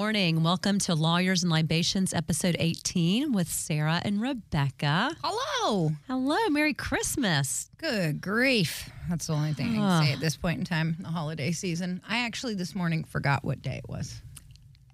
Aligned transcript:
Morning. 0.00 0.42
Welcome 0.42 0.78
to 0.78 0.94
Lawyers 0.94 1.42
and 1.42 1.52
Libations, 1.52 2.14
episode 2.14 2.56
18 2.58 3.32
with 3.32 3.50
Sarah 3.50 4.00
and 4.02 4.18
Rebecca. 4.18 5.14
Hello. 5.22 5.92
Hello. 6.06 6.38
Merry 6.48 6.72
Christmas. 6.72 7.68
Good 7.76 8.22
grief. 8.22 8.88
That's 9.10 9.26
the 9.26 9.34
only 9.34 9.52
thing 9.52 9.78
I 9.78 9.82
Ah. 9.82 9.98
can 9.98 10.06
say 10.06 10.12
at 10.14 10.20
this 10.20 10.38
point 10.38 10.58
in 10.58 10.64
time, 10.64 10.94
in 10.96 11.02
the 11.02 11.10
holiday 11.10 11.52
season. 11.52 12.00
I 12.08 12.20
actually 12.24 12.54
this 12.54 12.74
morning 12.74 13.04
forgot 13.04 13.44
what 13.44 13.60
day 13.60 13.76
it 13.76 13.90
was. 13.90 14.22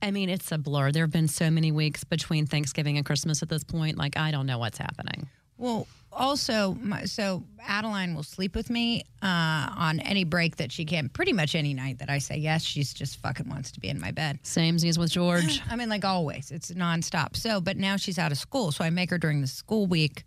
I 0.02 0.10
mean, 0.10 0.28
it's 0.28 0.50
a 0.50 0.58
blur. 0.58 0.90
There 0.90 1.04
have 1.04 1.12
been 1.12 1.28
so 1.28 1.52
many 1.52 1.70
weeks 1.70 2.02
between 2.02 2.48
Thanksgiving 2.48 2.96
and 2.96 3.06
Christmas 3.06 3.44
at 3.44 3.48
this 3.48 3.62
point. 3.62 3.96
Like, 3.96 4.16
I 4.16 4.32
don't 4.32 4.46
know 4.46 4.58
what's 4.58 4.78
happening. 4.78 5.28
Well, 5.56 5.86
also, 6.12 6.76
my, 6.82 7.04
so 7.04 7.44
Adeline 7.76 8.14
will 8.14 8.22
sleep 8.22 8.54
with 8.54 8.70
me 8.70 9.04
uh, 9.22 9.68
on 9.76 10.00
any 10.00 10.24
break 10.24 10.56
that 10.56 10.72
she 10.72 10.86
can. 10.86 11.10
Pretty 11.10 11.34
much 11.34 11.54
any 11.54 11.74
night 11.74 11.98
that 11.98 12.08
I 12.08 12.16
say 12.16 12.38
yes, 12.38 12.62
she's 12.62 12.94
just 12.94 13.18
fucking 13.18 13.50
wants 13.50 13.70
to 13.72 13.80
be 13.80 13.88
in 13.88 14.00
my 14.00 14.12
bed. 14.12 14.38
Same 14.44 14.76
as 14.76 14.98
with 14.98 15.10
George. 15.10 15.60
I 15.70 15.76
mean, 15.76 15.90
like 15.90 16.02
always, 16.02 16.50
it's 16.50 16.70
nonstop. 16.70 17.36
So, 17.36 17.60
but 17.60 17.76
now 17.76 17.98
she's 17.98 18.18
out 18.18 18.32
of 18.32 18.38
school, 18.38 18.72
so 18.72 18.82
I 18.82 18.88
make 18.88 19.10
her 19.10 19.18
during 19.18 19.42
the 19.42 19.46
school 19.46 19.86
week 19.86 20.24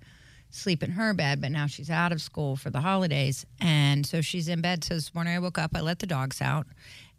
sleep 0.52 0.84
in 0.84 0.92
her 0.92 1.16
bed. 1.16 1.42
But 1.42 1.52
now 1.52 1.66
she's 1.66 1.90
out 1.90 2.12
of 2.12 2.22
school 2.22 2.56
for 2.56 2.70
the 2.70 2.82
holidays, 2.82 3.48
and 3.60 4.06
so 4.06 4.22
she's 4.22 4.48
in 4.48 4.62
bed. 4.62 4.84
So 4.84 4.94
this 4.94 5.16
morning 5.16 5.34
I 5.36 5.40
woke 5.40 5.58
up, 5.58 5.72
I 5.74 5.82
let 5.82 5.98
the 5.98 6.08
dogs 6.08 6.44
out, 6.44 6.68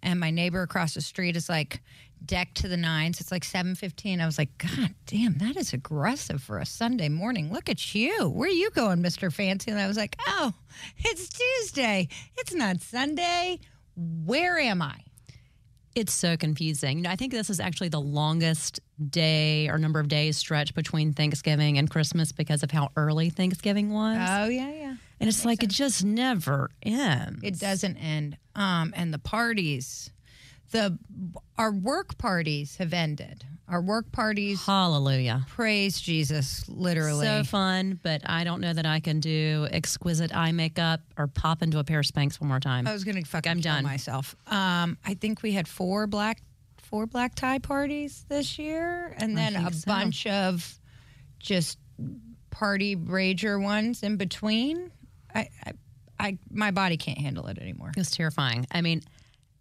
and 0.03 0.19
my 0.21 0.31
neighbor 0.31 0.63
across 0.63 0.95
the 0.95 1.01
street 1.01 1.37
is 1.37 1.49
like 1.49 1.81
decked 2.25 2.57
to 2.59 2.69
the 2.69 2.77
nines. 2.77 3.21
It's 3.21 3.31
like 3.33 3.45
seven 3.45 3.75
fifteen. 3.75 4.21
I 4.21 4.27
was 4.27 4.39
like, 4.39 4.57
God 4.59 4.95
damn, 5.07 5.39
that 5.39 5.57
is 5.57 5.73
aggressive 5.73 6.43
for 6.43 6.59
a 6.59 6.67
Sunday 6.67 7.09
morning. 7.09 7.53
Look 7.53 7.69
at 7.69 7.95
you. 7.95 8.29
Where 8.29 8.49
are 8.49 8.53
you 8.53 8.71
going, 8.71 9.01
Mister 9.03 9.31
Fancy? 9.31 9.71
And 9.71 9.81
I 9.81 9.87
was 9.87 9.97
like, 9.97 10.17
Oh, 10.27 10.53
it's 10.99 11.29
Tuesday. 11.29 12.09
It's 12.37 12.55
not 12.55 12.81
Sunday. 12.83 13.59
Where 13.97 14.59
am 14.59 14.83
I? 14.83 14.97
It's 15.97 16.13
so 16.13 16.37
confusing. 16.37 17.05
I 17.07 17.17
think 17.17 17.33
this 17.33 17.51
is 17.51 17.59
actually 17.59 17.89
the 17.89 18.01
longest 18.01 18.79
day 19.11 19.69
or 19.69 19.77
number 19.77 19.99
of 19.99 20.07
days 20.07 20.37
stretch 20.37 20.73
between 20.75 21.13
Thanksgiving 21.13 21.79
and 21.79 21.91
Christmas 21.91 22.31
because 22.31 22.63
of 22.63 22.71
how 22.71 22.91
early 22.97 23.29
Thanksgiving 23.29 23.93
was. 23.93 24.17
Oh 24.21 24.47
yeah, 24.47 24.71
yeah. 24.71 24.95
And 25.21 25.29
it's 25.29 25.45
like 25.45 25.63
it 25.63 25.71
just 25.71 26.05
never 26.05 26.71
ends. 26.83 27.41
It 27.43 27.61
doesn't 27.61 27.97
end. 27.99 28.39
Um, 28.55 28.93
and 28.97 29.13
the 29.13 29.19
parties, 29.19 30.11
the 30.73 30.99
our 31.59 31.71
work 31.71 32.19
parties 32.19 32.77
have 32.77 32.93
ended. 32.93 33.45
Our 33.69 33.81
work 33.81 34.11
parties, 34.11 34.65
Hallelujah. 34.67 35.47
praise 35.49 36.01
Jesus, 36.01 36.69
literally. 36.69 37.25
So 37.25 37.45
fun, 37.45 38.01
but 38.03 38.23
I 38.29 38.43
don't 38.43 38.61
know 38.61 38.73
that 38.73 38.85
I 38.87 38.99
can 38.99 39.21
do 39.21 39.69
exquisite 39.71 40.35
eye 40.35 40.51
makeup 40.51 41.03
or 41.17 41.29
pop 41.29 41.63
into 41.63 41.79
a 41.79 41.85
pair 41.85 42.01
of 42.01 42.07
Spanx 42.07 42.41
one 42.41 42.49
more 42.49 42.59
time. 42.59 42.89
I 42.89 42.93
was 42.93 43.05
gonna 43.05 43.23
fucking 43.23 43.49
I'm 43.49 43.61
kill 43.61 43.75
done. 43.75 43.85
myself. 43.85 44.35
Um, 44.49 44.99
I 45.05 45.15
think 45.15 45.43
we 45.45 45.53
had 45.53 45.69
four 45.69 46.09
black 46.09 46.43
four 46.79 47.07
black 47.07 47.37
tie 47.37 47.61
parties 47.61 48.25
this 48.29 48.59
year, 48.59 49.15
and 49.19 49.37
then 49.37 49.55
a 49.55 49.73
so. 49.73 49.87
bunch 49.87 50.27
of 50.27 50.81
just 51.39 51.79
party 52.51 52.97
rager 52.97 53.63
ones 53.63 54.03
in 54.03 54.17
between. 54.17 54.91
I, 55.35 55.49
I, 55.67 55.73
I, 56.19 56.39
my 56.51 56.71
body 56.71 56.97
can't 56.97 57.19
handle 57.19 57.47
it 57.47 57.59
anymore. 57.59 57.93
It's 57.97 58.11
terrifying. 58.11 58.67
I 58.71 58.81
mean, 58.83 59.03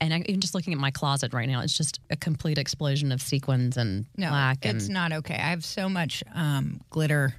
and 0.02 0.14
I, 0.14 0.18
even 0.28 0.42
just 0.42 0.54
looking 0.56 0.74
at 0.74 0.80
my 0.80 0.92
closet 0.92 1.34
right 1.34 1.48
now, 1.48 1.62
it's 1.62 1.76
just 1.78 2.00
a 2.10 2.16
complete 2.16 2.58
explosion 2.58 3.12
of 3.12 3.22
sequins 3.22 3.78
and 3.78 4.06
No, 4.18 4.30
black. 4.30 4.66
it's 4.66 4.86
and 4.86 4.94
not 4.94 5.12
okay. 5.12 5.36
I 5.36 5.50
have 5.50 5.64
so 5.66 5.90
much 5.90 6.24
um, 6.34 6.82
glitter, 6.90 7.34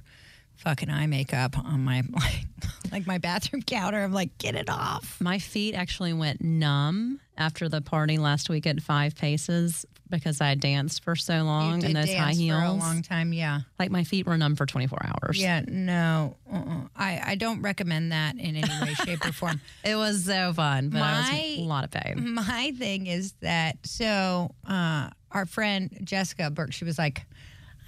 fucking 0.57 0.89
eye 0.89 1.07
makeup 1.07 1.57
on 1.57 1.83
my 1.83 2.03
like, 2.13 2.45
like 2.91 3.07
my 3.07 3.17
bathroom 3.17 3.61
counter. 3.63 4.03
I'm 4.03 4.13
like, 4.13 4.37
get 4.37 4.55
it 4.55 4.69
off. 4.69 5.17
my 5.19 5.39
feet 5.39 5.73
actually 5.75 6.13
went 6.13 6.41
numb 6.41 7.19
after 7.37 7.67
the 7.67 7.81
party 7.81 8.17
last 8.19 8.49
week 8.49 8.67
at 8.67 8.79
Five 8.81 9.15
Paces 9.15 9.85
because 10.11 10.39
I 10.41 10.53
danced 10.55 11.03
for 11.03 11.15
so 11.15 11.41
long 11.43 11.83
in 11.83 11.93
those 11.93 12.13
high 12.13 12.33
heels. 12.33 12.59
for 12.59 12.65
a 12.67 12.71
long 12.73 13.01
time. 13.01 13.33
Yeah, 13.33 13.61
Like 13.79 13.89
my 13.89 14.03
feet 14.03 14.27
were 14.27 14.37
numb 14.37 14.55
for 14.55 14.65
24 14.67 14.99
hours. 15.03 15.41
yeah. 15.41 15.63
No, 15.67 16.37
uh-uh. 16.51 16.87
I 16.95 17.21
I 17.25 17.35
don't 17.35 17.61
recommend 17.63 18.11
that 18.11 18.35
in 18.37 18.55
any 18.55 18.85
way, 18.85 18.93
shape, 18.93 19.25
or 19.25 19.31
form. 19.31 19.59
It 19.83 19.95
was 19.95 20.25
so 20.25 20.53
fun, 20.53 20.89
but 20.89 21.01
I 21.01 21.19
was 21.31 21.57
a 21.59 21.61
lot 21.63 21.83
of 21.85 21.91
pain. 21.91 22.33
My 22.35 22.73
thing 22.77 23.07
is 23.07 23.31
that 23.41 23.77
so 23.83 24.51
uh, 24.67 25.09
our 25.31 25.45
friend 25.47 25.89
Jessica 26.03 26.51
Burke, 26.51 26.73
she 26.73 26.85
was 26.85 26.97
like, 26.99 27.25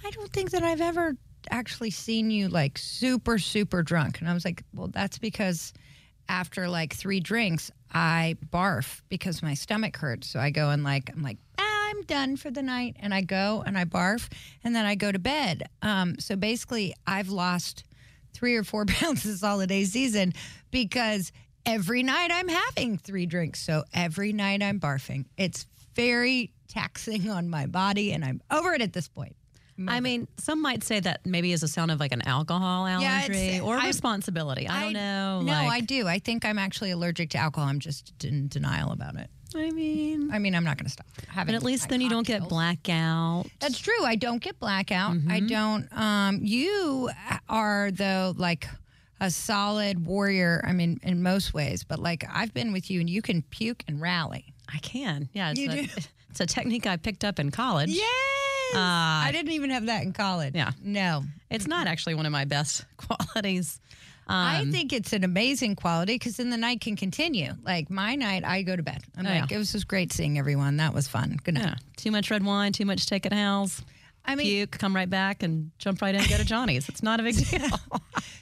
I 0.04 0.10
don't 0.10 0.32
think 0.32 0.50
that 0.50 0.62
I've 0.64 0.80
ever 0.80 1.16
actually 1.50 1.90
seen 1.90 2.30
you 2.30 2.48
like 2.48 2.78
super 2.78 3.38
super 3.38 3.82
drunk, 3.82 4.20
and 4.20 4.28
I 4.28 4.34
was 4.34 4.44
like, 4.44 4.64
well, 4.74 4.88
that's 4.88 5.18
because 5.18 5.72
after 6.28 6.68
like 6.68 6.94
three 6.94 7.20
drinks, 7.20 7.70
I 7.92 8.36
barf 8.50 9.02
because 9.10 9.42
my 9.42 9.52
stomach 9.54 9.96
hurts. 9.98 10.26
So 10.28 10.40
I 10.40 10.50
go 10.50 10.70
and 10.70 10.82
like 10.82 11.10
I'm 11.14 11.22
like. 11.22 11.36
"Ah, 11.58 11.63
I'm 11.94 12.02
done 12.04 12.36
for 12.36 12.50
the 12.50 12.62
night, 12.62 12.96
and 13.00 13.14
I 13.14 13.20
go 13.20 13.62
and 13.66 13.78
I 13.78 13.84
barf, 13.84 14.30
and 14.62 14.74
then 14.74 14.84
I 14.86 14.94
go 14.94 15.12
to 15.12 15.18
bed. 15.18 15.68
Um, 15.82 16.18
so 16.18 16.36
basically, 16.36 16.94
I've 17.06 17.28
lost 17.28 17.84
three 18.32 18.56
or 18.56 18.64
four 18.64 18.84
pounds 18.86 19.22
this 19.22 19.40
holiday 19.40 19.84
season 19.84 20.32
because 20.70 21.32
every 21.66 22.02
night 22.02 22.30
I'm 22.32 22.48
having 22.48 22.98
three 22.98 23.26
drinks. 23.26 23.60
So 23.60 23.84
every 23.92 24.32
night 24.32 24.62
I'm 24.62 24.80
barfing. 24.80 25.26
It's 25.36 25.66
very 25.94 26.52
taxing 26.68 27.30
on 27.30 27.48
my 27.48 27.66
body, 27.66 28.12
and 28.12 28.24
I'm 28.24 28.40
over 28.50 28.74
it 28.74 28.82
at 28.82 28.92
this 28.92 29.08
point. 29.08 29.36
I 29.88 29.98
mean, 29.98 30.28
some 30.38 30.62
might 30.62 30.84
say 30.84 31.00
that 31.00 31.26
maybe 31.26 31.52
is 31.52 31.64
a 31.64 31.68
sound 31.68 31.90
of 31.90 31.98
like 31.98 32.12
an 32.12 32.22
alcohol 32.22 32.86
allergy 32.86 33.32
it's- 33.34 33.60
or 33.60 33.76
I- 33.76 33.88
responsibility. 33.88 34.68
I, 34.68 34.84
don't 34.84 34.92
know. 34.92 35.40
No, 35.42 35.52
like- 35.52 35.72
I 35.72 35.80
do. 35.80 36.06
I 36.06 36.20
think 36.20 36.44
I'm 36.44 36.58
actually 36.58 36.92
allergic 36.92 37.30
to 37.30 37.38
alcohol. 37.38 37.68
I'm 37.68 37.80
just 37.80 38.12
in 38.24 38.46
denial 38.46 38.92
about 38.92 39.16
it. 39.16 39.30
I 39.56 39.70
mean, 39.70 40.30
I 40.32 40.38
mean, 40.38 40.54
I'm 40.54 40.64
not 40.64 40.76
going 40.76 40.86
to 40.86 40.90
stop 40.92 41.06
having. 41.28 41.52
but 41.52 41.56
at 41.56 41.62
least 41.62 41.84
my 41.84 41.88
then 41.90 42.00
you 42.00 42.08
don't 42.10 42.26
get 42.26 42.48
blackout. 42.48 43.46
That's 43.60 43.78
true. 43.78 44.04
I 44.04 44.14
don't 44.16 44.42
get 44.42 44.58
blackout. 44.58 45.12
I 45.12 45.40
Mm-hmm. 45.40 45.46
don't. 45.46 45.88
Um, 45.98 46.40
you 46.42 47.10
are 47.48 47.90
though 47.92 48.34
like 48.36 48.66
a 49.20 49.30
solid 49.30 50.04
warrior. 50.06 50.62
I 50.66 50.72
mean, 50.72 50.98
in 51.02 51.22
most 51.22 51.54
ways, 51.54 51.84
but 51.84 51.98
like 51.98 52.24
I've 52.32 52.52
been 52.52 52.72
with 52.72 52.90
you, 52.90 53.00
and 53.00 53.08
you 53.08 53.22
can 53.22 53.42
puke 53.42 53.84
and 53.88 54.00
rally. 54.00 54.52
I 54.72 54.78
can. 54.78 55.28
Yeah, 55.32 55.50
it's, 55.50 55.60
You 55.60 55.70
a, 55.70 55.74
do? 55.74 55.82
it's 56.30 56.40
a 56.40 56.46
technique 56.46 56.86
I 56.86 56.96
picked 56.96 57.24
up 57.24 57.38
in 57.38 57.50
college. 57.50 57.90
Yes. 57.90 58.10
I 58.76 59.28
didn't 59.30 59.52
even 59.52 59.70
have 59.70 59.86
that 59.86 60.02
in 60.02 60.12
college. 60.12 60.54
Yeah. 60.54 60.72
No. 60.82 61.22
It's 61.50 61.66
not 61.68 61.86
actually 61.86 62.14
one 62.16 62.26
of 62.26 62.32
my 62.32 62.44
best 62.44 62.84
qualities. 62.96 63.78
Um, 64.26 64.36
I 64.36 64.64
think 64.70 64.92
it's 64.92 65.12
an 65.12 65.22
amazing 65.24 65.76
quality 65.76 66.14
because 66.14 66.36
then 66.38 66.50
the 66.50 66.56
night 66.56 66.80
can 66.80 66.96
continue. 66.96 67.52
Like 67.62 67.90
my 67.90 68.14
night, 68.14 68.44
I 68.44 68.62
go 68.62 68.74
to 68.74 68.82
bed. 68.82 69.02
I'm 69.16 69.26
Oh, 69.26 69.30
like, 69.30 69.52
it 69.52 69.58
was 69.58 69.72
just 69.72 69.86
great 69.86 70.12
seeing 70.12 70.38
everyone. 70.38 70.78
That 70.78 70.94
was 70.94 71.06
fun. 71.08 71.36
Good 71.42 71.54
night. 71.54 71.64
yeah, 71.64 71.74
too 71.96 72.10
much 72.10 72.30
red 72.30 72.44
wine, 72.44 72.72
too 72.72 72.86
much 72.86 73.00
steak 73.00 73.26
at 73.26 73.32
house. 73.32 73.82
I 74.26 74.36
mean, 74.36 74.46
Puke, 74.46 74.70
come 74.78 74.96
right 74.96 75.10
back 75.10 75.42
and 75.42 75.70
jump 75.78 76.00
right 76.00 76.14
in 76.14 76.20
and 76.22 76.30
go 76.30 76.38
to 76.38 76.44
Johnny's. 76.44 76.88
It's 76.88 77.02
not 77.02 77.20
a 77.20 77.22
big 77.22 77.36
deal. 77.50 77.68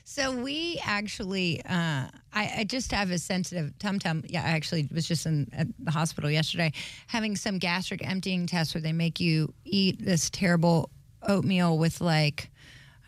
So 0.05 0.37
we 0.37 0.79
actually, 0.85 1.63
uh, 1.65 2.07
I, 2.35 2.53
I 2.59 2.65
just 2.69 2.93
have 2.93 3.11
a 3.11 3.19
sensitive 3.19 3.73
tum 3.79 3.99
tum. 3.99 4.23
Yeah, 4.27 4.43
I 4.45 4.49
actually 4.51 4.87
was 4.93 5.09
just 5.09 5.25
in 5.25 5.49
at 5.55 5.69
the 5.79 5.91
hospital 5.91 6.31
yesterday 6.31 6.73
having 7.07 7.35
some 7.35 7.57
gastric 7.59 8.07
emptying 8.07 8.47
test 8.47 8.75
where 8.75 8.83
they 8.83 8.93
make 8.93 9.21
you 9.21 9.55
eat 9.65 10.05
this 10.05 10.29
terrible 10.29 10.91
oatmeal 11.27 11.79
with 11.79 12.03
like, 12.03 12.51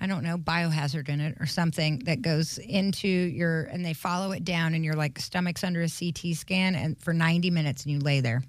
I 0.04 0.06
don't 0.06 0.22
know, 0.22 0.36
biohazard 0.36 1.08
in 1.08 1.18
it 1.22 1.38
or 1.40 1.46
something 1.46 2.00
that 2.00 2.20
goes 2.20 2.58
into 2.58 3.08
your, 3.08 3.62
and 3.62 3.82
they 3.82 3.94
follow 3.94 4.32
it 4.32 4.44
down, 4.44 4.74
and 4.74 4.84
your 4.84 4.92
like 4.92 5.18
stomach's 5.18 5.64
under 5.64 5.80
a 5.80 5.88
CT 5.88 6.36
scan, 6.36 6.74
and 6.74 7.02
for 7.02 7.14
90 7.14 7.50
minutes, 7.50 7.84
and 7.84 7.92
you 7.94 8.00
lay 8.00 8.20
there, 8.20 8.42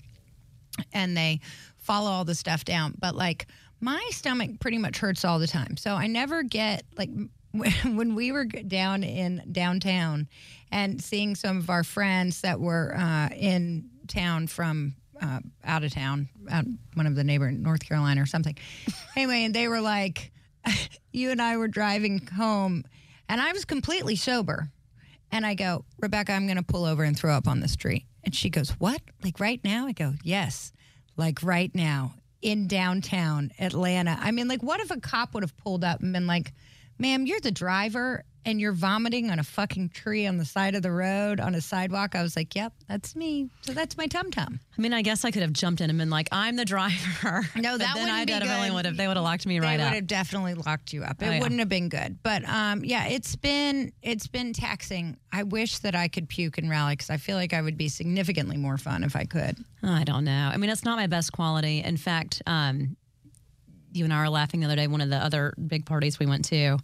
and 0.91 1.15
they 1.15 1.39
follow 1.77 2.11
all 2.11 2.25
the 2.25 2.35
stuff 2.35 2.65
down. 2.65 2.93
But 2.99 3.15
like 3.15 3.47
my 3.79 4.05
stomach 4.11 4.59
pretty 4.59 4.79
much 4.79 4.97
hurts 4.97 5.23
all 5.23 5.39
the 5.39 5.47
time, 5.47 5.77
so 5.77 5.93
I 5.93 6.07
never 6.07 6.43
get 6.43 6.83
like 6.97 7.09
when 7.85 8.15
we 8.15 8.33
were 8.33 8.43
down 8.43 9.05
in 9.05 9.41
downtown 9.49 10.27
and 10.73 11.01
seeing 11.01 11.35
some 11.35 11.59
of 11.59 11.69
our 11.69 11.85
friends 11.85 12.41
that 12.41 12.59
were 12.59 12.97
uh, 12.97 13.29
in 13.33 13.89
town 14.09 14.47
from 14.47 14.93
uh, 15.21 15.39
out 15.63 15.85
of 15.85 15.93
town, 15.93 16.27
out 16.51 16.65
one 16.95 17.07
of 17.07 17.15
the 17.15 17.23
neighbor 17.23 17.47
in 17.47 17.63
North 17.63 17.87
Carolina 17.87 18.21
or 18.21 18.25
something. 18.25 18.57
anyway, 19.15 19.45
and 19.45 19.53
they 19.53 19.69
were 19.69 19.79
like, 19.79 20.33
you 21.11 21.31
and 21.31 21.41
I 21.41 21.57
were 21.57 21.67
driving 21.67 22.27
home, 22.27 22.83
and 23.29 23.41
I 23.41 23.51
was 23.51 23.65
completely 23.65 24.15
sober. 24.15 24.69
And 25.31 25.45
I 25.45 25.53
go, 25.53 25.85
Rebecca, 25.99 26.31
I'm 26.31 26.45
going 26.45 26.57
to 26.57 26.63
pull 26.63 26.85
over 26.85 27.03
and 27.03 27.17
throw 27.17 27.33
up 27.33 27.47
on 27.47 27.59
the 27.59 27.67
street. 27.67 28.05
And 28.23 28.33
she 28.33 28.49
goes, 28.49 28.69
What? 28.71 29.01
Like 29.23 29.39
right 29.39 29.59
now? 29.63 29.87
I 29.87 29.91
go, 29.91 30.13
Yes, 30.23 30.71
like 31.17 31.43
right 31.43 31.73
now 31.73 32.13
in 32.41 32.67
downtown 32.67 33.51
Atlanta. 33.59 34.17
I 34.21 34.31
mean, 34.31 34.47
like, 34.47 34.61
what 34.61 34.79
if 34.79 34.91
a 34.91 34.99
cop 34.99 35.33
would 35.33 35.43
have 35.43 35.57
pulled 35.57 35.83
up 35.83 36.01
and 36.01 36.13
been 36.13 36.27
like, 36.27 36.53
Ma'am, 36.99 37.25
you're 37.25 37.39
the 37.39 37.51
driver 37.51 38.23
and 38.45 38.61
you're 38.61 38.71
vomiting 38.71 39.29
on 39.31 39.39
a 39.39 39.43
fucking 39.43 39.89
tree 39.89 40.25
on 40.27 40.37
the 40.37 40.45
side 40.45 40.75
of 40.75 40.81
the 40.83 40.91
road 40.91 41.39
on 41.39 41.55
a 41.55 41.61
sidewalk? 41.61 42.15
I 42.15 42.21
was 42.21 42.35
like, 42.35 42.55
Yep, 42.55 42.73
that's 42.87 43.15
me. 43.15 43.49
So 43.61 43.73
that's 43.73 43.97
my 43.97 44.07
tum 44.07 44.31
tum. 44.31 44.59
I 44.77 44.81
mean, 44.81 44.93
I 44.93 45.01
guess 45.01 45.25
I 45.25 45.31
could 45.31 45.41
have 45.41 45.53
jumped 45.53 45.81
in 45.81 45.89
and 45.89 45.97
been 45.97 46.09
like, 46.09 46.27
"I'm 46.31 46.55
the 46.57 46.65
driver." 46.65 47.47
No, 47.55 47.77
that 47.77 47.93
then 47.95 48.03
wouldn't 48.03 48.11
I 48.11 48.25
be 48.25 48.31
definitely 48.33 48.71
would 48.71 48.85
have. 48.85 48.97
They 48.97 49.07
would 49.07 49.15
have 49.17 49.23
locked 49.23 49.45
me 49.45 49.59
they 49.59 49.65
right 49.65 49.79
would 49.79 49.93
have 49.93 50.07
definitely 50.07 50.53
locked 50.53 50.91
you 50.93 51.03
up. 51.03 51.21
It 51.21 51.27
Oh, 51.27 51.31
yeah. 51.31 51.39
wouldn't 51.39 51.59
have 51.59 51.69
been 51.69 51.87
good. 51.89 52.17
But 52.23 52.47
um, 52.47 52.83
yeah, 52.83 53.07
it's 53.07 53.35
been 53.35 53.91
it's 54.01 54.27
been 54.27 54.51
taxing. 54.53 55.17
I 55.31 55.43
wish 55.43 55.79
that 55.79 55.95
I 55.95 56.07
could 56.09 56.27
puke 56.29 56.57
and 56.57 56.69
rally 56.69 56.93
because 56.93 57.09
I 57.09 57.17
feel 57.17 57.37
like 57.37 57.53
I 57.53 57.61
would 57.61 57.77
be 57.77 57.87
significantly 57.89 58.57
more 58.57 58.77
fun 58.77 59.03
if 59.03 59.15
I 59.15 59.23
could. 59.25 59.57
I 59.81 60.03
don't 60.03 60.23
know. 60.25 60.49
I 60.53 60.57
mean, 60.57 60.69
it's 60.69 60.83
not 60.83 60.97
my 60.97 61.07
best 61.07 61.31
quality. 61.31 61.81
In 61.81 61.97
fact, 61.97 62.41
um, 62.47 62.95
you 63.93 64.03
and 64.03 64.13
I 64.13 64.21
were 64.21 64.29
laughing 64.29 64.59
the 64.59 64.65
other 64.65 64.75
day. 64.75 64.87
One 64.87 65.01
of 65.01 65.09
the 65.09 65.17
other 65.17 65.53
big 65.67 65.85
parties 65.85 66.19
we 66.19 66.25
went 66.25 66.43
to, 66.45 66.77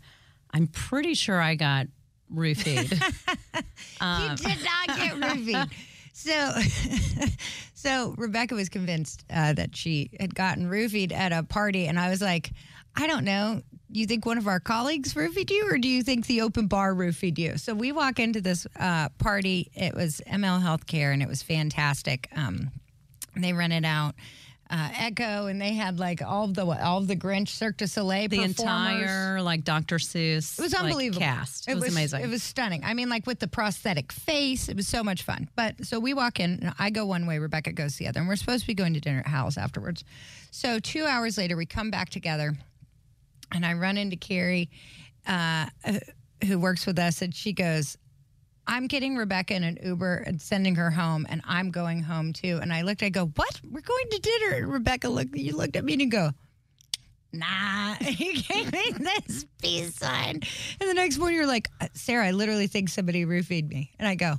I'm 0.53 0.67
pretty 0.67 1.13
sure 1.13 1.39
I 1.39 1.55
got 1.55 1.87
roofied. 2.33 2.91
you 3.53 4.35
did 4.35 4.63
not 4.63 4.97
get 4.97 5.13
roofied. 5.15 5.71
So, 6.13 6.51
so 7.73 8.13
Rebecca 8.15 8.53
was 8.53 8.69
convinced 8.69 9.25
uh, 9.33 9.53
that 9.53 9.75
she 9.75 10.11
had 10.19 10.35
gotten 10.35 10.69
roofied 10.69 11.11
at 11.11 11.31
a 11.31 11.41
party, 11.41 11.87
and 11.87 11.99
I 11.99 12.11
was 12.11 12.21
like, 12.21 12.51
I 12.95 13.07
don't 13.07 13.23
know. 13.23 13.63
You 13.89 14.05
think 14.05 14.25
one 14.25 14.37
of 14.37 14.45
our 14.47 14.59
colleagues 14.59 15.15
roofied 15.15 15.49
you, 15.49 15.67
or 15.67 15.79
do 15.79 15.87
you 15.87 16.03
think 16.03 16.27
the 16.27 16.41
open 16.41 16.67
bar 16.67 16.93
roofied 16.93 17.39
you? 17.39 17.57
So 17.57 17.73
we 17.73 17.91
walk 17.91 18.19
into 18.19 18.39
this 18.39 18.67
uh, 18.79 19.09
party. 19.17 19.71
It 19.73 19.95
was 19.95 20.21
ML 20.27 20.61
Healthcare, 20.61 21.11
and 21.11 21.23
it 21.23 21.27
was 21.27 21.41
fantastic. 21.41 22.27
Um, 22.35 22.71
they 23.35 23.53
rented 23.53 23.85
out. 23.85 24.13
Uh, 24.71 24.87
Echo 24.97 25.47
and 25.47 25.59
they 25.59 25.73
had 25.73 25.99
like 25.99 26.21
all 26.21 26.45
of 26.45 26.53
the 26.53 26.65
all 26.65 26.99
of 26.99 27.07
the 27.07 27.15
Grinch 27.15 27.49
Cirque 27.49 27.75
du 27.75 27.87
Soleil 27.87 28.29
the 28.29 28.41
entire 28.41 29.41
like 29.41 29.65
Dr. 29.65 29.97
Seuss. 29.97 30.57
It 30.57 30.61
was 30.61 30.71
like, 30.71 30.83
unbelievable. 30.83 31.19
cast. 31.19 31.67
It, 31.67 31.75
was, 31.75 31.91
amazing. 31.91 32.23
It 32.23 32.29
was 32.29 32.41
stunning. 32.41 32.81
I 32.85 32.93
mean, 32.93 33.09
like 33.09 33.27
with 33.27 33.39
the 33.39 33.49
prosthetic 33.49 34.13
face, 34.13 34.69
it 34.69 34.77
was 34.77 34.87
so 34.87 35.03
much 35.03 35.23
fun. 35.23 35.49
But 35.57 35.85
so 35.85 35.99
we 35.99 36.13
walk 36.13 36.39
in, 36.39 36.59
and 36.61 36.73
I 36.79 36.89
go 36.89 37.05
one 37.05 37.27
way, 37.27 37.37
Rebecca 37.37 37.73
goes 37.73 37.97
the 37.97 38.07
other, 38.07 38.21
and 38.21 38.29
we're 38.29 38.37
supposed 38.37 38.61
to 38.61 38.67
be 38.67 38.73
going 38.73 38.93
to 38.93 39.01
dinner 39.01 39.19
at 39.19 39.27
Hal's 39.27 39.57
afterwards. 39.57 40.05
So 40.51 40.79
two 40.79 41.03
hours 41.03 41.37
later, 41.37 41.57
we 41.57 41.65
come 41.65 41.91
back 41.91 42.09
together, 42.09 42.53
and 43.51 43.65
I 43.65 43.73
run 43.73 43.97
into 43.97 44.15
Carrie, 44.15 44.69
uh, 45.27 45.65
who 46.47 46.57
works 46.57 46.85
with 46.85 46.97
us, 46.97 47.21
and 47.21 47.35
she 47.35 47.51
goes, 47.51 47.97
I'm 48.71 48.87
getting 48.87 49.17
Rebecca 49.17 49.53
in 49.53 49.65
an 49.65 49.77
Uber 49.83 50.23
and 50.25 50.41
sending 50.41 50.75
her 50.75 50.89
home, 50.89 51.27
and 51.29 51.41
I'm 51.45 51.71
going 51.71 52.01
home 52.01 52.31
too. 52.31 52.57
And 52.61 52.71
I 52.71 52.83
looked, 52.83 53.03
I 53.03 53.09
go, 53.09 53.25
What? 53.25 53.59
We're 53.69 53.81
going 53.81 54.05
to 54.11 54.19
dinner. 54.19 54.55
And 54.55 54.71
Rebecca 54.71 55.09
looked, 55.09 55.35
you 55.35 55.57
looked 55.57 55.75
at 55.75 55.83
me 55.83 55.91
and 55.91 56.01
you 56.01 56.09
go, 56.09 56.31
Nah, 57.33 57.95
you 58.01 58.41
gave 58.41 58.71
me 58.71 58.93
this 58.97 59.45
peace 59.61 59.93
sign. 59.95 60.39
And 60.79 60.89
the 60.89 60.93
next 60.93 61.17
morning, 61.17 61.35
you're 61.35 61.47
like, 61.47 61.67
"Uh, 61.81 61.89
Sarah, 61.95 62.27
I 62.27 62.31
literally 62.31 62.67
think 62.67 62.87
somebody 62.87 63.25
roofied 63.25 63.67
me. 63.67 63.91
And 63.99 64.07
I 64.07 64.15
go, 64.15 64.35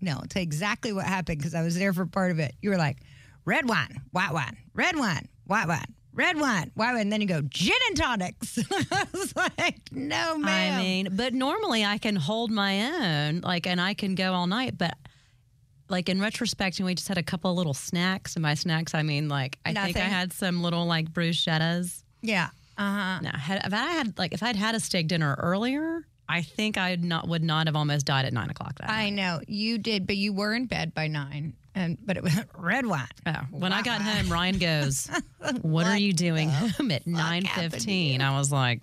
No, 0.00 0.18
it's 0.24 0.34
exactly 0.34 0.92
what 0.92 1.06
happened 1.06 1.38
because 1.38 1.54
I 1.54 1.62
was 1.62 1.78
there 1.78 1.92
for 1.92 2.06
part 2.06 2.32
of 2.32 2.40
it. 2.40 2.56
You 2.60 2.70
were 2.70 2.78
like, 2.78 2.96
Red 3.44 3.68
wine, 3.68 4.02
white 4.10 4.32
wine, 4.32 4.56
red 4.74 4.96
wine, 4.96 5.28
white 5.44 5.68
wine, 5.68 5.94
red 6.16 6.40
wine, 6.40 6.72
wine. 6.74 6.96
And 6.96 7.12
then 7.12 7.20
you 7.20 7.26
go, 7.28 7.42
Gin 7.42 7.76
and 7.88 7.96
tonics. 7.96 8.58
I 8.90 9.06
was 9.12 9.36
like, 9.36 9.78
No, 9.92 10.36
ma'am. 10.38 10.74
I 10.74 10.82
mean, 10.82 11.08
but 11.12 11.32
normally 11.34 11.84
I 11.84 11.98
can 11.98 12.16
hold 12.16 12.50
my 12.50 13.26
own, 13.28 13.42
like, 13.42 13.66
and 13.66 13.80
I 13.80 13.94
can 13.94 14.14
go 14.16 14.32
all 14.32 14.46
night. 14.48 14.76
But 14.76 14.94
like 15.88 16.08
in 16.08 16.20
retrospect, 16.20 16.80
we 16.80 16.94
just 16.96 17.06
had 17.08 17.18
a 17.18 17.22
couple 17.22 17.50
of 17.50 17.56
little 17.56 17.74
snacks. 17.74 18.34
And 18.34 18.42
by 18.42 18.54
snacks, 18.54 18.94
I 18.94 19.02
mean 19.02 19.28
like 19.28 19.58
I 19.64 19.72
think 19.72 19.96
I 19.96 20.00
had 20.00 20.32
some 20.32 20.62
little 20.62 20.86
like 20.86 21.12
bruschettas. 21.12 22.02
yeah. 22.22 22.48
Uh 22.78 22.82
huh. 22.92 23.20
Now, 23.22 23.38
had, 23.38 23.64
if 23.64 23.72
I 23.72 23.92
had 23.92 24.18
like 24.18 24.34
if 24.34 24.42
I'd 24.42 24.56
had 24.56 24.74
a 24.74 24.80
steak 24.80 25.08
dinner 25.08 25.34
earlier, 25.38 26.06
I 26.28 26.42
think 26.42 26.76
I 26.76 26.96
not 26.96 27.26
would 27.28 27.42
not 27.42 27.68
have 27.68 27.76
almost 27.76 28.04
died 28.04 28.26
at 28.26 28.32
nine 28.34 28.50
o'clock 28.50 28.74
that 28.80 28.90
I 28.90 29.04
night. 29.04 29.14
know 29.14 29.40
you 29.46 29.78
did, 29.78 30.06
but 30.06 30.16
you 30.16 30.32
were 30.34 30.52
in 30.54 30.66
bed 30.66 30.92
by 30.92 31.06
nine, 31.06 31.54
and 31.76 31.96
but 32.04 32.16
it 32.16 32.24
was 32.24 32.36
red 32.58 32.84
wine. 32.86 33.06
Oh, 33.26 33.32
when 33.52 33.72
I 33.72 33.82
got 33.82 34.02
home, 34.02 34.28
Ryan 34.32 34.58
goes, 34.58 35.08
"What, 35.62 35.86
are 35.86 35.96
you 35.96 36.12
doing 36.12 36.48
home 36.50 36.90
at 36.90 37.06
nine 37.06 37.44
happened? 37.44 37.86
I 38.22 38.36
was 38.36 38.50
like, 38.50 38.82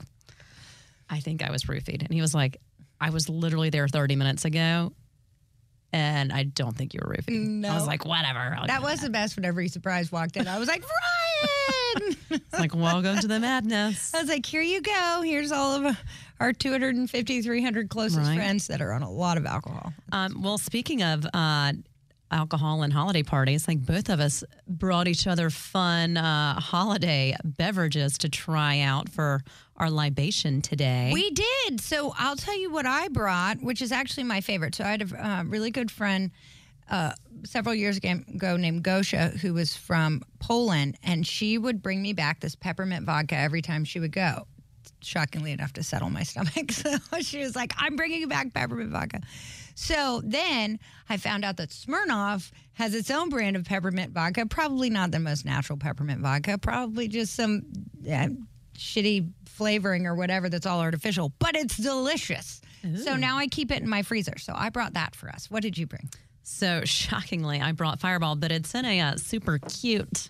"I 1.10 1.20
think 1.20 1.44
I 1.44 1.52
was 1.52 1.64
roofied," 1.64 2.02
and 2.04 2.14
he 2.14 2.22
was 2.22 2.34
like, 2.34 2.62
"I 3.02 3.10
was 3.10 3.28
literally 3.28 3.70
there 3.70 3.88
thirty 3.90 4.16
minutes 4.16 4.46
ago." 4.46 4.94
And 5.96 6.34
I 6.34 6.42
don't 6.42 6.76
think 6.76 6.96
you 6.96 7.02
were 7.06 7.14
roofied. 7.14 7.70
I 7.70 7.76
was 7.76 7.86
like, 7.86 8.04
whatever. 8.04 8.40
I'll 8.58 8.66
That 8.66 8.82
was 8.82 9.02
the 9.02 9.12
best 9.12 9.36
when 9.36 9.46
every 9.46 9.68
surprise 9.68 10.12
walked 10.12 10.38
in. 10.38 10.48
I 10.48 10.58
was 10.58 10.68
like, 10.68 10.82
Ryan! 10.82 12.16
It's 12.32 12.60
like, 12.60 12.74
welcome 12.74 13.20
to 13.20 13.28
the 13.28 13.40
madness. 13.40 14.12
I 14.16 14.22
was 14.22 14.28
like, 14.28 14.44
here 14.44 14.64
you 14.64 14.82
go. 14.82 15.22
Here's 15.24 15.52
all 15.52 15.86
of 15.86 15.96
our 16.40 16.52
250, 16.52 17.44
300 17.44 17.90
closest 17.90 18.18
Right. 18.28 18.36
friends 18.36 18.66
that 18.68 18.82
are 18.82 18.92
on 18.92 19.04
a 19.04 19.12
lot 19.12 19.38
of 19.38 19.46
alcohol. 19.46 19.94
Um, 20.12 20.42
well, 20.42 20.58
speaking 20.58 21.04
of 21.04 21.28
uh, 21.32 21.74
alcohol 22.34 22.84
and 22.84 22.92
holiday 22.92 23.24
parties, 23.24 23.68
like 23.68 23.86
both 23.86 24.10
of 24.10 24.20
us 24.20 24.44
brought 24.68 25.08
each 25.08 25.28
other 25.28 25.50
fun 25.50 26.18
uh, 26.18 26.60
holiday 26.60 27.36
beverages 27.44 28.18
to 28.18 28.30
try 28.30 28.80
out 28.80 29.08
for 29.08 29.42
our 29.78 29.90
libation 29.90 30.62
today. 30.62 31.12
We 31.14 31.30
did. 31.32 31.80
So 31.80 32.14
I'll 32.18 32.36
tell 32.36 32.58
you 32.58 32.72
what 32.72 32.86
I 32.86 33.08
brought, 33.08 33.62
which 33.62 33.82
is 33.82 33.92
actually 33.92 34.24
my 34.24 34.42
favorite. 34.42 34.76
So 34.76 34.84
I 34.84 34.90
had 34.90 35.12
a 35.12 35.28
uh, 35.28 35.44
really 35.44 35.72
good 35.72 35.92
friend 35.92 36.32
uh, 36.90 37.14
several 37.46 37.76
years 37.76 37.98
ago 37.98 38.58
named 38.58 38.84
Gosha, 38.84 39.38
who 39.40 39.54
was 39.54 39.76
from 39.76 40.22
Poland, 40.40 40.98
and 41.04 41.26
she 41.26 41.58
would 41.58 41.82
bring 41.82 42.02
me 42.02 42.14
back 42.14 42.40
this 42.40 42.56
peppermint 42.56 43.06
vodka 43.06 43.36
every 43.36 43.62
time 43.62 43.86
she 43.86 44.00
would 44.00 44.12
go. 44.12 44.48
Shockingly 45.04 45.52
enough, 45.52 45.74
to 45.74 45.84
settle 45.84 46.10
my 46.10 46.24
stomach. 46.24 46.72
So 46.72 46.98
she 47.22 47.40
was 47.40 47.56
like, 47.56 47.74
I'm 47.78 47.96
bringing 47.96 48.22
you 48.22 48.28
back 48.28 48.54
peppermint 48.54 48.92
vodka. 48.92 49.22
So 49.76 50.22
then 50.24 50.80
I 51.10 51.18
found 51.18 51.44
out 51.44 51.58
that 51.58 51.70
Smirnoff 51.70 52.52
has 52.74 52.94
its 52.94 53.10
own 53.10 53.30
brand 53.30 53.56
of 53.56 53.66
peppermint 53.66 54.14
vodka. 54.14 54.46
Probably 54.46 54.90
not 54.90 55.12
the 55.12 55.20
most 55.20 55.46
natural 55.46 55.78
peppermint 55.78 56.22
vodka, 56.22 56.58
probably 56.58 57.08
just 57.08 57.34
some 57.36 57.64
uh, 58.08 58.28
shitty 58.78 59.30
flavoring 59.46 60.06
or 60.06 60.16
whatever 60.16 60.50
that's 60.50 60.66
all 60.66 60.82
artificial, 60.82 61.32
but 61.40 61.56
it's 61.56 61.78
delicious. 61.78 62.62
So 62.98 63.16
now 63.16 63.38
I 63.38 63.48
keep 63.48 63.72
it 63.72 63.82
in 63.82 63.88
my 63.88 64.02
freezer. 64.02 64.38
So 64.38 64.54
I 64.54 64.70
brought 64.70 64.96
that 64.96 65.16
for 65.16 65.30
us. 65.30 65.50
What 65.50 65.64
did 65.64 65.78
you 65.78 65.88
bring? 65.88 66.10
so 66.44 66.82
shockingly, 66.84 67.62
I 67.62 67.72
brought 67.72 68.00
Fireball, 68.02 68.36
but 68.36 68.52
it's 68.52 68.76
in 68.76 68.84
a 68.86 69.00
uh, 69.00 69.16
super 69.16 69.58
cute 69.60 70.30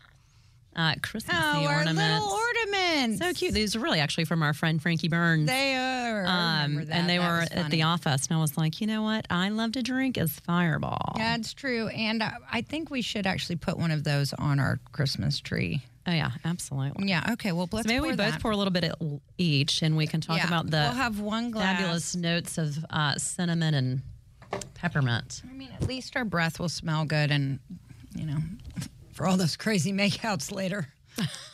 uh, 0.75 0.95
Christmas 1.01 1.35
Oh, 1.39 1.65
our 1.65 1.85
little 1.85 2.29
ornaments. 2.29 3.19
so 3.19 3.33
cute. 3.33 3.53
These 3.53 3.75
are 3.75 3.79
really 3.79 3.99
actually 3.99 4.25
from 4.25 4.41
our 4.43 4.53
friend 4.53 4.81
Frankie 4.81 5.07
Burns. 5.09 5.47
They 5.47 5.75
are. 5.75 6.25
I 6.25 6.63
um, 6.63 6.71
remember 6.71 6.85
that. 6.85 6.95
and 6.95 7.09
they 7.09 7.17
That 7.17 7.51
were 7.53 7.59
at 7.65 7.69
the 7.71 7.83
office, 7.83 8.27
and 8.27 8.37
I 8.37 8.41
was 8.41 8.57
like, 8.57 8.81
you 8.81 8.87
know 8.87 9.03
what? 9.03 9.25
I 9.29 9.49
love 9.49 9.73
to 9.73 9.83
drink 9.83 10.17
is 10.17 10.31
Fireball. 10.39 11.13
That's 11.15 11.53
true. 11.53 11.87
And 11.89 12.23
I, 12.23 12.33
I 12.51 12.61
think 12.61 12.89
we 12.89 13.01
should 13.01 13.27
actually 13.27 13.57
put 13.57 13.77
one 13.77 13.91
of 13.91 14.03
those 14.03 14.33
on 14.33 14.59
our 14.59 14.79
Christmas 14.91 15.39
tree. 15.39 15.81
Oh 16.05 16.11
yeah, 16.11 16.31
absolutely. 16.43 17.07
Yeah. 17.07 17.31
Okay. 17.33 17.51
Well, 17.53 17.69
let's 17.71 17.87
So 17.87 17.93
maybe 17.93 18.01
we 18.01 18.09
both 18.09 18.33
that. 18.33 18.41
pour 18.41 18.51
a 18.51 18.57
little 18.57 18.73
bit 18.73 18.83
at 18.83 18.95
each, 19.37 19.81
and 19.83 19.95
we 19.95 20.05
can 20.07 20.19
talk 20.21 20.37
Yeah, 20.37 20.47
about 20.47 20.65
the 20.65 20.77
We'll 20.77 20.91
have 20.91 21.19
one 21.21 21.49
glass. 21.51 21.77
fabulous 21.79 22.15
notes 22.15 22.57
of 22.57 22.77
uh, 22.89 23.15
cinnamon 23.17 23.73
and 23.73 24.01
peppermint. 24.73 25.41
I 25.49 25.53
mean, 25.53 25.69
at 25.79 25.87
least 25.87 26.15
our 26.17 26.25
breath 26.25 26.59
will 26.59 26.67
smell 26.67 27.05
good, 27.05 27.31
and 27.31 27.59
you 28.15 28.25
know, 28.25 28.37
for 29.13 29.25
all 29.27 29.37
those 29.37 29.55
crazy 29.55 29.93
makeouts 29.93 30.51
later, 30.51 30.87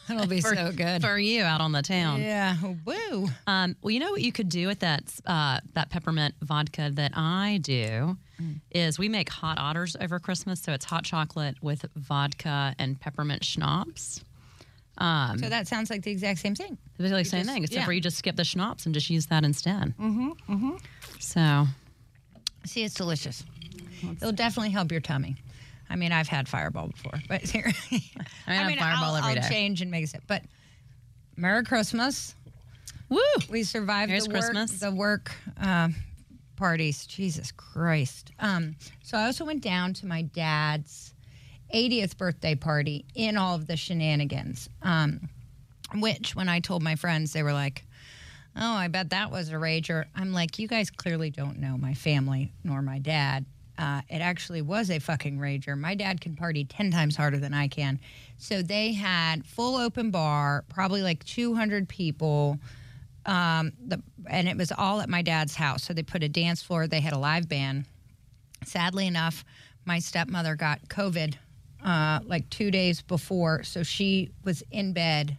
That'll 0.07 0.25
be 0.27 0.39
For- 0.41 0.55
so 0.55 0.71
good. 0.71 1.01
for 1.01 1.19
you 1.19 1.43
out 1.43 1.59
on 1.61 1.71
the 1.73 1.81
town. 1.81 2.21
yeah. 2.21 2.55
Woo. 2.85 3.27
Um, 3.45 3.75
well, 3.81 3.91
you 3.91 3.99
know 3.99 4.11
what 4.11 4.21
you 4.21 4.31
could 4.31 4.47
do 4.49 4.67
with 4.67 4.79
that 4.79 5.03
uh, 5.25 5.59
that 5.73 5.89
peppermint 5.89 6.35
vodka 6.41 6.89
that 6.93 7.11
I 7.15 7.59
do 7.61 8.17
Mm. 8.41 8.61
is 8.71 8.97
we 8.97 9.09
make 9.09 9.27
hot 9.27 9.57
otters 9.59 9.97
over 9.99 10.17
Christmas, 10.17 10.61
so 10.61 10.71
it's 10.71 10.85
hot 10.85 11.03
chocolate 11.03 11.55
with 11.61 11.83
vodka 11.97 12.73
and 12.79 12.97
peppermint 12.97 13.43
schnapps. 13.43 14.23
Um, 14.97 15.39
So 15.39 15.49
that 15.49 15.67
sounds 15.67 15.89
like 15.89 16.03
the 16.03 16.11
exact 16.11 16.39
same 16.39 16.55
thing. 16.55 16.77
The 16.97 17.09
like 17.09 17.25
same 17.25 17.41
just- 17.41 17.49
thing, 17.53 17.63
except 17.65 17.79
yeah. 17.81 17.85
for 17.85 17.91
you 17.91 17.99
just 17.99 18.17
skip 18.17 18.37
the 18.37 18.45
schnapps 18.45 18.85
and 18.85 18.95
just 18.95 19.09
use 19.09 19.25
that 19.25 19.43
instead. 19.43 19.93
Mm-hmm. 19.99 20.29
Mm-hmm. 20.53 20.75
So 21.19 21.67
See, 22.65 22.85
it's 22.85 22.93
delicious. 22.95 23.43
It'll 24.21 24.31
definitely 24.31 24.69
help 24.71 24.89
your 24.93 25.01
tummy. 25.01 25.35
I 25.89 25.95
mean, 25.95 26.11
I've 26.11 26.27
had 26.27 26.47
Fireball 26.47 26.87
before, 26.87 27.19
but 27.27 27.41
here, 27.41 27.71
I, 28.47 28.53
have 28.53 28.67
Fireball 28.77 29.15
I'll, 29.15 29.15
every 29.17 29.29
I'll 29.29 29.35
day. 29.41 29.49
change 29.49 29.81
and 29.81 29.89
mix 29.89 30.13
it. 30.13 30.21
But 30.27 30.43
Merry 31.35 31.63
Christmas. 31.63 32.35
woo. 33.09 33.19
We 33.49 33.63
survived 33.63 34.11
the 34.11 34.19
work, 34.19 34.29
Christmas. 34.29 34.79
the 34.79 34.91
work 34.91 35.31
uh, 35.61 35.89
parties. 36.55 37.05
Jesus 37.05 37.51
Christ. 37.51 38.31
Um, 38.39 38.75
so 39.03 39.17
I 39.17 39.25
also 39.25 39.45
went 39.45 39.61
down 39.63 39.93
to 39.95 40.05
my 40.05 40.21
dad's 40.23 41.13
80th 41.73 42.17
birthday 42.17 42.55
party 42.55 43.05
in 43.15 43.37
all 43.37 43.55
of 43.55 43.67
the 43.67 43.77
shenanigans. 43.77 44.69
Um, 44.81 45.29
which, 45.95 46.35
when 46.35 46.49
I 46.49 46.59
told 46.59 46.83
my 46.83 46.95
friends, 46.95 47.33
they 47.33 47.41
were 47.41 47.53
like, 47.53 47.83
"Oh, 48.55 48.73
I 48.73 48.89
bet 48.89 49.09
that 49.09 49.31
was 49.31 49.49
a 49.49 49.53
rager." 49.55 50.05
I'm 50.15 50.33
like, 50.33 50.59
"You 50.59 50.67
guys 50.67 50.91
clearly 50.91 51.31
don't 51.31 51.57
know 51.57 51.77
my 51.77 51.95
family 51.95 52.51
nor 52.63 52.81
my 52.83 52.99
dad." 52.99 53.45
Uh, 53.79 54.01
it 54.09 54.17
actually 54.17 54.61
was 54.61 54.91
a 54.91 54.99
fucking 54.99 55.39
rager. 55.39 55.77
My 55.77 55.95
dad 55.95 56.19
can 56.19 56.35
party 56.35 56.65
10 56.65 56.91
times 56.91 57.15
harder 57.15 57.37
than 57.37 57.53
I 57.53 57.69
can. 57.69 57.99
So 58.37 58.61
they 58.61 58.91
had 58.91 59.45
full 59.45 59.77
open 59.77 60.11
bar, 60.11 60.65
probably 60.67 61.01
like 61.01 61.23
200 61.23 61.87
people 61.87 62.59
um, 63.25 63.73
the, 63.85 64.01
and 64.27 64.47
it 64.47 64.57
was 64.57 64.71
all 64.71 65.01
at 65.01 65.09
my 65.09 65.21
dad's 65.21 65.55
house. 65.55 65.83
So 65.83 65.93
they 65.93 66.03
put 66.03 66.23
a 66.23 66.29
dance 66.29 66.63
floor. 66.63 66.87
They 66.87 66.99
had 66.99 67.13
a 67.13 67.17
live 67.17 67.47
band. 67.47 67.85
Sadly 68.65 69.07
enough, 69.07 69.45
my 69.85 69.99
stepmother 69.99 70.55
got 70.55 70.87
COVID 70.89 71.35
uh, 71.85 72.19
like 72.25 72.49
two 72.49 72.71
days 72.71 73.01
before, 73.01 73.63
so 73.63 73.83
she 73.83 74.31
was 74.43 74.63
in 74.71 74.91
bed, 74.91 75.37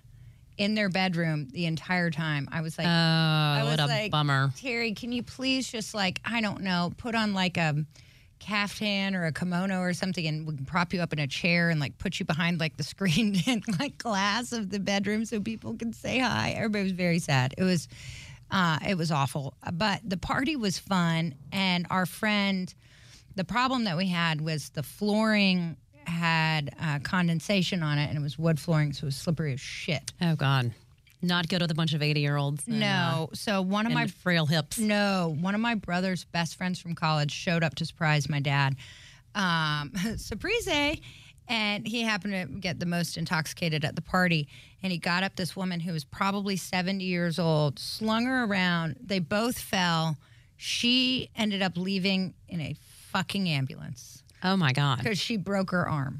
in 0.56 0.75
their 0.75 0.88
bedroom 0.88 1.49
the 1.52 1.66
entire 1.66 2.11
time. 2.11 2.49
I 2.50 2.62
was 2.62 2.78
like, 2.78 2.87
Oh, 2.87 2.90
I 2.90 3.62
was 3.62 3.73
what 3.73 3.80
a 3.80 3.87
like, 3.87 4.11
bummer. 4.11 4.50
Terry, 4.56 4.92
can 4.92 5.12
you 5.12 5.23
please 5.23 5.70
just 5.70 5.92
like 5.92 6.20
I 6.25 6.40
don't 6.40 6.62
know, 6.62 6.92
put 6.97 7.14
on 7.14 7.35
like 7.35 7.59
a 7.59 7.85
caftan 8.40 9.14
or 9.14 9.26
a 9.26 9.32
kimono 9.32 9.78
or 9.78 9.92
something, 9.92 10.26
and 10.26 10.47
we 10.47 10.56
can 10.56 10.64
prop 10.64 10.92
you 10.92 11.00
up 11.00 11.12
in 11.12 11.18
a 11.18 11.26
chair 11.26 11.70
and 11.70 11.78
like 11.78 11.97
put 11.99 12.18
you 12.18 12.26
behind 12.26 12.59
like 12.59 12.76
the 12.76 12.82
screen 12.82 13.37
in 13.47 13.62
like 13.78 13.99
glass 13.99 14.52
of 14.52 14.70
the 14.70 14.80
bedroom 14.80 15.25
so 15.25 15.40
people 15.40 15.75
can 15.75 15.92
say 15.92 16.18
hi. 16.18 16.50
Everybody 16.56 16.85
was 16.85 16.92
very 16.92 17.20
sad. 17.20 17.54
It 17.56 17.62
was, 17.62 17.87
uh, 18.50 18.78
it 18.88 18.97
was 18.97 19.12
awful, 19.12 19.54
but 19.73 20.00
the 20.04 20.16
party 20.16 20.56
was 20.56 20.78
fun, 20.78 21.35
and 21.52 21.87
our 21.90 22.06
friend. 22.06 22.75
The 23.37 23.44
problem 23.44 23.85
that 23.85 23.97
we 23.97 24.09
had 24.09 24.40
was 24.40 24.70
the 24.70 24.82
flooring 24.82 25.76
had 26.04 26.75
uh, 26.80 26.99
condensation 26.99 27.82
on 27.82 27.97
it, 27.99 28.09
and 28.09 28.18
it 28.18 28.23
was 28.23 28.37
wood 28.38 28.59
flooring, 28.59 28.92
so 28.92 29.04
it 29.04 29.06
was 29.06 29.16
slippery 29.16 29.52
as 29.52 29.61
shit. 29.61 30.12
Oh 30.20 30.35
God, 30.35 30.73
not 31.23 31.49
good 31.49 31.61
with 31.62 31.71
a 31.71 31.75
bunch 31.75 31.93
of 31.95 32.03
eighty-year-olds. 32.03 32.67
and, 32.67 32.77
uh, 32.77 32.79
No, 32.79 33.31
so 33.35 33.62
one 33.62 33.87
of 33.87 33.93
my 33.93 34.07
frail 34.07 34.47
hips. 34.47 34.79
no, 34.79 35.37
one 35.41 35.55
of 35.55 35.61
my 35.61 35.75
brother's 35.75 36.25
best 36.25 36.57
friends 36.57 36.79
from 36.81 36.95
college 36.95 37.31
showed 37.33 37.62
up 37.62 37.75
to 37.77 37.85
surprise 37.87 38.29
my 38.29 38.41
dad. 38.41 38.77
Um, 39.35 39.93
surprise! 40.17 40.69
And 41.49 41.87
he 41.87 42.03
happened 42.03 42.33
to 42.35 42.61
get 42.61 42.79
the 42.79 42.87
most 42.87 43.17
intoxicated 43.17 43.85
at 43.85 43.97
the 43.97 44.03
party. 44.03 44.47
And 44.85 44.93
he 44.93 44.99
got 44.99 45.25
up 45.25 45.35
this 45.35 45.57
woman 45.57 45.81
who 45.81 45.93
was 45.93 46.05
probably 46.05 46.57
70 46.57 47.03
years 47.05 47.41
old, 47.41 47.79
slung 47.81 48.27
her 48.27 48.45
around. 48.45 48.97
They 49.03 49.19
both 49.19 49.59
fell. 49.59 50.17
She 50.57 51.29
ended 51.35 51.61
up 51.61 51.77
leaving 51.77 52.35
in 52.49 52.61
a 52.61 52.77
fucking 53.11 53.49
ambulance 53.49 54.23
Oh 54.45 54.57
my 54.57 54.73
God, 54.73 54.99
because 54.99 55.19
she 55.19 55.37
broke 55.37 55.73
her 55.73 55.89
arm. 55.89 56.19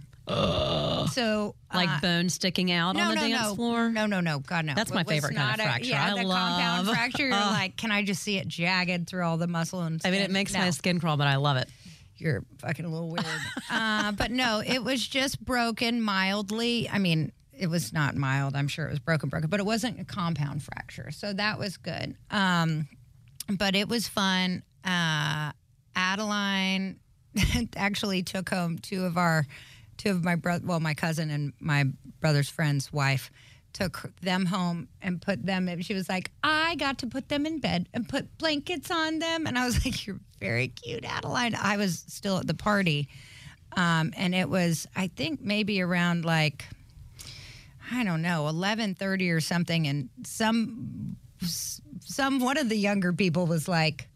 So, 1.11 1.55
like 1.75 1.89
uh, 1.89 2.01
bone 2.01 2.29
sticking 2.29 2.71
out 2.71 2.95
no, 2.95 3.03
on 3.03 3.09
the 3.11 3.15
no, 3.17 3.21
dance 3.29 3.49
no. 3.49 3.55
floor. 3.55 3.89
No, 3.91 4.07
no, 4.07 4.21
no. 4.21 4.39
God, 4.39 4.65
no. 4.65 4.75
That's 4.75 4.93
my 4.93 5.01
It 5.03 5.09
favorite 5.09 5.35
kind 5.35 5.53
of 5.53 5.59
not 5.59 5.67
a- 5.67 5.69
fracture. 5.69 5.91
yeah, 5.91 6.15
I 6.15 6.23
the 6.23 6.29
compound 6.29 6.89
fracture. 6.89 7.23
You're 7.25 7.31
like, 7.37 7.77
can 7.77 7.91
I 7.91 8.05
just 8.05 8.23
see 8.23 8.39
it 8.39 8.47
jagged 8.49 9.09
through 9.09 9.25
all 9.25 9.37
the 9.37 9.47
muscle 9.49 9.81
and? 9.83 10.01
I 10.05 10.11
mean, 10.11 10.23
it 10.23 10.31
makes 10.31 10.55
my 10.55 10.71
skin 10.71 11.01
crawl, 11.01 11.17
but 11.17 11.27
I 11.27 11.37
love 11.37 11.57
it. 11.57 11.69
You're 12.17 12.45
fucking 12.59 12.85
a 12.85 12.89
little 12.89 13.09
weird. 13.09 13.25
uh, 13.71 14.13
but 14.13 14.31
no, 14.31 14.63
it 14.65 14.85
was 14.85 15.07
just 15.07 15.43
broken 15.45 16.03
mildly. 16.03 16.89
I 16.89 16.99
mean, 16.99 17.33
it 17.53 17.69
was 17.69 17.93
not 17.93 18.15
mild. 18.15 18.55
I'm 18.55 18.69
sure 18.69 18.87
it 18.87 18.91
was 18.91 18.99
broken, 18.99 19.29
broken, 19.31 19.49
but 19.49 19.59
it 19.59 19.67
wasn't 19.67 20.01
a 20.01 20.05
compound 20.05 20.63
fracture. 20.63 21.11
So 21.13 21.33
that 21.33 21.59
was 21.59 21.77
good. 21.79 22.15
Um, 22.31 22.89
but 23.49 23.75
it 23.75 23.89
was 23.89 24.07
fun. 24.07 24.63
Uh, 24.85 25.53
Adeline 25.97 27.01
actually 27.77 28.23
took 28.23 28.51
home 28.51 28.79
two 28.79 29.05
of 29.05 29.17
our, 29.17 29.47
two 30.01 30.11
of 30.11 30.25
my 30.25 30.35
brother, 30.35 30.65
well, 30.67 30.81
my 30.81 30.95
cousin 30.95 31.31
and 31.31 31.53
my 31.61 31.85
brother's 32.21 32.49
friend's 32.49 32.91
wife 32.93 33.31
took 33.73 34.11
them 34.23 34.47
home 34.47 34.89
and 35.03 35.21
put 35.21 35.45
them 35.45 35.69
in. 35.69 35.83
She 35.83 35.95
was 35.95 36.09
like, 36.09 36.31
I 36.43 36.75
got 36.77 36.99
to 36.99 37.07
put 37.07 37.29
them 37.29 37.45
in 37.45 37.61
bed 37.61 37.89
and 37.93 38.09
put 38.09 38.39
blankets 38.39 38.91
on 38.91 39.19
them. 39.19 39.47
And 39.47 39.59
I 39.59 39.67
was 39.67 39.85
like, 39.85 40.07
You're 40.07 40.19
very 40.41 40.69
cute, 40.69 41.05
Adeline. 41.05 41.55
I 41.55 41.77
was 41.77 42.03
still 42.09 42.39
at 42.39 42.47
the 42.47 42.55
party. 42.55 43.09
Um, 43.77 44.13
and 44.17 44.35
it 44.35 44.49
was, 44.49 44.89
I 44.97 45.09
think, 45.09 45.43
maybe 45.43 45.81
around 45.83 46.25
like, 46.25 46.65
I 47.93 48.03
don't 48.03 48.23
know, 48.23 48.49
11:30 48.51 49.33
or 49.33 49.41
something 49.41 49.87
and 49.87 50.09
some 50.25 51.17
some 52.01 52.41
one 52.41 52.59
of 52.59 52.69
the 52.69 52.77
younger 52.77 53.13
people 53.13 53.47
was 53.47 53.69
like 53.69 54.09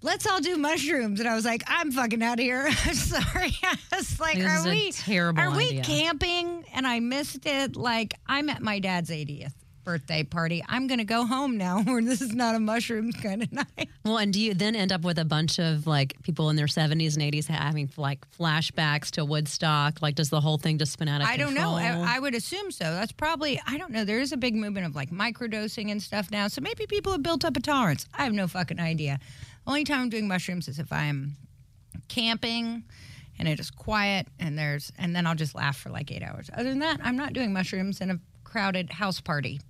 Let's 0.00 0.26
all 0.26 0.40
do 0.40 0.56
mushrooms, 0.56 1.18
and 1.18 1.28
I 1.28 1.34
was 1.34 1.44
like, 1.44 1.64
"I'm 1.66 1.90
fucking 1.90 2.22
out 2.22 2.38
of 2.38 2.44
here." 2.44 2.66
I'm 2.84 2.94
sorry. 2.94 3.56
I 3.62 3.76
was 3.96 4.20
like, 4.20 4.36
This 4.36 4.46
"Are 4.46 4.68
we 4.68 4.92
terrible 4.92 5.40
Are 5.42 5.56
we 5.56 5.80
camping?" 5.80 6.64
And 6.72 6.86
I 6.86 7.00
missed 7.00 7.46
it. 7.46 7.74
Like, 7.76 8.14
I'm 8.26 8.48
at 8.48 8.62
my 8.62 8.78
dad's 8.78 9.10
80th 9.10 9.52
birthday 9.88 10.22
party. 10.22 10.62
I'm 10.68 10.86
gonna 10.86 11.06
go 11.06 11.24
home 11.24 11.56
now, 11.56 11.82
where 11.84 12.02
this 12.02 12.20
is 12.20 12.34
not 12.34 12.54
a 12.54 12.60
mushrooms 12.60 13.16
kind 13.16 13.42
of 13.42 13.50
night. 13.50 13.88
Well, 14.04 14.18
and 14.18 14.30
do 14.30 14.38
you 14.38 14.52
then 14.52 14.76
end 14.76 14.92
up 14.92 15.00
with 15.00 15.18
a 15.18 15.24
bunch 15.24 15.58
of 15.58 15.86
like 15.86 16.20
people 16.22 16.50
in 16.50 16.56
their 16.56 16.66
70s 16.66 17.14
and 17.16 17.22
80s 17.22 17.46
having 17.46 17.88
like 17.96 18.30
flashbacks 18.38 19.10
to 19.12 19.24
Woodstock? 19.24 20.02
Like, 20.02 20.14
does 20.14 20.28
the 20.28 20.42
whole 20.42 20.58
thing 20.58 20.76
just 20.76 20.92
spin 20.92 21.08
out 21.08 21.22
of 21.22 21.26
I 21.26 21.38
don't 21.38 21.54
know. 21.54 21.72
I, 21.72 22.16
I 22.16 22.18
would 22.18 22.34
assume 22.34 22.70
so. 22.70 22.84
That's 22.84 23.12
probably. 23.12 23.60
I 23.66 23.78
don't 23.78 23.90
know. 23.90 24.04
There 24.04 24.20
is 24.20 24.32
a 24.32 24.36
big 24.36 24.54
movement 24.54 24.86
of 24.86 24.94
like 24.94 25.10
microdosing 25.10 25.90
and 25.90 26.02
stuff 26.02 26.30
now, 26.30 26.48
so 26.48 26.60
maybe 26.60 26.86
people 26.86 27.12
have 27.12 27.22
built 27.22 27.46
up 27.46 27.56
a 27.56 27.60
tolerance. 27.60 28.04
I 28.12 28.24
have 28.24 28.34
no 28.34 28.46
fucking 28.46 28.78
idea. 28.78 29.18
Only 29.68 29.84
time 29.84 30.00
I'm 30.00 30.08
doing 30.08 30.26
mushrooms 30.26 30.66
is 30.66 30.78
if 30.78 30.90
I'm 30.90 31.36
camping 32.08 32.84
and 33.38 33.46
it 33.46 33.60
is 33.60 33.70
quiet 33.70 34.26
and 34.40 34.58
there's 34.58 34.90
and 34.98 35.14
then 35.14 35.26
I'll 35.26 35.34
just 35.34 35.54
laugh 35.54 35.76
for 35.76 35.90
like 35.90 36.10
eight 36.10 36.22
hours. 36.22 36.48
Other 36.54 36.70
than 36.70 36.78
that, 36.78 37.00
I'm 37.04 37.16
not 37.16 37.34
doing 37.34 37.52
mushrooms 37.52 38.00
in 38.00 38.10
a 38.10 38.18
crowded 38.44 38.90
house 38.90 39.20
party. 39.20 39.60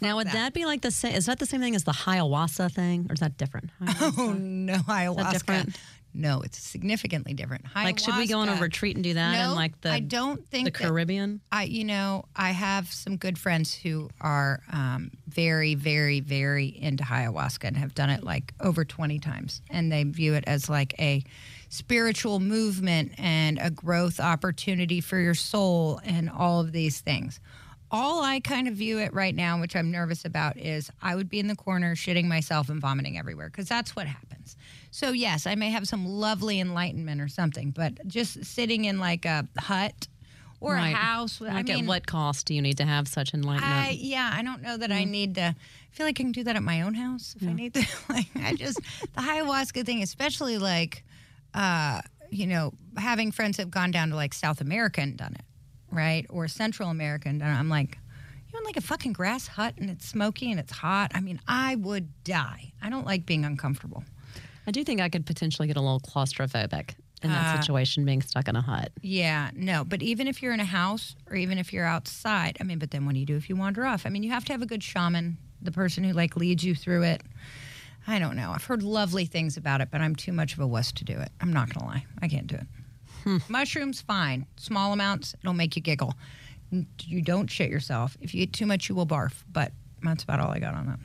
now, 0.00 0.16
would 0.16 0.28
that. 0.28 0.54
be 0.54 0.64
like 0.64 0.80
the 0.80 0.90
same? 0.90 1.14
Is 1.14 1.26
that 1.26 1.38
the 1.38 1.46
same 1.46 1.60
thing 1.60 1.74
as 1.74 1.84
the 1.84 1.92
ayahuasca 1.92 2.72
thing, 2.72 3.06
or 3.10 3.12
is 3.12 3.20
that 3.20 3.36
different? 3.36 3.68
Oh 4.00 4.34
no, 4.36 4.78
ayahuasca. 4.78 5.76
No, 6.16 6.42
it's 6.42 6.58
significantly 6.58 7.34
different. 7.34 7.64
like, 7.74 7.98
should 7.98 8.16
we 8.16 8.28
go 8.28 8.38
on 8.38 8.48
a 8.48 8.52
Ayahuasca- 8.52 8.60
retreat 8.60 8.94
and 8.96 9.02
do 9.02 9.14
that 9.14 9.32
No, 9.32 9.50
in 9.50 9.56
like 9.56 9.80
the 9.80 9.90
I 9.90 9.98
don't 9.98 10.46
think 10.48 10.66
the 10.66 10.70
that- 10.70 10.78
Caribbean? 10.88 11.40
I, 11.50 11.64
you 11.64 11.84
know, 11.84 12.26
I 12.36 12.52
have 12.52 12.92
some 12.92 13.16
good 13.16 13.36
friends 13.36 13.74
who 13.74 14.08
are 14.20 14.62
um, 14.72 15.10
very, 15.26 15.74
very, 15.74 16.20
very 16.20 16.66
into 16.66 17.02
ayahuasca 17.02 17.64
and 17.64 17.76
have 17.76 17.94
done 17.96 18.10
it 18.10 18.22
like 18.22 18.54
over 18.60 18.84
20 18.84 19.18
times. 19.18 19.60
And 19.70 19.90
they 19.90 20.04
view 20.04 20.34
it 20.34 20.44
as 20.46 20.68
like 20.68 20.94
a 21.00 21.24
spiritual 21.68 22.38
movement 22.38 23.12
and 23.18 23.58
a 23.60 23.70
growth 23.70 24.20
opportunity 24.20 25.00
for 25.00 25.18
your 25.18 25.34
soul 25.34 26.00
and 26.04 26.30
all 26.30 26.60
of 26.60 26.70
these 26.70 27.00
things. 27.00 27.40
All 27.90 28.22
I 28.22 28.40
kind 28.40 28.66
of 28.68 28.74
view 28.74 28.98
it 28.98 29.12
right 29.12 29.34
now, 29.34 29.60
which 29.60 29.76
I'm 29.76 29.90
nervous 29.90 30.24
about, 30.24 30.56
is 30.56 30.90
I 31.02 31.14
would 31.14 31.28
be 31.28 31.38
in 31.40 31.46
the 31.48 31.54
corner 31.56 31.94
shitting 31.94 32.24
myself 32.26 32.68
and 32.68 32.80
vomiting 32.80 33.18
everywhere 33.18 33.48
because 33.50 33.68
that's 33.68 33.94
what 33.96 34.06
happens. 34.06 34.56
So, 34.94 35.10
yes, 35.10 35.44
I 35.48 35.56
may 35.56 35.70
have 35.70 35.88
some 35.88 36.06
lovely 36.06 36.60
enlightenment 36.60 37.20
or 37.20 37.26
something, 37.26 37.72
but 37.72 38.06
just 38.06 38.44
sitting 38.44 38.84
in 38.84 39.00
like 39.00 39.24
a 39.24 39.44
hut 39.58 40.06
or 40.60 40.74
Right. 40.74 40.90
a 40.94 40.96
house. 40.96 41.42
I 41.42 41.46
Like, 41.52 41.66
mean, 41.66 41.80
at 41.80 41.88
what 41.88 42.06
cost 42.06 42.46
do 42.46 42.54
you 42.54 42.62
need 42.62 42.76
to 42.78 42.84
have 42.84 43.08
such 43.08 43.34
enlightenment? 43.34 43.74
I 43.88 43.90
yeah, 43.90 44.30
I 44.32 44.44
don't 44.44 44.62
know 44.62 44.76
that 44.76 44.92
I 44.92 45.02
need 45.02 45.34
to. 45.34 45.42
I 45.46 45.54
feel 45.90 46.06
like 46.06 46.20
I 46.20 46.22
can 46.22 46.30
do 46.30 46.44
that 46.44 46.54
at 46.54 46.62
my 46.62 46.82
own 46.82 46.94
house 46.94 47.34
if 47.40 47.48
I 47.48 47.52
need 47.54 47.74
to. 47.74 47.84
Like 48.08 48.28
I 48.40 48.54
just 48.54 48.76
the 49.00 49.20
ayahuasca 49.20 49.84
thing, 49.84 50.00
especially 50.00 50.58
like, 50.58 51.02
uh, 51.54 52.00
you 52.30 52.46
know, 52.46 52.72
having 52.96 53.32
friends 53.32 53.56
have 53.56 53.72
gone 53.72 53.90
down 53.90 54.10
to 54.10 54.14
like 54.14 54.32
South 54.32 54.60
America 54.60 55.00
and 55.00 55.16
done 55.16 55.34
it, 55.34 55.44
right, 55.90 56.24
or 56.30 56.46
Central 56.46 56.88
America 56.88 57.28
and 57.28 57.40
done 57.40 57.50
it. 57.50 57.58
I'm 57.58 57.68
like. 57.68 57.98
You're 58.52 58.60
in 58.60 58.66
like 58.66 58.76
a 58.76 58.82
fucking 58.82 59.14
grass 59.14 59.48
hut 59.48 59.74
and 59.78 59.90
it's 59.90 60.06
smoky 60.06 60.48
and 60.52 60.60
it's 60.60 60.70
hot. 60.70 61.10
I 61.12 61.18
mean, 61.18 61.40
I 61.48 61.74
would 61.74 62.22
die. 62.22 62.72
I 62.80 62.88
don't 62.88 63.04
like 63.04 63.26
being 63.26 63.44
uncomfortable. 63.44 64.04
I 64.66 64.70
do 64.70 64.82
think 64.84 65.00
I 65.00 65.08
could 65.08 65.26
potentially 65.26 65.68
get 65.68 65.76
a 65.76 65.80
little 65.80 66.00
claustrophobic 66.00 66.94
in 67.22 67.30
that 67.30 67.54
Uh, 67.56 67.60
situation, 67.60 68.04
being 68.04 68.22
stuck 68.22 68.48
in 68.48 68.56
a 68.56 68.60
hut. 68.60 68.92
Yeah, 69.02 69.50
no. 69.54 69.84
But 69.84 70.02
even 70.02 70.26
if 70.28 70.42
you're 70.42 70.52
in 70.52 70.60
a 70.60 70.64
house 70.64 71.16
or 71.30 71.36
even 71.36 71.58
if 71.58 71.72
you're 71.72 71.86
outside, 71.86 72.56
I 72.60 72.64
mean, 72.64 72.78
but 72.78 72.90
then 72.90 73.06
what 73.06 73.14
do 73.14 73.20
you 73.20 73.26
do 73.26 73.36
if 73.36 73.48
you 73.48 73.56
wander 73.56 73.84
off? 73.86 74.04
I 74.06 74.10
mean, 74.10 74.22
you 74.22 74.30
have 74.30 74.44
to 74.46 74.52
have 74.52 74.62
a 74.62 74.66
good 74.66 74.82
shaman, 74.82 75.38
the 75.62 75.72
person 75.72 76.04
who 76.04 76.12
like 76.12 76.36
leads 76.36 76.62
you 76.64 76.74
through 76.74 77.02
it. 77.04 77.22
I 78.06 78.18
don't 78.18 78.36
know. 78.36 78.50
I've 78.52 78.64
heard 78.64 78.82
lovely 78.82 79.24
things 79.24 79.56
about 79.56 79.80
it, 79.80 79.88
but 79.90 80.02
I'm 80.02 80.14
too 80.14 80.32
much 80.32 80.52
of 80.52 80.58
a 80.60 80.66
wuss 80.66 80.92
to 80.92 81.04
do 81.04 81.18
it. 81.18 81.30
I'm 81.40 81.52
not 81.52 81.72
gonna 81.72 81.86
lie. 81.86 82.04
I 82.20 82.28
can't 82.28 82.46
do 82.46 82.56
it. 82.56 83.42
Mushrooms, 83.48 84.02
fine. 84.02 84.44
Small 84.58 84.92
amounts, 84.92 85.34
it'll 85.40 85.54
make 85.54 85.76
you 85.76 85.80
giggle. 85.82 86.14
You 87.04 87.22
don't 87.22 87.50
shit 87.50 87.70
yourself. 87.70 88.18
If 88.20 88.34
you 88.34 88.42
eat 88.42 88.52
too 88.52 88.66
much, 88.66 88.90
you 88.90 88.94
will 88.94 89.06
barf. 89.06 89.32
But 89.50 89.72
that's 90.02 90.22
about 90.22 90.40
all 90.40 90.50
I 90.50 90.58
got 90.58 90.74
on 90.74 90.86
that. 90.88 90.98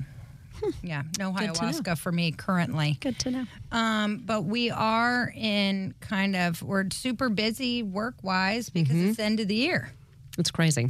Yeah, 0.81 1.03
no 1.17 1.31
Good 1.31 1.55
to 1.55 1.61
ayahuasca 1.61 1.97
for 1.97 2.11
me 2.11 2.31
currently. 2.31 2.97
Good 2.99 3.19
to 3.19 3.31
know. 3.31 3.45
Um, 3.71 4.23
but 4.25 4.43
we 4.43 4.69
are 4.71 5.31
in 5.35 5.93
kind 5.99 6.35
of 6.35 6.61
we're 6.61 6.85
super 6.91 7.29
busy 7.29 7.83
work 7.83 8.15
wise 8.23 8.69
because 8.69 8.95
it's 8.95 9.17
the 9.17 9.23
end 9.23 9.39
of 9.39 9.47
the 9.47 9.55
year. 9.55 9.91
It's 10.37 10.51
crazy. 10.51 10.85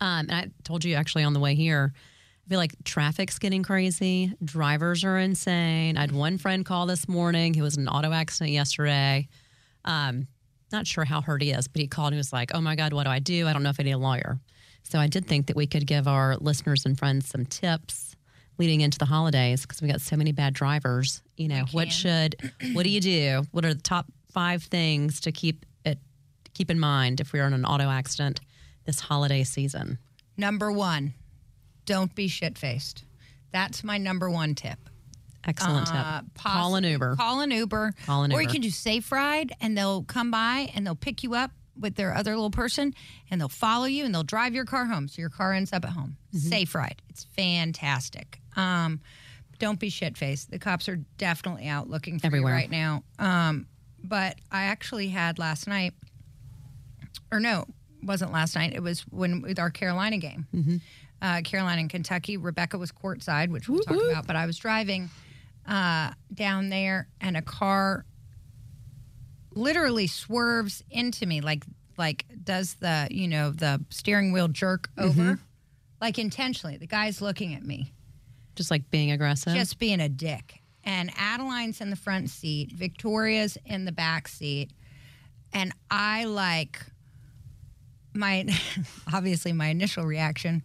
Um, 0.00 0.26
and 0.28 0.32
I 0.32 0.50
told 0.64 0.84
you 0.84 0.94
actually 0.94 1.24
on 1.24 1.32
the 1.32 1.40
way 1.40 1.54
here, 1.54 1.92
I 1.94 2.48
feel 2.48 2.58
like 2.58 2.72
traffic's 2.84 3.38
getting 3.38 3.62
crazy. 3.62 4.32
Drivers 4.44 5.04
are 5.04 5.18
insane. 5.18 5.96
I 5.96 6.02
had 6.02 6.12
one 6.12 6.38
friend 6.38 6.64
call 6.64 6.86
this 6.86 7.08
morning 7.08 7.54
who 7.54 7.62
was 7.62 7.76
in 7.76 7.82
an 7.82 7.88
auto 7.88 8.12
accident 8.12 8.52
yesterday. 8.52 9.28
Um, 9.84 10.26
not 10.72 10.86
sure 10.86 11.04
how 11.04 11.20
hurt 11.20 11.42
he 11.42 11.52
is, 11.52 11.68
but 11.68 11.80
he 11.80 11.86
called 11.86 12.08
and 12.08 12.14
he 12.14 12.18
was 12.18 12.32
like, 12.32 12.50
Oh 12.54 12.60
my 12.60 12.74
God, 12.74 12.92
what 12.92 13.04
do 13.04 13.10
I 13.10 13.18
do? 13.18 13.46
I 13.46 13.52
don't 13.52 13.62
know 13.62 13.70
if 13.70 13.80
I 13.80 13.84
need 13.84 13.92
a 13.92 13.98
lawyer. 13.98 14.38
So 14.82 14.98
I 14.98 15.06
did 15.06 15.26
think 15.26 15.46
that 15.46 15.56
we 15.56 15.66
could 15.66 15.86
give 15.86 16.06
our 16.06 16.36
listeners 16.36 16.84
and 16.84 16.98
friends 16.98 17.28
some 17.28 17.46
tips 17.46 18.13
leading 18.58 18.80
into 18.80 18.98
the 18.98 19.04
holidays 19.04 19.62
because 19.62 19.82
we 19.82 19.88
got 19.88 20.00
so 20.00 20.16
many 20.16 20.32
bad 20.32 20.54
drivers. 20.54 21.22
You 21.36 21.48
know, 21.48 21.64
what 21.72 21.90
should, 21.90 22.36
what 22.72 22.84
do 22.84 22.90
you 22.90 23.00
do? 23.00 23.42
What 23.50 23.64
are 23.64 23.74
the 23.74 23.80
top 23.82 24.06
five 24.32 24.62
things 24.62 25.20
to 25.22 25.32
keep 25.32 25.66
it, 25.84 25.98
keep 26.54 26.70
in 26.70 26.78
mind 26.78 27.20
if 27.20 27.32
we 27.32 27.40
are 27.40 27.46
in 27.46 27.52
an 27.52 27.64
auto 27.64 27.88
accident 27.90 28.40
this 28.84 29.00
holiday 29.00 29.44
season? 29.44 29.98
Number 30.36 30.70
one, 30.72 31.14
don't 31.86 32.14
be 32.14 32.28
shit 32.28 32.56
faced. 32.58 33.04
That's 33.52 33.84
my 33.84 33.98
number 33.98 34.30
one 34.30 34.54
tip. 34.54 34.78
Excellent 35.46 35.88
Uh, 35.92 36.22
tip. 36.22 36.34
Call 36.42 36.74
an 36.76 36.84
Uber. 36.84 37.16
Call 37.16 37.40
an 37.40 37.50
Uber. 37.50 37.94
Call 38.06 38.22
an 38.24 38.30
Uber. 38.30 38.38
Or 38.38 38.42
you 38.42 38.48
can 38.48 38.60
do 38.62 38.70
Safe 38.70 39.12
Ride 39.12 39.52
and 39.60 39.76
they'll 39.76 40.02
come 40.04 40.30
by 40.30 40.70
and 40.74 40.86
they'll 40.86 40.94
pick 40.94 41.22
you 41.22 41.34
up 41.34 41.50
with 41.78 41.96
their 41.96 42.14
other 42.14 42.30
little 42.34 42.50
person 42.50 42.94
and 43.30 43.40
they'll 43.40 43.48
follow 43.48 43.84
you 43.84 44.04
and 44.04 44.14
they'll 44.14 44.22
drive 44.22 44.54
your 44.54 44.64
car 44.64 44.86
home. 44.86 45.06
So 45.08 45.20
your 45.20 45.28
car 45.28 45.52
ends 45.52 45.72
up 45.72 45.84
at 45.84 45.90
home. 45.90 46.16
Mm-hmm. 46.34 46.48
Safe 46.48 46.74
Ride. 46.74 47.02
It's 47.10 47.24
fantastic. 47.24 48.40
Um, 48.56 49.00
don't 49.58 49.78
be 49.78 49.88
shit 49.88 50.16
faced. 50.18 50.50
The 50.50 50.58
cops 50.58 50.88
are 50.88 50.96
definitely 51.18 51.68
out 51.68 51.88
looking 51.88 52.18
for 52.18 52.26
Everywhere. 52.26 52.54
you 52.54 52.60
right 52.60 52.70
now. 52.70 53.02
Um, 53.18 53.66
but 54.02 54.36
I 54.50 54.64
actually 54.64 55.08
had 55.08 55.38
last 55.38 55.66
night, 55.66 55.94
or 57.32 57.40
no, 57.40 57.64
wasn't 58.02 58.32
last 58.32 58.54
night. 58.56 58.74
It 58.74 58.82
was 58.82 59.00
when 59.10 59.40
with 59.42 59.58
our 59.58 59.70
Carolina 59.70 60.18
game, 60.18 60.46
Mm-hmm. 60.54 60.76
uh, 61.22 61.40
Carolina 61.42 61.80
and 61.80 61.88
Kentucky. 61.88 62.36
Rebecca 62.36 62.76
was 62.78 62.92
courtside, 62.92 63.50
which 63.50 63.68
we'll 63.68 63.80
talk 63.82 63.96
about. 64.10 64.26
But 64.26 64.36
I 64.36 64.44
was 64.46 64.58
driving 64.58 65.08
uh, 65.66 66.10
down 66.34 66.68
there, 66.68 67.08
and 67.20 67.36
a 67.36 67.42
car 67.42 68.04
literally 69.54 70.06
swerves 70.06 70.82
into 70.90 71.26
me, 71.26 71.40
like 71.40 71.64
like 71.96 72.24
does 72.42 72.74
the 72.74 73.06
you 73.10 73.28
know 73.28 73.50
the 73.52 73.82
steering 73.90 74.32
wheel 74.32 74.48
jerk 74.48 74.90
over, 74.98 75.12
Mm-hmm. 75.22 75.34
like 76.00 76.18
intentionally. 76.18 76.76
The 76.76 76.86
guy's 76.88 77.22
looking 77.22 77.54
at 77.54 77.64
me 77.64 77.92
Just 78.54 78.70
like 78.70 78.90
being 78.90 79.10
aggressive. 79.10 79.54
just 79.54 79.78
being 79.78 80.00
a 80.00 80.08
dick. 80.08 80.60
And 80.84 81.10
Adeline's 81.18 81.80
in 81.80 81.90
the 81.90 81.96
front 81.96 82.28
seat, 82.30 82.72
Victoria's 82.72 83.56
in 83.64 83.86
the 83.86 83.92
back 83.92 84.28
seat, 84.28 84.70
and 85.52 85.72
I 85.90 86.24
like 86.24 86.80
my 88.14 88.46
obviously 89.12 89.52
my 89.52 89.66
initial 89.68 90.04
reaction 90.04 90.62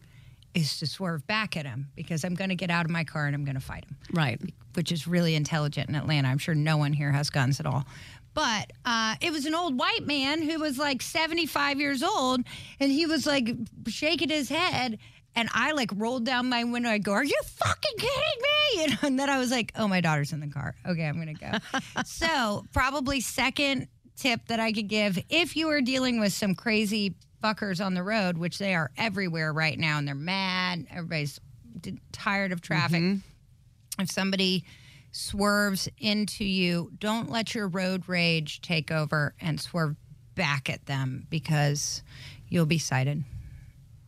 is 0.54 0.80
to 0.80 0.88
swerve 0.88 1.26
back 1.28 1.56
at 1.56 1.66
him 1.66 1.90
because 1.96 2.24
I'm 2.24 2.36
going 2.36 2.50
to 2.50 2.56
get 2.56 2.70
out 2.70 2.86
of 2.86 2.92
my 2.92 3.04
car 3.04 3.28
and 3.28 3.36
I'm 3.36 3.46
going 3.46 3.56
to 3.56 3.62
fight 3.62 3.86
him, 3.86 3.98
right. 4.12 4.42
which 4.74 4.92
is 4.92 5.08
really 5.08 5.36
intelligent 5.36 5.90
in 5.90 5.96
Atlanta. 5.96 6.28
I'm 6.28 6.40
sure 6.40 6.56
no 6.56 6.78
one 6.78 6.92
here 6.92 7.12
has 7.12 7.30
guns 7.30 7.60
at 7.60 7.66
all. 7.66 7.86
But 8.34 8.72
uh, 8.86 9.16
it 9.22 9.32
was 9.32 9.46
an 9.46 9.56
old 9.56 9.78
white 9.78 10.06
man 10.06 10.42
who 10.42 10.60
was 10.60 10.78
like 10.78 11.02
75 11.02 11.80
years 11.80 12.04
old, 12.04 12.42
and 12.80 12.92
he 12.92 13.06
was 13.06 13.26
like 13.26 13.56
shaking 13.88 14.30
his 14.30 14.50
head. 14.50 14.98
And 15.40 15.48
I 15.54 15.72
like 15.72 15.90
rolled 15.96 16.26
down 16.26 16.50
my 16.50 16.66
window. 16.66 16.90
I 16.90 16.98
go, 16.98 17.14
"Are 17.14 17.24
you 17.24 17.40
fucking 17.46 17.98
kidding 17.98 18.42
me?" 18.42 18.50
You 18.82 18.88
know, 18.90 18.98
and 19.04 19.18
then 19.18 19.30
I 19.30 19.40
was 19.40 19.52
like, 19.52 19.72
"Oh, 19.78 19.88
my 19.88 20.02
daughter's 20.02 20.34
in 20.34 20.42
the 20.42 20.48
car. 20.48 20.76
Okay, 20.86 21.06
I'm 21.06 21.18
gonna 21.18 21.34
go." 21.34 21.52
so 22.06 22.66
probably 22.74 23.22
second 23.22 23.88
tip 24.18 24.42
that 24.48 24.60
I 24.60 24.74
could 24.74 24.90
give 24.90 25.18
if 25.30 25.56
you 25.56 25.70
are 25.70 25.80
dealing 25.80 26.20
with 26.20 26.34
some 26.34 26.56
crazy 26.56 27.16
fuckers 27.42 27.84
on 27.84 27.94
the 27.94 28.04
road, 28.04 28.38
which 28.38 28.58
they 28.58 28.76
are 28.76 28.92
everywhere 28.98 29.54
right 29.54 29.80
now, 29.80 29.98
and 29.98 30.06
they're 30.06 30.14
mad. 30.14 30.86
Everybody's 30.92 31.40
d- 31.80 32.00
tired 32.12 32.52
of 32.52 32.60
traffic. 32.60 33.02
Mm-hmm. 33.02 34.02
If 34.02 34.12
somebody 34.12 34.66
swerves 35.14 35.88
into 35.98 36.44
you, 36.44 36.92
don't 37.00 37.32
let 37.32 37.56
your 37.56 37.70
road 37.70 38.04
rage 38.08 38.60
take 38.62 38.92
over 38.92 39.34
and 39.40 39.60
swerve 39.60 39.96
back 40.36 40.70
at 40.70 40.86
them 40.86 41.28
because 41.30 42.04
you'll 42.50 42.66
be 42.66 42.78
cited. 42.78 43.24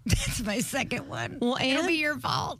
That's 0.05 0.43
my 0.43 0.59
second 0.59 1.07
one. 1.07 1.37
Well, 1.41 1.57
it'll 1.61 1.87
be 1.87 1.93
your 1.93 2.17
fault. 2.17 2.59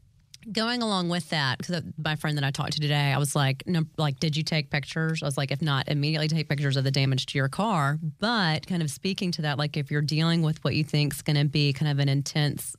Going 0.51 0.81
along 0.81 1.09
with 1.09 1.29
that, 1.29 1.59
because 1.59 1.83
my 2.03 2.15
friend 2.15 2.35
that 2.37 2.43
I 2.43 2.49
talked 2.49 2.73
to 2.73 2.79
today, 2.79 3.13
I 3.13 3.19
was 3.19 3.35
like, 3.35 3.63
no, 3.67 3.83
like, 3.97 4.19
did 4.19 4.35
you 4.35 4.41
take 4.41 4.71
pictures? 4.71 5.21
I 5.21 5.25
was 5.25 5.37
like, 5.37 5.51
if 5.51 5.61
not, 5.61 5.87
immediately 5.87 6.27
take 6.27 6.49
pictures 6.49 6.77
of 6.77 6.83
the 6.83 6.89
damage 6.89 7.27
to 7.27 7.37
your 7.37 7.47
car. 7.47 7.99
But 8.19 8.65
kind 8.65 8.81
of 8.81 8.89
speaking 8.89 9.31
to 9.33 9.43
that, 9.43 9.59
like, 9.59 9.77
if 9.77 9.91
you're 9.91 10.01
dealing 10.01 10.41
with 10.41 10.63
what 10.63 10.73
you 10.75 10.83
think 10.83 11.13
is 11.13 11.21
going 11.21 11.35
to 11.37 11.45
be 11.45 11.73
kind 11.73 11.91
of 11.91 11.99
an 11.99 12.09
intense 12.09 12.75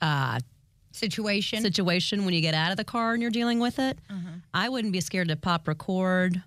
uh, 0.00 0.38
Situation. 0.92 1.60
situation 1.60 2.24
when 2.24 2.34
you 2.34 2.40
get 2.40 2.54
out 2.54 2.70
of 2.70 2.76
the 2.76 2.84
car 2.84 3.14
and 3.14 3.20
you're 3.20 3.32
dealing 3.32 3.58
with 3.58 3.80
it, 3.80 3.98
I 4.52 4.68
wouldn't 4.68 4.92
be 4.92 5.00
scared 5.00 5.26
to 5.26 5.34
pop 5.36 5.66
record 5.66 6.40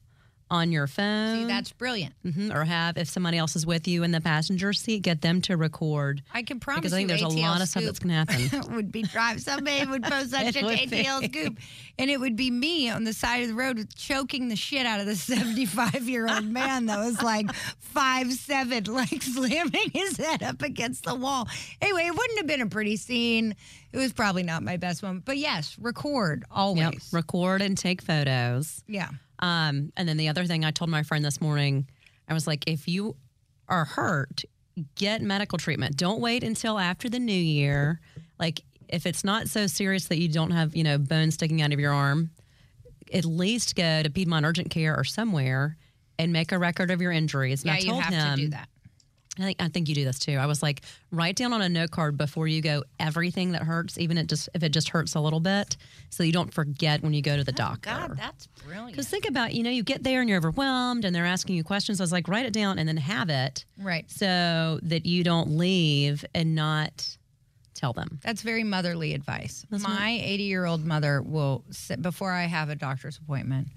on 0.50 0.72
your 0.72 0.88
phone. 0.88 1.36
See, 1.42 1.46
that's 1.46 1.72
brilliant. 1.74 2.14
Mhm, 2.26 2.54
or 2.56 2.64
have 2.64 2.98
if 2.98 3.10
somebody 3.10 3.38
else 3.38 3.56
is 3.56 3.66
with 3.66 3.88
you 3.88 4.04
in 4.04 4.12
the 4.12 4.22
passenger 4.22 4.72
seat, 4.74 5.02
get 5.02 5.22
them 5.22 5.42
to 5.42 5.58
record. 5.58 6.22
I 6.34 6.44
can 6.44 6.60
promise 6.60 6.80
Because 6.82 6.94
I 6.94 6.98
think 6.98 7.10
there's 7.10 7.22
a 7.22 7.26
ATL 7.26 7.42
lot 7.42 7.62
of 7.62 7.68
stuff 7.68 7.84
that's 7.84 8.00
going 8.00 8.26
to 8.26 8.34
happen. 8.34 8.76
would 8.76 8.92
be 8.92 9.04
drive. 9.04 9.42
Somebody 9.42 9.86
would 9.86 10.04
post 10.04 10.32
such 10.32 10.42
It 10.48 10.54
shit 10.54 10.62
to 10.62 10.66
would 10.68 10.90
be. 10.90 11.04
ATL 11.04 11.24
Scoop, 11.26 11.58
and 12.00 12.10
it 12.10 12.20
would 12.20 12.36
be 12.36 12.50
me 12.50 12.90
on 12.90 13.04
the 13.04 13.14
side 13.14 13.42
of 13.44 13.50
the 13.50 13.54
road 13.56 13.88
choking 13.96 14.48
the 14.48 14.56
shit 14.56 14.86
out 14.86 15.00
of 15.00 15.06
the 15.06 15.16
seventy-five-year-old 15.68 16.46
man 16.46 16.86
that 16.88 16.98
was 17.00 17.22
like 17.22 17.52
five 17.80 18.32
seven, 18.34 18.86
like 18.86 19.22
slamming 19.22 19.92
his 19.94 20.18
head 20.18 20.44
up 20.44 20.62
against 20.62 21.04
the 21.04 21.16
wall. 21.16 21.48
Anyway, 21.82 22.04
it 22.06 22.12
wouldn't 22.16 22.38
have 22.40 22.48
been 22.48 22.62
a 22.62 22.68
pretty 22.68 22.96
scene. 22.96 23.56
It 23.94 23.98
was 23.98 24.14
probably 24.14 24.44
not 24.44 24.64
my 24.64 24.78
best 24.78 25.02
moment, 25.04 25.26
but 25.26 25.38
yes, 25.38 25.76
record 25.80 26.46
always. 26.52 26.80
Yep, 26.84 26.94
record 27.12 27.62
and 27.62 27.78
take 27.78 28.02
photos. 28.02 28.84
yeah. 28.88 29.10
Um, 29.40 29.92
and 29.96 30.08
then 30.08 30.18
the 30.18 30.30
other 30.30 30.46
thing 30.46 30.66
I 30.66 30.72
told 30.72 30.90
my 30.90 31.04
friend 31.04 31.24
this 31.24 31.40
morning, 31.40 31.88
I 32.28 32.34
was 32.34 32.48
like, 32.48 32.64
if 32.68 32.88
you 32.88 33.16
are 33.70 33.86
hurt, 33.86 34.44
get 34.96 35.22
medical 35.22 35.58
treatment. 35.58 35.98
Don't 35.98 36.20
wait 36.22 36.44
until 36.44 36.80
after 36.80 37.10
the 37.10 37.20
new 37.20 37.34
year. 37.34 38.00
Like, 38.40 38.62
if 38.90 39.06
it's 39.06 39.24
not 39.24 39.48
so 39.50 39.68
serious 39.68 40.08
that 40.08 40.18
you 40.18 40.30
don't 40.30 40.52
have, 40.52 40.76
you 40.76 40.84
know, 40.84 40.98
bones 40.98 41.34
sticking 41.36 41.62
out 41.62 41.74
of 41.74 41.80
your 41.80 41.94
arm, 41.94 42.32
at 43.14 43.26
least 43.26 43.76
go 43.76 44.04
to 44.04 44.10
Piedmont 44.10 44.46
Urgent 44.46 44.70
Care 44.70 44.98
or 44.98 45.04
somewhere 45.04 45.78
and 46.20 46.32
make 46.34 46.52
a 46.52 46.58
record 46.58 46.90
of 46.92 47.02
your 47.02 47.12
injuries. 47.12 47.64
And 47.64 47.68
Yeah, 47.68 47.74
I 47.74 47.78
you 47.80 47.90
told 47.90 48.04
have 48.04 48.14
him, 48.14 48.36
to 48.36 48.42
do 48.44 48.50
that. 48.50 48.70
I 49.40 49.44
think 49.44 49.62
I 49.62 49.68
think 49.70 49.90
you 49.90 49.96
do 49.96 50.04
this 50.06 50.20
too. 50.20 50.34
I 50.34 50.46
was 50.46 50.64
like, 50.64 50.82
write 51.12 51.36
down 51.36 51.54
on 51.54 51.62
a 51.62 51.70
note 51.70 51.92
card 51.92 52.18
before 52.18 52.48
you 52.48 52.62
go 52.62 52.84
everything 53.00 53.52
that 53.52 53.64
hurts, 53.64 53.98
even 53.98 54.18
it 54.18 54.28
just 54.28 54.50
if 54.54 54.64
it 54.64 54.70
just 54.70 54.90
hurts 54.90 55.16
a 55.16 55.20
little 55.20 55.40
bit, 55.40 55.78
so 56.10 56.24
you 56.24 56.32
don't 56.32 56.54
forget 56.54 57.02
when 57.04 57.14
you 57.14 57.22
go 57.22 57.38
to 57.38 57.44
the 57.44 57.52
oh, 57.52 57.56
doctor. 57.56 57.90
Oh, 57.94 58.08
God, 58.08 58.18
that's 58.18 58.48
brilliant. 58.66 58.92
Because 58.92 59.08
think 59.08 59.28
about, 59.28 59.54
you 59.54 59.64
know, 59.64 59.70
you 59.70 59.84
get 59.84 60.04
there 60.04 60.22
and 60.22 60.30
you're 60.30 60.38
overwhelmed 60.38 61.06
and 61.06 61.16
they're 61.16 61.26
asking 61.26 61.56
you 61.56 61.64
questions. 61.64 62.00
I 62.02 62.04
was 62.04 62.12
like, 62.12 62.28
write 62.28 62.46
it 62.46 62.54
down 62.54 62.80
and 62.80 62.88
then 62.88 62.98
have 62.98 63.30
it 63.30 63.66
Right. 63.78 64.10
so 64.10 64.80
that 64.84 65.06
you 65.06 65.24
don't 65.24 65.58
leave 65.58 66.26
and 66.34 66.56
not 66.56 67.18
tell 67.76 67.94
them. 67.94 68.20
That's 68.24 68.42
very 68.42 68.64
motherly 68.64 69.14
advice. 69.14 69.66
My 69.70 70.20
80 70.24 70.44
year 70.44 70.66
old 70.66 70.84
mother 70.84 71.22
will, 71.22 71.64
sit, 71.70 72.02
before 72.02 72.32
I 72.32 72.46
have 72.46 72.70
a 72.70 72.76
doctor's 72.76 73.18
appointment, 73.18 73.68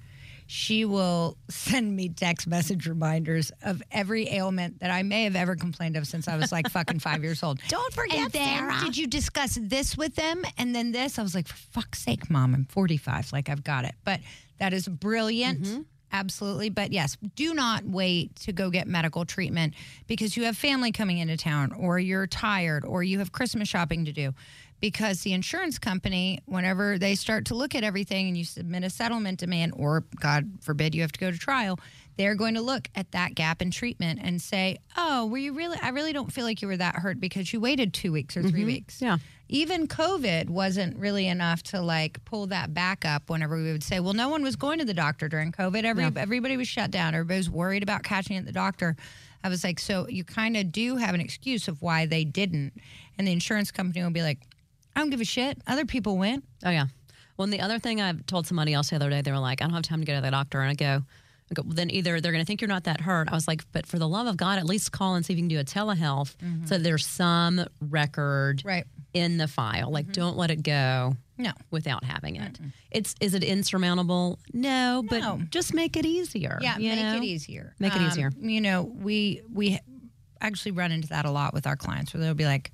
she 0.51 0.85
will 0.85 1.39
send 1.49 1.95
me 1.95 2.09
text 2.09 2.49
message 2.49 2.89
reminders 2.89 3.53
of 3.63 3.81
every 3.93 4.29
ailment 4.31 4.81
that 4.81 4.91
I 4.91 5.05
may 5.05 5.23
have 5.23 5.37
ever 5.37 5.55
complained 5.55 5.97
of 5.97 6.09
since 6.09 6.27
I 6.27 6.37
was 6.37 6.51
like 6.51 6.69
fucking 6.69 6.99
five 6.99 7.23
years 7.23 7.45
old. 7.45 7.61
Don't 7.69 7.93
forget, 7.95 8.19
and 8.19 8.33
then, 8.33 8.59
Sarah. 8.59 8.81
Did 8.85 8.97
you 8.97 9.07
discuss 9.07 9.57
this 9.63 9.97
with 9.97 10.17
them? 10.17 10.43
And 10.59 10.75
then 10.75 10.91
this? 10.91 11.21
I 11.21 11.23
was 11.23 11.37
like, 11.37 11.47
for 11.47 11.55
fuck's 11.55 12.01
sake, 12.01 12.29
mom, 12.29 12.53
I'm 12.57 12.65
45. 12.65 13.33
Like, 13.33 13.49
I've 13.49 13.63
got 13.63 13.85
it. 13.85 13.95
But 14.05 14.19
that 14.59 14.73
is 14.73 14.89
brilliant. 14.89 15.63
Mm-hmm. 15.63 15.83
Absolutely. 16.11 16.69
But 16.69 16.91
yes, 16.93 17.17
do 17.37 17.55
not 17.55 17.85
wait 17.85 18.35
to 18.41 18.53
go 18.53 18.71
get 18.71 18.89
medical 18.89 19.25
treatment 19.25 19.75
because 20.09 20.37
you 20.37 20.43
have 20.47 20.57
family 20.57 20.91
coming 20.91 21.19
into 21.19 21.37
town 21.37 21.71
or 21.79 22.01
you're 22.01 22.27
tired 22.27 22.85
or 22.85 23.05
you 23.05 23.21
have 23.21 23.31
Christmas 23.31 23.69
shopping 23.69 24.05
to 24.07 24.13
do. 24.13 24.35
Because 24.81 25.21
the 25.21 25.35
insurance 25.35 25.79
company, 25.79 26.41
whenever 26.47 26.99
they 26.99 27.15
start 27.15 27.45
to 27.47 27.55
look 27.55 27.75
at 27.75 27.85
everything 27.85 28.29
and 28.29 28.37
you 28.37 28.45
submit 28.45 28.83
a 28.83 28.91
settlement 28.91 29.39
demand, 29.41 29.75
or 29.77 30.05
God 30.19 30.51
forbid 30.63 30.95
you 30.95 31.03
have 31.03 31.13
to 31.13 31.21
go 31.21 31.31
to 31.31 31.39
trial, 31.39 31.79
they're 32.17 32.35
going 32.35 32.55
to 32.55 32.61
look 32.61 32.89
at 32.95 33.13
that 33.13 33.35
gap 33.35 33.63
in 33.63 33.71
treatment 33.71 34.21
and 34.23 34.43
say, 34.43 34.79
"Oh, 34.97 35.27
were 35.27 35.39
you 35.39 35.53
really? 35.55 35.79
I 35.81 35.89
really 35.89 36.13
don't 36.13 36.33
feel 36.33 36.45
like 36.45 36.61
you 36.61 36.69
were 36.69 36.77
that 36.77 36.97
hurt 36.97 37.19
because 37.21 37.53
you 37.53 37.61
waited 37.61 37.95
two 37.95 38.13
weeks 38.13 38.37
or 38.37 38.43
3 38.43 38.53
mm-hmm. 38.53 38.67
weeks." 38.67 39.01
Yeah. 39.01 39.19
Even 39.49 39.89
COVID 39.89 40.49
wasn't 40.49 40.97
really 40.99 41.27
enough 41.27 41.63
to 41.65 41.81
like 41.81 42.25
pull 42.25 42.47
that 42.49 42.73
back 42.75 43.05
up. 43.05 43.31
Whenever 43.31 43.57
we 43.57 43.73
would 43.73 43.83
say, 43.83 44.01
"Well, 44.01 44.13
no 44.13 44.29
one 44.29 44.43
was 44.43 44.57
going 44.57 44.79
to 44.81 44.85
the 44.85 44.95
doctor 44.95 45.29
during 45.29 45.51
COVID. 45.53 45.85
Every 45.85 46.05
everybody 46.05 46.57
was 46.57 46.69
shut 46.69 46.91
down. 46.91 47.15
Everybody 47.15 47.39
was 47.39 47.51
worried 47.51 47.83
about 47.83 48.03
catching 48.03 48.37
it 48.37 48.41
at 48.41 48.47
the 48.47 48.53
doctor." 48.53 48.97
I 49.43 49.49
was 49.49 49.65
like, 49.65 49.79
"So 49.79 50.07
you 50.07 50.23
kind 50.23 50.59
of 50.59 50.71
do 50.71 50.97
have 50.97 51.15
an 51.15 51.23
excuse 51.23 51.69
of 51.69 51.81
why 51.81 52.05
they 52.05 52.25
didn't," 52.25 52.75
and 53.17 53.27
the 53.27 53.33
insurance 53.33 53.71
company 53.71 54.03
will 54.03 54.11
be 54.11 54.23
like, 54.23 54.41
"I 54.97 55.01
don't 55.01 55.11
give 55.11 55.21
a 55.21 55.25
shit. 55.25 55.59
Other 55.67 55.85
people 55.85 56.17
went." 56.19 56.45
Oh 56.65 56.71
yeah. 56.71 56.87
Well, 57.37 57.45
and 57.45 57.53
the 57.53 57.61
other 57.61 57.79
thing 57.79 58.01
I 58.01 58.13
told 58.27 58.47
somebody 58.47 58.75
else 58.75 58.91
the 58.91 58.97
other 58.97 59.09
day, 59.11 59.23
they 59.23 59.31
were 59.33 59.39
like, 59.39 59.63
"I 59.63 59.65
don't 59.65 59.75
have 59.75 59.83
time 59.83 60.01
to 60.01 60.07
go 60.07 60.15
to 60.15 60.21
the 60.21 60.31
doctor," 60.31 60.61
and 60.61 60.71
I 60.71 60.75
go. 60.75 61.05
I 61.51 61.55
go, 61.55 61.63
well, 61.67 61.75
then 61.75 61.91
either 61.91 62.21
they're 62.21 62.31
going 62.31 62.45
to 62.45 62.47
think 62.47 62.61
you're 62.61 62.69
not 62.69 62.85
that 62.85 63.01
hurt. 63.01 63.29
I 63.29 63.35
was 63.35 63.49
like, 63.49 63.65
but 63.73 63.85
for 63.85 63.99
the 63.99 64.07
love 64.07 64.29
of 64.29 64.37
God, 64.37 64.61
at 64.61 64.67
least 64.67 64.93
call 64.93 65.17
and 65.17 65.27
see 65.27 65.33
if 65.33 65.37
you 65.37 65.43
can 65.43 65.49
do 65.49 65.59
a 65.59 65.65
telehealth 65.65 66.37
so 66.69 66.79
there's 66.79 67.05
some 67.05 67.67
record 67.81 68.63
Right. 68.65 68.85
in 69.15 69.37
the 69.37 69.49
file. 69.49 69.91
Like, 69.91 70.13
don't 70.13 70.37
let 70.37 70.53
it 70.53 70.63
go 70.63 71.17
No. 71.39 71.51
without 71.73 72.05
having 72.05 72.37
it. 72.37 72.57
It's 72.93 73.17
is 73.21 73.35
it 73.35 73.43
insurmountable? 73.43 74.39
No, 74.53 75.03
No. 75.03 75.39
but 75.39 75.51
just 75.51 75.75
make 75.75 75.97
it 75.97 76.07
easier. 76.07 76.61
Yeah, 76.63 76.77
make 76.79 77.01
know? 77.01 77.17
it 77.17 77.25
easier. 77.25 77.75
Make 77.81 77.97
it 77.97 78.01
Um, 78.01 78.07
easier. 78.07 78.31
You 78.41 78.61
know, 78.61 78.83
we 78.85 79.43
we 79.53 79.81
actually 80.41 80.71
run 80.71 80.93
into 80.93 81.09
that 81.09 81.25
a 81.25 81.33
lot 81.33 81.53
with 81.53 81.67
our 81.67 81.75
clients 81.75 82.15
where 82.15 82.23
they'll 82.23 82.35
be 82.35 82.45
like, 82.47 82.71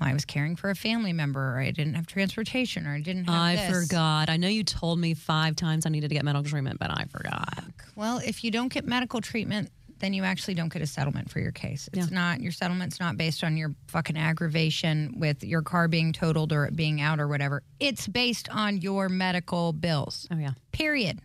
I 0.00 0.12
was 0.12 0.24
caring 0.24 0.56
for 0.56 0.70
a 0.70 0.74
family 0.74 1.12
member, 1.12 1.54
or 1.54 1.58
I 1.60 1.70
didn't 1.70 1.94
have 1.94 2.06
transportation, 2.06 2.86
or 2.86 2.94
I 2.94 3.00
didn't 3.00 3.24
have 3.26 3.34
I 3.34 3.56
this." 3.56 3.86
forgot. 3.88 4.30
I 4.30 4.36
know 4.36 4.48
you 4.48 4.64
told 4.64 4.98
me 4.98 5.14
five 5.14 5.56
times 5.56 5.86
I 5.86 5.88
needed 5.90 6.08
to 6.08 6.14
get 6.14 6.24
medical 6.24 6.44
treatment, 6.44 6.78
but 6.78 6.90
I 6.90 7.04
forgot. 7.10 7.64
Well, 7.96 8.18
if 8.18 8.44
you 8.44 8.50
don't 8.50 8.72
get 8.72 8.86
medical 8.86 9.20
treatment, 9.20 9.70
then 10.00 10.12
you 10.12 10.22
actually 10.22 10.54
don't 10.54 10.72
get 10.72 10.80
a 10.80 10.86
settlement 10.86 11.28
for 11.28 11.40
your 11.40 11.50
case. 11.50 11.88
It's 11.92 12.08
Yeah. 12.10 12.14
not 12.14 12.40
your 12.40 12.52
settlement's 12.52 13.00
not 13.00 13.16
based 13.16 13.42
on 13.42 13.56
your 13.56 13.74
fucking 13.88 14.16
aggravation 14.16 15.14
with 15.18 15.42
your 15.42 15.62
car 15.62 15.88
being 15.88 16.12
totaled 16.12 16.52
or 16.52 16.66
it 16.66 16.76
being 16.76 17.00
out 17.00 17.18
or 17.18 17.26
whatever. 17.26 17.62
It's 17.80 18.06
based 18.06 18.48
on 18.50 18.80
your 18.80 19.08
medical 19.08 19.72
bills. 19.72 20.28
Oh 20.30 20.36
yeah. 20.38 20.52
Period. 20.70 21.18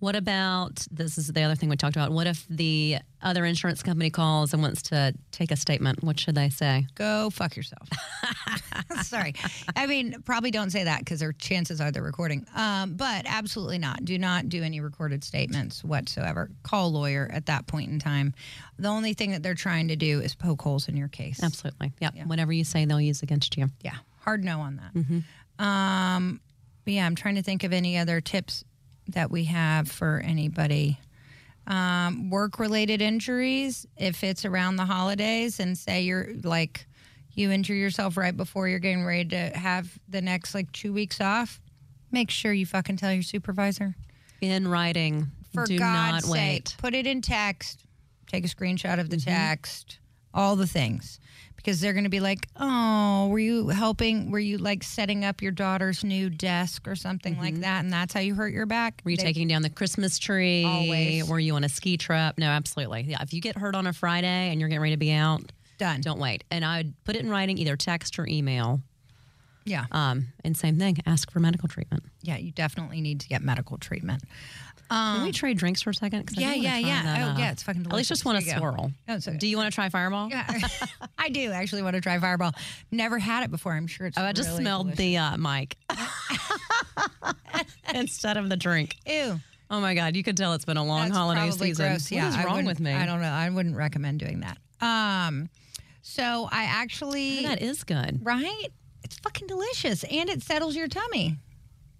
What 0.00 0.14
about 0.14 0.86
this? 0.90 1.18
Is 1.18 1.26
the 1.28 1.42
other 1.42 1.56
thing 1.56 1.68
we 1.68 1.76
talked 1.76 1.96
about. 1.96 2.12
What 2.12 2.26
if 2.28 2.46
the 2.48 2.98
other 3.20 3.44
insurance 3.44 3.82
company 3.82 4.10
calls 4.10 4.52
and 4.52 4.62
wants 4.62 4.82
to 4.82 5.12
take 5.32 5.50
a 5.50 5.56
statement? 5.56 6.04
What 6.04 6.20
should 6.20 6.36
they 6.36 6.50
say? 6.50 6.86
Go 6.94 7.30
fuck 7.30 7.56
yourself. 7.56 7.88
Sorry. 9.02 9.34
I 9.74 9.86
mean, 9.86 10.22
probably 10.24 10.52
don't 10.52 10.70
say 10.70 10.84
that 10.84 11.00
because 11.00 11.18
their 11.18 11.32
chances 11.32 11.80
are 11.80 11.90
they're 11.90 12.02
recording. 12.02 12.46
Um, 12.54 12.94
but 12.94 13.24
absolutely 13.26 13.78
not. 13.78 14.04
Do 14.04 14.18
not 14.18 14.48
do 14.48 14.62
any 14.62 14.80
recorded 14.80 15.24
statements 15.24 15.82
whatsoever. 15.82 16.50
Call 16.62 16.88
a 16.88 16.90
lawyer 16.90 17.28
at 17.32 17.46
that 17.46 17.66
point 17.66 17.90
in 17.90 17.98
time. 17.98 18.34
The 18.78 18.88
only 18.88 19.14
thing 19.14 19.32
that 19.32 19.42
they're 19.42 19.54
trying 19.54 19.88
to 19.88 19.96
do 19.96 20.20
is 20.20 20.34
poke 20.34 20.62
holes 20.62 20.88
in 20.88 20.96
your 20.96 21.08
case. 21.08 21.42
Absolutely. 21.42 21.92
Yeah. 21.98 22.10
Whatever 22.26 22.52
you 22.52 22.62
say, 22.62 22.84
they'll 22.84 23.00
use 23.00 23.22
against 23.22 23.56
you. 23.56 23.68
Yeah. 23.82 23.96
Hard 24.20 24.44
no 24.44 24.60
on 24.60 24.76
that. 24.76 24.94
Mm-hmm. 24.94 25.64
Um, 25.64 26.40
but 26.84 26.94
yeah, 26.94 27.04
I'm 27.04 27.16
trying 27.16 27.34
to 27.34 27.42
think 27.42 27.64
of 27.64 27.72
any 27.72 27.98
other 27.98 28.20
tips 28.20 28.64
that 29.08 29.30
we 29.30 29.44
have 29.44 29.90
for 29.90 30.22
anybody. 30.24 30.98
Um, 31.66 32.30
work 32.30 32.58
related 32.58 33.02
injuries, 33.02 33.86
if 33.96 34.24
it's 34.24 34.44
around 34.44 34.76
the 34.76 34.86
holidays 34.86 35.60
and 35.60 35.76
say 35.76 36.02
you're 36.02 36.28
like, 36.42 36.86
you 37.32 37.50
injure 37.50 37.74
yourself 37.74 38.16
right 38.16 38.36
before 38.36 38.68
you're 38.68 38.78
getting 38.78 39.04
ready 39.04 39.28
to 39.28 39.50
have 39.58 39.98
the 40.08 40.22
next 40.22 40.54
like 40.54 40.72
two 40.72 40.92
weeks 40.92 41.20
off, 41.20 41.60
make 42.10 42.30
sure 42.30 42.52
you 42.52 42.66
fucking 42.66 42.96
tell 42.96 43.12
your 43.12 43.22
supervisor. 43.22 43.94
In 44.40 44.66
writing. 44.66 45.28
For 45.52 45.64
Do 45.64 45.78
God's 45.78 46.12
not 46.12 46.22
sake, 46.24 46.32
wait. 46.32 46.64
Mm-hmm. 46.64 46.80
put 46.80 46.94
it 46.94 47.06
in 47.06 47.22
text, 47.22 47.84
take 48.26 48.44
a 48.44 48.48
screenshot 48.48 48.98
of 48.98 49.10
the 49.10 49.16
text, 49.16 49.98
all 50.34 50.56
the 50.56 50.66
things. 50.66 51.20
Because 51.68 51.82
they're 51.82 51.92
going 51.92 52.04
to 52.04 52.08
be 52.08 52.20
like, 52.20 52.48
oh, 52.56 53.28
were 53.28 53.38
you 53.38 53.68
helping? 53.68 54.30
Were 54.30 54.38
you 54.38 54.56
like 54.56 54.82
setting 54.82 55.22
up 55.22 55.42
your 55.42 55.52
daughter's 55.52 56.02
new 56.02 56.30
desk 56.30 56.88
or 56.88 56.96
something 56.96 57.36
like 57.36 57.56
that? 57.56 57.84
And 57.84 57.92
that's 57.92 58.14
how 58.14 58.20
you 58.20 58.34
hurt 58.34 58.54
your 58.54 58.64
back? 58.64 58.96
Mm-hmm. 58.96 59.04
Were 59.04 59.10
you 59.10 59.16
They- 59.18 59.22
taking 59.24 59.48
down 59.48 59.60
the 59.60 59.68
Christmas 59.68 60.18
tree? 60.18 60.64
Always. 60.64 61.28
Were 61.28 61.38
you 61.38 61.56
on 61.56 61.64
a 61.64 61.68
ski 61.68 61.98
trip? 61.98 62.38
No, 62.38 62.46
absolutely. 62.46 63.02
Yeah. 63.02 63.18
If 63.20 63.34
you 63.34 63.42
get 63.42 63.58
hurt 63.58 63.74
on 63.74 63.86
a 63.86 63.92
Friday 63.92 64.48
and 64.50 64.58
you're 64.58 64.70
getting 64.70 64.80
ready 64.80 64.94
to 64.94 64.98
be 64.98 65.12
out, 65.12 65.42
Done. 65.76 66.00
don't 66.00 66.18
wait. 66.18 66.42
And 66.50 66.64
I 66.64 66.78
would 66.78 66.94
put 67.04 67.16
it 67.16 67.18
in 67.22 67.28
writing, 67.28 67.58
either 67.58 67.76
text 67.76 68.18
or 68.18 68.26
email. 68.26 68.80
Yeah. 69.68 69.84
Um, 69.92 70.28
and 70.44 70.56
same 70.56 70.78
thing, 70.78 70.96
ask 71.06 71.30
for 71.30 71.40
medical 71.40 71.68
treatment. 71.68 72.04
Yeah, 72.22 72.36
you 72.36 72.50
definitely 72.52 73.00
need 73.00 73.20
to 73.20 73.28
get 73.28 73.42
medical 73.42 73.78
treatment. 73.78 74.22
Can 74.90 75.22
we 75.24 75.32
trade 75.32 75.58
drinks 75.58 75.82
for 75.82 75.90
a 75.90 75.94
second? 75.94 76.20
Um, 76.20 76.26
yeah, 76.42 76.54
yeah, 76.54 76.78
yeah. 76.78 77.02
that, 77.02 77.20
oh, 77.22 77.30
uh, 77.32 77.38
yeah, 77.38 77.52
it's 77.52 77.62
fucking 77.62 77.82
delicious. 77.82 77.92
At 77.94 77.96
least 77.98 78.08
just 78.08 78.24
want 78.24 78.38
to 78.38 78.44
Here 78.44 78.54
you 78.54 78.60
go. 78.60 78.74
swirl. 78.74 78.92
Oh. 79.08 79.36
Do 79.38 79.46
you 79.46 79.58
want 79.58 79.70
to 79.70 79.74
try 79.74 79.90
Fireball? 79.90 80.30
Yeah. 80.30 80.50
I 81.18 81.28
do 81.28 81.52
actually 81.52 81.82
want 81.82 81.94
to 81.96 82.00
try 82.00 82.18
Fireball. 82.18 82.52
Never 82.90 83.18
had 83.18 83.44
it 83.44 83.50
before. 83.50 83.74
I'm 83.74 83.86
sure 83.86 84.06
it's 84.06 84.16
Oh, 84.16 84.22
I 84.22 84.32
just 84.32 84.48
really 84.48 84.62
smelled 84.62 84.86
delicious. 84.96 84.98
the 84.98 85.16
uh, 85.18 85.36
mic 85.36 85.76
instead 87.94 88.36
of 88.36 88.48
the 88.48 88.56
drink. 88.56 88.96
Ew. 89.06 89.38
Oh 89.70 89.80
my 89.80 89.94
God, 89.94 90.16
you 90.16 90.22
can 90.22 90.34
tell 90.34 90.54
it's 90.54 90.64
been 90.64 90.78
a 90.78 90.84
long 90.84 91.08
That's 91.08 91.18
holiday 91.18 91.50
season. 91.50 91.86
Gross. 91.88 92.10
Yeah, 92.10 92.30
what 92.30 92.38
is 92.38 92.44
wrong 92.46 92.64
with 92.64 92.80
me? 92.80 92.92
I 92.92 93.04
don't 93.04 93.20
know. 93.20 93.28
I 93.28 93.50
wouldn't 93.50 93.76
recommend 93.76 94.20
doing 94.20 94.40
that. 94.40 94.56
Um, 94.80 95.50
so 96.00 96.48
I 96.50 96.64
actually 96.64 97.42
that 97.42 97.60
is 97.60 97.84
good. 97.84 98.20
right. 98.22 98.68
It's 99.08 99.18
fucking 99.20 99.46
delicious, 99.46 100.04
and 100.04 100.28
it 100.28 100.42
settles 100.42 100.76
your 100.76 100.86
tummy. 100.88 101.38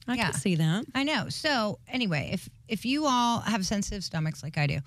I 0.06 0.14
Yeah. 0.16 0.30
can 0.30 0.34
see 0.40 0.54
that. 0.56 0.84
I 0.94 1.04
know. 1.04 1.28
So 1.30 1.78
anyway, 1.88 2.30
if 2.32 2.48
if 2.68 2.84
you 2.84 3.06
all 3.06 3.40
have 3.40 3.64
sensitive 3.66 4.04
stomachs 4.04 4.42
like 4.42 4.58
I 4.58 4.66
do, 4.66 4.78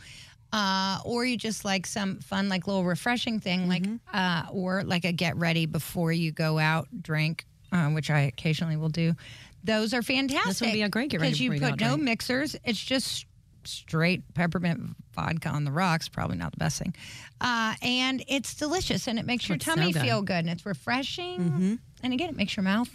uh, 0.54 1.00
or 1.04 1.26
you 1.26 1.36
just 1.38 1.66
like 1.66 1.86
some 1.88 2.20
fun, 2.20 2.48
like 2.50 2.68
little 2.68 2.84
refreshing 2.84 3.40
thing, 3.40 3.68
like 3.68 3.84
Mm-hmm. 3.84 4.16
uh, 4.16 4.46
or 4.52 4.84
like 4.84 5.04
a 5.06 5.12
get 5.12 5.36
ready 5.38 5.66
before 5.66 6.12
you 6.12 6.32
go 6.32 6.60
out 6.60 6.88
drink, 7.02 7.46
uh, 7.72 7.90
which 7.90 8.10
I 8.10 8.22
occasionally 8.22 8.78
will 8.78 8.90
do. 8.90 9.16
Those 9.64 9.94
are 9.94 10.02
fantastic. 10.02 10.48
This 10.48 10.62
would 10.62 10.74
be 10.74 10.82
a 10.82 10.90
great 10.90 11.10
get 11.12 11.22
ready 11.22 11.32
because 11.32 11.42
you 11.42 11.54
you 11.54 11.60
put 11.60 11.72
out 11.74 11.80
no 11.80 11.90
drink. 11.90 12.04
mixers. 12.04 12.56
It's 12.64 12.84
just 12.84 13.26
straight 13.68 14.34
peppermint 14.34 14.96
vodka 15.14 15.50
on 15.50 15.64
the 15.64 15.72
rocks. 15.72 16.08
Probably 16.10 16.38
not 16.38 16.52
the 16.52 16.58
best 16.58 16.80
thing, 16.80 16.94
uh, 17.40 17.76
and 17.82 18.24
it's 18.28 18.54
delicious 18.56 19.08
and 19.08 19.18
it 19.20 19.26
makes 19.26 19.48
your 19.50 19.58
It's 19.58 19.66
so 19.66 19.76
tummy 19.76 19.92
good. 19.92 20.02
feel 20.02 20.22
good 20.22 20.36
and 20.40 20.50
it's 20.50 20.66
refreshing. 20.66 21.40
Mm-hmm. 21.40 21.76
And 22.04 22.14
again, 22.14 22.30
it 22.30 22.36
makes 22.36 22.56
your 22.56 22.64
mouth, 22.64 22.90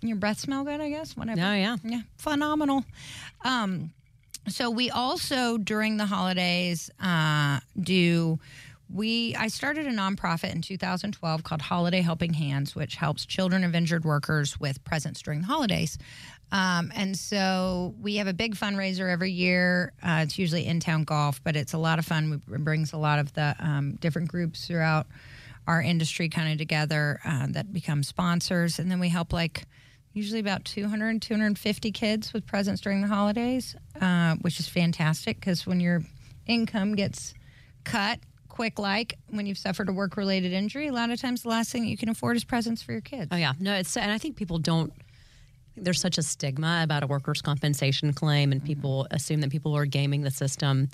your 0.00 0.16
breath 0.16 0.38
smell 0.38 0.64
good. 0.64 0.80
I 0.80 0.88
guess 0.90 1.16
whatever. 1.16 1.40
Oh, 1.40 1.54
yeah. 1.54 1.76
Yeah, 1.82 2.02
phenomenal. 2.18 2.84
Um, 3.44 3.92
so 4.48 4.70
we 4.70 4.90
also 4.90 5.58
during 5.58 5.96
the 5.98 6.06
holidays 6.06 6.90
uh, 7.02 7.60
do 7.78 8.38
we 8.90 9.34
I 9.36 9.48
started 9.48 9.86
a 9.86 9.90
nonprofit 9.90 10.52
in 10.54 10.62
2012 10.62 11.42
called 11.42 11.60
Holiday 11.60 12.00
Helping 12.00 12.32
Hands, 12.32 12.74
which 12.74 12.96
helps 12.96 13.26
children 13.26 13.62
of 13.64 13.74
injured 13.74 14.04
workers 14.06 14.58
with 14.58 14.82
presents 14.84 15.20
during 15.20 15.42
the 15.42 15.46
holidays. 15.46 15.98
Um, 16.50 16.90
and 16.94 17.16
so 17.16 17.94
we 18.00 18.16
have 18.16 18.26
a 18.26 18.32
big 18.32 18.54
fundraiser 18.54 19.10
every 19.10 19.32
year. 19.32 19.92
Uh, 20.02 20.20
it's 20.24 20.38
usually 20.38 20.66
in 20.66 20.80
town 20.80 21.04
golf, 21.04 21.42
but 21.44 21.56
it's 21.56 21.74
a 21.74 21.78
lot 21.78 21.98
of 21.98 22.06
fun. 22.06 22.42
It 22.50 22.64
brings 22.64 22.92
a 22.92 22.96
lot 22.96 23.18
of 23.18 23.32
the 23.34 23.54
um, 23.58 23.96
different 24.00 24.28
groups 24.28 24.66
throughout 24.66 25.06
our 25.66 25.82
industry 25.82 26.30
kind 26.30 26.50
of 26.50 26.58
together 26.58 27.20
uh, 27.24 27.46
that 27.50 27.72
become 27.72 28.02
sponsors. 28.02 28.78
And 28.78 28.90
then 28.90 29.00
we 29.00 29.10
help 29.10 29.32
like 29.32 29.64
usually 30.14 30.40
about 30.40 30.64
200, 30.64 31.20
250 31.20 31.92
kids 31.92 32.32
with 32.32 32.46
presents 32.46 32.80
during 32.80 33.02
the 33.02 33.08
holidays, 33.08 33.76
uh, 34.00 34.36
which 34.40 34.58
is 34.58 34.68
fantastic 34.68 35.38
because 35.38 35.66
when 35.66 35.80
your 35.80 36.02
income 36.46 36.94
gets 36.94 37.34
cut 37.84 38.18
quick 38.48 38.78
like 38.78 39.16
when 39.28 39.46
you've 39.46 39.58
suffered 39.58 39.88
a 39.88 39.92
work 39.92 40.16
related 40.16 40.52
injury, 40.52 40.88
a 40.88 40.92
lot 40.92 41.10
of 41.10 41.20
times 41.20 41.42
the 41.42 41.48
last 41.48 41.70
thing 41.70 41.84
you 41.84 41.96
can 41.96 42.08
afford 42.08 42.36
is 42.36 42.42
presents 42.42 42.82
for 42.82 42.90
your 42.90 43.00
kids. 43.00 43.28
Oh 43.30 43.36
yeah, 43.36 43.52
no, 43.60 43.74
it's 43.74 43.96
and 43.96 44.10
I 44.10 44.18
think 44.18 44.34
people 44.36 44.58
don't. 44.58 44.92
There's 45.82 46.00
such 46.00 46.18
a 46.18 46.22
stigma 46.22 46.80
about 46.82 47.02
a 47.02 47.06
workers' 47.06 47.42
compensation 47.42 48.12
claim, 48.12 48.50
Mm-hmm. 48.50 48.52
and 48.52 48.64
people 48.64 49.06
assume 49.10 49.40
that 49.40 49.50
people 49.50 49.76
are 49.76 49.86
gaming 49.86 50.22
the 50.22 50.30
system. 50.30 50.88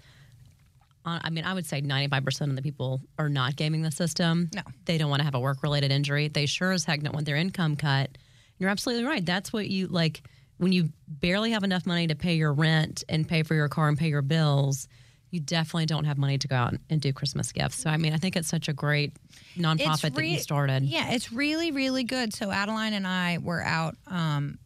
Uh, 1.07 1.19
I 1.23 1.31
mean, 1.31 1.45
I 1.45 1.53
would 1.53 1.67
say 1.67 1.83
95% 1.83 2.49
of 2.51 2.57
the 2.57 2.63
people 2.63 3.01
are 3.19 3.29
not 3.29 3.57
gaming 3.57 3.83
the 3.83 3.91
system. 3.91 4.49
No. 4.55 4.63
They 4.87 4.97
don't 4.97 5.11
want 5.11 5.21
to 5.21 5.25
have 5.25 5.35
a 5.35 5.41
work 5.41 5.63
related 5.63 5.93
injury. 5.93 6.29
They 6.29 6.47
sure 6.47 6.73
as 6.73 6.85
heck 6.85 7.03
don't 7.03 7.13
want 7.13 7.27
their 7.27 7.37
income 7.37 7.77
cut. 7.77 8.17
You're 8.59 8.71
absolutely 8.71 9.05
right. 9.05 9.25
That's 9.25 9.53
what 9.53 9.69
you 9.69 9.87
like 9.89 10.23
when 10.59 10.73
you 10.73 10.89
barely 11.09 11.51
have 11.51 11.63
enough 11.65 11.85
money 11.85 12.07
to 12.07 12.15
pay 12.15 12.35
your 12.37 12.53
rent 12.55 13.05
and 13.09 13.29
pay 13.29 13.43
for 13.43 13.55
your 13.55 13.69
car 13.69 13.89
and 13.89 13.99
pay 13.99 14.09
your 14.09 14.23
bills. 14.23 14.89
You 15.31 15.41
definitely 15.41 15.87
don't 15.87 16.05
have 16.05 16.17
money 16.17 16.39
to 16.39 16.47
go 16.49 16.55
out 16.55 16.75
and 16.89 17.01
do 17.01 17.13
Christmas 17.13 17.51
gifts. 17.51 17.81
So, 17.83 17.91
I 17.91 17.97
mean, 17.97 18.13
I 18.15 18.19
think 18.19 18.37
it's 18.37 18.47
such 18.49 18.69
a 18.69 18.73
great 18.73 19.13
nonprofit 19.59 20.15
that 20.15 20.25
you 20.27 20.39
started. 20.39 20.85
Yeah, 20.85 21.11
it's 21.11 21.33
really, 21.33 21.73
really 21.73 22.05
good. 22.05 22.33
So 22.33 22.53
Adeline 22.53 22.93
and 22.93 23.05
I 23.07 23.39
were 23.39 23.61
out 23.61 23.97
um, 24.07 24.59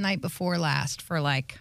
night 0.00 0.20
before 0.20 0.58
last 0.58 1.02
for 1.02 1.20
like 1.20 1.58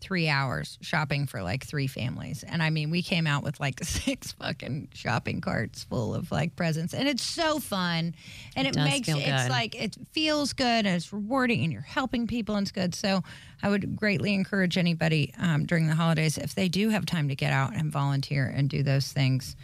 three 0.00 0.28
hours 0.28 0.78
shopping 0.80 1.26
for 1.26 1.42
like 1.42 1.64
three 1.64 1.86
families. 1.86 2.42
And 2.42 2.62
I 2.62 2.70
mean, 2.70 2.90
we 2.90 3.02
came 3.02 3.26
out 3.26 3.42
with 3.42 3.60
like 3.60 3.80
six 3.84 4.32
fucking 4.32 4.88
shopping 4.94 5.40
carts 5.40 5.84
full 5.84 6.14
of 6.14 6.32
like 6.32 6.56
presents. 6.56 6.94
And 6.94 7.08
it's 7.08 7.22
so 7.22 7.58
fun. 7.58 8.14
And 8.56 8.66
it, 8.66 8.74
does 8.74 8.84
makes 8.84 9.08
it's 9.08 9.24
good. 9.24 9.50
like 9.50 9.74
it 9.74 9.96
feels 10.12 10.52
good 10.52 10.86
and 10.86 10.88
it's 10.88 11.12
rewarding 11.12 11.62
and 11.62 11.72
you're 11.72 11.82
helping 11.82 12.26
people 12.26 12.56
and 12.56 12.64
it's 12.64 12.72
good. 12.72 12.94
So 12.94 13.22
I 13.62 13.68
would 13.68 13.94
greatly 13.96 14.34
encourage 14.34 14.78
anybody 14.78 15.32
um, 15.38 15.66
during 15.66 15.86
the 15.86 15.94
holidays 15.94 16.38
if 16.38 16.54
they 16.54 16.68
do 16.68 16.88
have 16.88 17.06
time 17.06 17.28
to 17.28 17.34
get 17.34 17.52
out 17.52 17.74
and 17.74 17.92
volunteer 17.92 18.46
and 18.46 18.68
do 18.68 18.82
those 18.82 19.12
things. 19.12 19.56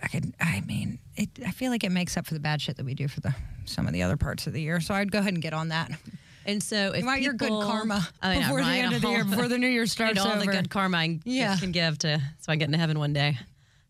I 0.00 0.06
could, 0.06 0.32
I 0.40 0.60
mean, 0.60 1.00
it, 1.16 1.30
I 1.44 1.50
feel 1.50 1.72
like 1.72 1.82
it 1.82 1.90
makes 1.90 2.16
up 2.16 2.26
for 2.26 2.34
the 2.34 2.40
bad 2.40 2.62
shit 2.62 2.76
that 2.76 2.84
we 2.84 2.94
do 2.94 3.08
for 3.08 3.20
the 3.20 3.34
some 3.64 3.86
of 3.86 3.92
the 3.92 4.02
other 4.02 4.16
parts 4.16 4.46
of 4.46 4.52
the 4.52 4.62
year. 4.62 4.80
So 4.80 4.94
I'd 4.94 5.10
go 5.10 5.18
ahead 5.18 5.34
and 5.34 5.42
get 5.42 5.52
on 5.52 5.68
that. 5.68 5.90
And 6.48 6.62
so, 6.62 6.92
if 6.92 7.00
You 7.00 7.06
want 7.06 7.20
your 7.20 7.34
good 7.34 7.48
people- 7.48 7.62
karma 7.62 8.08
know, 8.22 8.34
before 8.40 8.60
the 8.60 8.66
right? 8.66 8.84
end 8.84 8.94
of 8.94 9.02
the 9.02 9.08
year, 9.10 9.24
before 9.24 9.48
the 9.48 9.58
new 9.58 9.68
year 9.68 9.86
starts 9.96 10.14
need 10.14 10.20
all 10.20 10.28
over. 10.28 10.40
the 10.46 10.46
good 10.50 10.70
karma 10.70 10.96
I 10.98 11.20
Yeah. 11.24 11.56
can 11.58 11.70
give 11.72 11.98
to 11.98 12.18
so 12.40 12.50
I 12.52 12.56
get 12.56 12.64
into 12.66 12.78
heaven 12.78 12.98
one 12.98 13.12
day. 13.12 13.38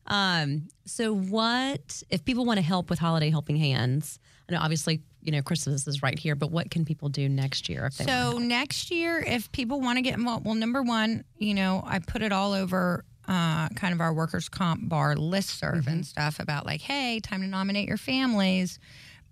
Um, 0.06 0.68
so 0.84 1.14
what 1.14 2.02
if 2.10 2.24
people 2.24 2.44
want 2.44 2.58
to 2.58 2.62
help 2.64 2.90
with 2.90 2.98
holiday 2.98 3.30
helping 3.30 3.56
hands? 3.56 4.18
I 4.48 4.54
know 4.54 4.60
obviously 4.60 5.00
you 5.22 5.30
know 5.32 5.42
Christmas 5.42 5.86
is 5.86 6.02
right 6.02 6.18
here, 6.18 6.34
but 6.34 6.50
what 6.50 6.70
can 6.70 6.84
people 6.84 7.08
do 7.08 7.28
next 7.28 7.68
year 7.68 7.86
if 7.86 7.96
they 7.98 8.06
want 8.06 8.32
So 8.32 8.38
next 8.38 8.90
year, 8.90 9.20
if 9.20 9.50
people 9.52 9.80
want 9.80 9.96
to 9.98 10.02
get 10.02 10.14
involved, 10.18 10.44
well, 10.44 10.54
number 10.54 10.82
one, 10.82 11.24
you 11.38 11.54
know, 11.54 11.82
I 11.86 11.98
put 12.00 12.22
it 12.22 12.32
all 12.32 12.52
over 12.54 13.04
uh, 13.28 13.68
kind 13.70 13.92
of 13.92 14.00
our 14.00 14.12
workers' 14.14 14.48
comp 14.48 14.88
bar 14.88 15.14
listserv 15.14 15.86
and 15.86 16.06
stuff 16.06 16.40
about 16.40 16.64
like, 16.66 16.80
hey, 16.80 17.20
time 17.20 17.42
to 17.42 17.46
nominate 17.46 17.86
your 17.86 17.98
families. 17.98 18.78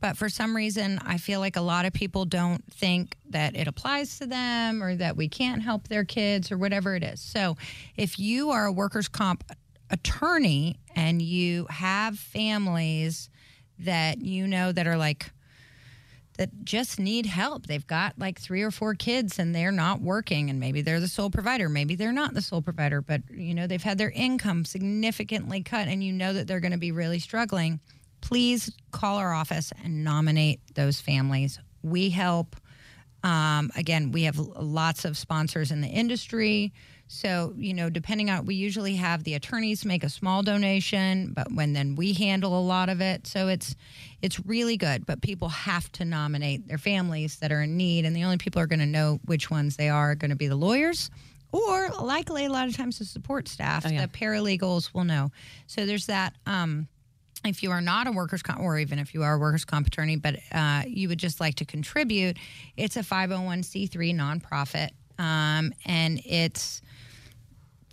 But 0.01 0.17
for 0.17 0.29
some 0.29 0.55
reason, 0.55 0.99
I 1.05 1.17
feel 1.17 1.41
like 1.41 1.57
a 1.57 1.63
lot 1.63 1.87
of 1.87 1.93
people 1.93 2.27
don't 2.27 2.63
think 2.73 3.17
that 3.31 3.57
it 3.57 3.67
applies 3.67 4.19
to 4.19 4.27
them 4.27 4.83
or 4.83 4.95
that 4.97 5.17
we 5.17 5.29
can't 5.29 5.63
help 5.63 5.89
their 5.89 6.05
kids 6.05 6.53
or 6.53 6.59
whatever 6.59 6.95
it 6.95 7.03
is. 7.03 7.21
So 7.21 7.57
if 7.97 8.19
you 8.19 8.51
are 8.51 8.67
a 8.67 8.73
workers' 8.73 9.09
comp 9.09 9.45
attorney 9.91 10.79
and 10.95 11.23
you 11.23 11.67
have 11.71 12.19
families 12.19 13.31
that 13.79 14.21
you 14.21 14.47
know 14.47 14.73
that 14.73 14.87
are 14.87 14.97
like, 14.97 15.31
that 16.37 16.51
just 16.65 16.99
need 16.99 17.25
help. 17.25 17.67
They've 17.67 17.87
got 17.87 18.19
like 18.19 18.39
three 18.39 18.63
or 18.63 18.71
four 18.71 18.95
kids 18.95 19.39
and 19.39 19.55
they're 19.55 19.73
not 19.73 20.03
working 20.03 20.51
and 20.51 20.61
maybe 20.61 20.83
they're 20.83 21.01
the 21.01 21.09
sole 21.09 21.31
provider, 21.31 21.69
maybe 21.69 21.95
they're 21.95 22.13
not 22.13 22.35
the 22.35 22.43
sole 22.43 22.61
provider, 22.61 23.01
but 23.01 23.23
you 23.31 23.55
know, 23.55 23.67
they've 23.67 23.83
had 23.83 23.97
their 23.97 24.11
income 24.11 24.67
significantly 24.67 25.63
cut 25.63 25.89
and 25.89 26.05
you 26.05 26.13
know 26.13 26.35
that 26.35 26.47
they're 26.47 26.61
going 26.61 26.73
to 26.73 26.79
be 26.79 26.93
really 26.93 27.19
struggling. 27.19 27.81
Please 28.27 28.71
call 28.91 29.19
our 29.19 29.33
office 29.33 29.73
and 29.85 30.03
nominate 30.03 30.61
those 30.75 31.01
families. 31.01 31.61
We 31.83 32.11
help 32.11 32.57
um, 33.23 33.71
again, 33.75 34.13
we 34.13 34.23
have 34.25 34.39
lots 34.39 35.05
of 35.05 35.17
sponsors 35.17 35.73
in 35.73 35.81
the 35.81 35.89
industry. 35.89 36.73
So, 37.09 37.55
you 37.57 37.75
know, 37.75 37.91
depending 37.91 38.31
on, 38.31 38.47
we 38.47 38.55
usually 38.55 38.97
have 38.97 39.25
the 39.25 39.35
attorneys 39.35 39.85
make 39.85 40.05
a 40.05 40.09
small 40.09 40.43
donation, 40.45 41.33
but 41.35 41.53
when 41.53 41.73
then 41.73 41.97
we 41.97 42.13
handle 42.13 42.57
a 42.57 42.63
lot 42.63 42.89
of 42.89 43.01
it. 43.01 43.27
So 43.27 43.49
it's, 43.49 43.75
it's 44.23 44.39
really 44.47 44.77
good, 44.77 45.07
but 45.07 45.23
people 45.23 45.49
have 45.49 45.91
to 45.93 46.05
nominate 46.05 46.69
their 46.69 46.79
families 46.79 47.39
that 47.41 47.51
are 47.51 47.63
in 47.63 47.77
need. 47.77 48.05
And 48.05 48.15
the 48.15 48.23
only 48.23 48.39
people 48.39 48.61
are 48.61 48.67
going 48.67 48.81
to 48.81 48.87
know 48.87 49.19
which 49.25 49.51
ones 49.51 49.77
they 49.77 49.89
are, 49.89 50.13
are 50.13 50.15
going 50.15 50.31
to 50.31 50.37
be 50.37 50.49
the 50.49 50.57
lawyers 50.57 51.11
or 51.51 51.89
likely 52.01 52.45
a 52.45 52.51
lot 52.51 52.69
of 52.69 52.77
times 52.77 52.99
the 52.99 53.05
support 53.05 53.49
staff. 53.49 53.85
Oh, 53.87 53.89
yeah. 53.89 54.07
The 54.07 54.13
paralegals 54.13 54.95
will 54.95 55.05
know. 55.05 55.31
So 55.67 55.87
there's 55.87 56.07
that. 56.07 56.35
Um, 56.47 56.87
if 57.45 57.63
you 57.63 57.71
are 57.71 57.81
not 57.81 58.07
a 58.07 58.13
workers' 58.13 58.43
comp, 58.43 58.61
or 58.61 58.79
even 58.79 58.99
if 58.99 59.15
you 59.15 59.23
are 59.23 59.35
a 59.35 59.39
workers' 59.39 59.65
comp 59.65 59.87
attorney, 59.87 60.17
but 60.17 60.37
uh, 60.53 60.83
you 60.87 61.09
would 61.09 61.19
just 61.19 61.41
like 61.41 61.57
to 61.57 61.65
contribute, 61.65 62.37
it's 62.77 62.97
a 62.97 63.01
501c3 63.01 64.15
nonprofit, 64.15 64.91
um, 65.19 65.73
and 65.85 66.21
it's 66.25 66.83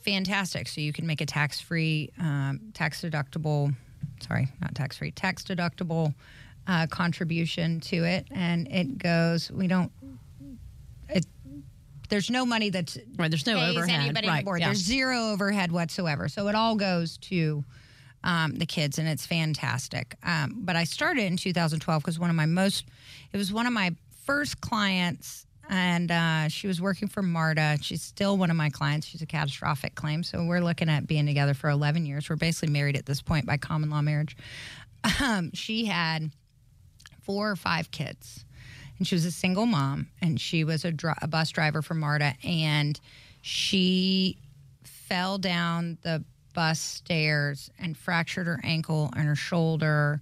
fantastic. 0.02 0.68
So 0.68 0.82
you 0.82 0.94
can 0.94 1.06
make 1.06 1.22
a 1.22 1.26
tax-free, 1.26 2.12
um, 2.20 2.60
tax-deductible, 2.74 3.74
sorry, 4.22 4.48
not 4.62 4.76
tax-free, 4.76 5.12
tax-deductible 5.12 6.14
uh, 6.68 6.88
contribution 6.88 7.80
to 7.82 8.04
it, 8.06 8.28
and 8.32 8.68
it 8.70 8.98
goes. 8.98 9.52
We 9.52 9.68
don't. 9.68 9.92
It, 11.10 11.26
there's 12.10 12.30
no 12.30 12.46
money 12.46 12.70
that's 12.70 12.98
Right, 13.18 13.30
there's 13.30 13.46
no 13.46 13.60
overhead. 13.60 14.02
anybody 14.02 14.28
right, 14.28 14.46
board. 14.46 14.60
yeah. 14.62 14.68
There's 14.68 14.80
zero 14.80 15.32
overhead 15.32 15.72
whatsoever. 15.72 16.28
So 16.30 16.48
it 16.48 16.56
all 16.56 16.76
goes 16.76 17.18
to 17.18 17.64
um, 18.24 18.56
the 18.56 18.66
kids, 18.66 19.00
and 19.00 19.08
it's 19.08 19.26
fantastic. 19.26 20.16
Um, 20.24 20.62
but 20.62 20.76
I 20.76 20.84
started 20.84 21.24
in 21.24 21.38
2012 21.38 22.02
because 22.02 22.20
one 22.20 22.30
of 22.30 22.36
my 22.36 22.46
most, 22.46 22.86
it 23.32 23.38
was 23.38 23.52
one 23.52 23.66
of 23.66 23.74
my 23.74 23.96
first 24.26 24.62
clients, 24.62 25.46
and 25.70 26.12
uh, 26.12 26.48
she 26.50 26.68
was 26.68 26.82
working 26.82 27.08
for 27.08 27.22
MARTA. 27.22 27.80
She's 27.82 28.02
still 28.02 28.38
one 28.38 28.50
of 28.50 28.56
my 28.56 28.70
clients. 28.70 29.08
She's 29.08 29.22
a 29.22 29.26
catastrophic 29.26 29.96
claim. 29.96 30.24
So 30.24 30.44
we're 30.44 30.62
looking 30.62 30.90
at 30.90 31.08
being 31.08 31.26
together 31.26 31.54
for 31.54 31.70
11 31.70 32.06
years. 32.06 32.30
We're 32.30 32.36
basically 32.36 32.74
married 32.74 32.98
at 32.98 33.06
this 33.06 33.22
point 33.22 33.46
by 33.46 33.58
common 33.58 33.90
law 33.90 34.02
marriage. 34.02 34.36
Um, 35.22 35.52
she 35.54 35.86
had 35.86 36.32
four 37.24 37.50
or 37.50 37.56
five 37.56 37.92
kids 37.92 38.46
and 38.98 39.08
she 39.08 39.16
was 39.16 39.26
a 39.26 39.32
single 39.32 39.66
mom 39.66 40.08
and 40.22 40.40
she 40.40 40.64
was 40.64 40.86
a, 40.86 40.92
dri- 40.92 41.14
a 41.22 41.28
bus 41.28 41.50
driver 41.50 41.82
for 41.82 41.94
marta 41.94 42.34
and 42.44 43.00
she 43.42 44.38
fell 44.84 45.38
down 45.38 45.98
the 46.04 46.24
bus 46.54 46.80
stairs 46.80 47.70
and 47.80 47.98
fractured 47.98 48.48
her 48.48 48.60
ankle 48.64 49.12
and 49.16 49.28
her 49.28 49.36
shoulder 49.36 50.22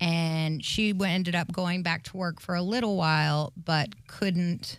and 0.00 0.64
she 0.64 0.94
ended 1.04 1.34
up 1.34 1.50
going 1.52 1.82
back 1.82 2.04
to 2.04 2.16
work 2.16 2.40
for 2.40 2.54
a 2.54 2.62
little 2.62 2.96
while 2.96 3.52
but 3.64 3.88
couldn't 4.06 4.78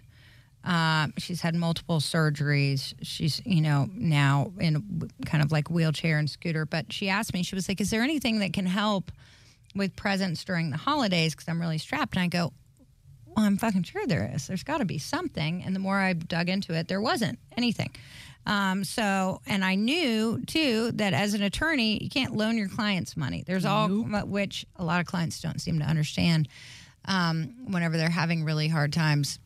um, 0.63 1.13
she's 1.17 1.41
had 1.41 1.55
multiple 1.55 1.99
surgeries. 1.99 2.93
She's, 3.01 3.41
you 3.45 3.61
know, 3.61 3.89
now 3.93 4.51
in 4.59 5.09
kind 5.25 5.43
of 5.43 5.51
like 5.51 5.69
wheelchair 5.69 6.17
and 6.17 6.29
scooter. 6.29 6.65
But 6.65 6.91
she 6.91 7.09
asked 7.09 7.33
me, 7.33 7.43
she 7.43 7.55
was 7.55 7.69
like, 7.69 7.79
Is 7.79 7.89
there 7.89 8.03
anything 8.03 8.39
that 8.39 8.53
can 8.53 8.65
help 8.65 9.11
with 9.73 9.95
presents 9.95 10.43
during 10.43 10.69
the 10.69 10.77
holidays? 10.77 11.33
Because 11.33 11.47
I'm 11.47 11.61
really 11.61 11.77
strapped. 11.77 12.15
And 12.15 12.23
I 12.23 12.27
go, 12.27 12.51
Well, 13.25 13.45
I'm 13.45 13.57
fucking 13.57 13.83
sure 13.83 14.05
there 14.05 14.29
is. 14.35 14.47
There's 14.47 14.63
got 14.63 14.79
to 14.79 14.85
be 14.85 14.97
something. 14.97 15.63
And 15.63 15.73
the 15.73 15.79
more 15.79 15.97
I 15.97 16.13
dug 16.13 16.49
into 16.49 16.73
it, 16.73 16.87
there 16.87 17.01
wasn't 17.01 17.39
anything. 17.55 17.91
Um, 18.49 18.83
so, 18.83 19.41
and 19.45 19.63
I 19.63 19.75
knew 19.75 20.41
too 20.47 20.91
that 20.93 21.13
as 21.13 21.35
an 21.35 21.43
attorney, 21.43 22.03
you 22.03 22.09
can't 22.09 22.35
loan 22.35 22.57
your 22.57 22.67
clients 22.67 23.15
money. 23.15 23.43
There's 23.45 23.63
all, 23.63 23.87
which 23.87 24.65
a 24.75 24.83
lot 24.83 24.99
of 25.01 25.05
clients 25.05 25.39
don't 25.39 25.61
seem 25.61 25.77
to 25.79 25.85
understand 25.85 26.47
um, 27.05 27.53
whenever 27.67 27.95
they're 27.95 28.09
having 28.09 28.43
really 28.43 28.67
hard 28.67 28.91
times 28.91 29.37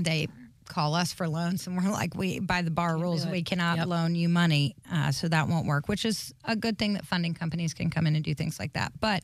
they 0.00 0.26
call 0.68 0.94
us 0.94 1.12
for 1.12 1.28
loans 1.28 1.66
and 1.68 1.76
we're 1.76 1.90
like 1.90 2.14
we 2.16 2.40
by 2.40 2.60
the 2.60 2.70
bar 2.72 2.98
rules 2.98 3.22
do 3.22 3.28
it. 3.28 3.32
we 3.32 3.42
cannot 3.42 3.76
Yep. 3.78 3.86
loan 3.86 4.14
you 4.16 4.28
money 4.28 4.74
uh, 4.92 5.12
so 5.12 5.28
that 5.28 5.46
won't 5.48 5.64
work 5.66 5.88
which 5.88 6.04
is 6.04 6.34
a 6.44 6.56
good 6.56 6.76
thing 6.76 6.94
that 6.94 7.06
funding 7.06 7.34
companies 7.34 7.72
can 7.72 7.88
come 7.88 8.06
in 8.06 8.16
and 8.16 8.24
do 8.24 8.34
things 8.34 8.58
like 8.58 8.72
that 8.72 8.92
but 9.00 9.22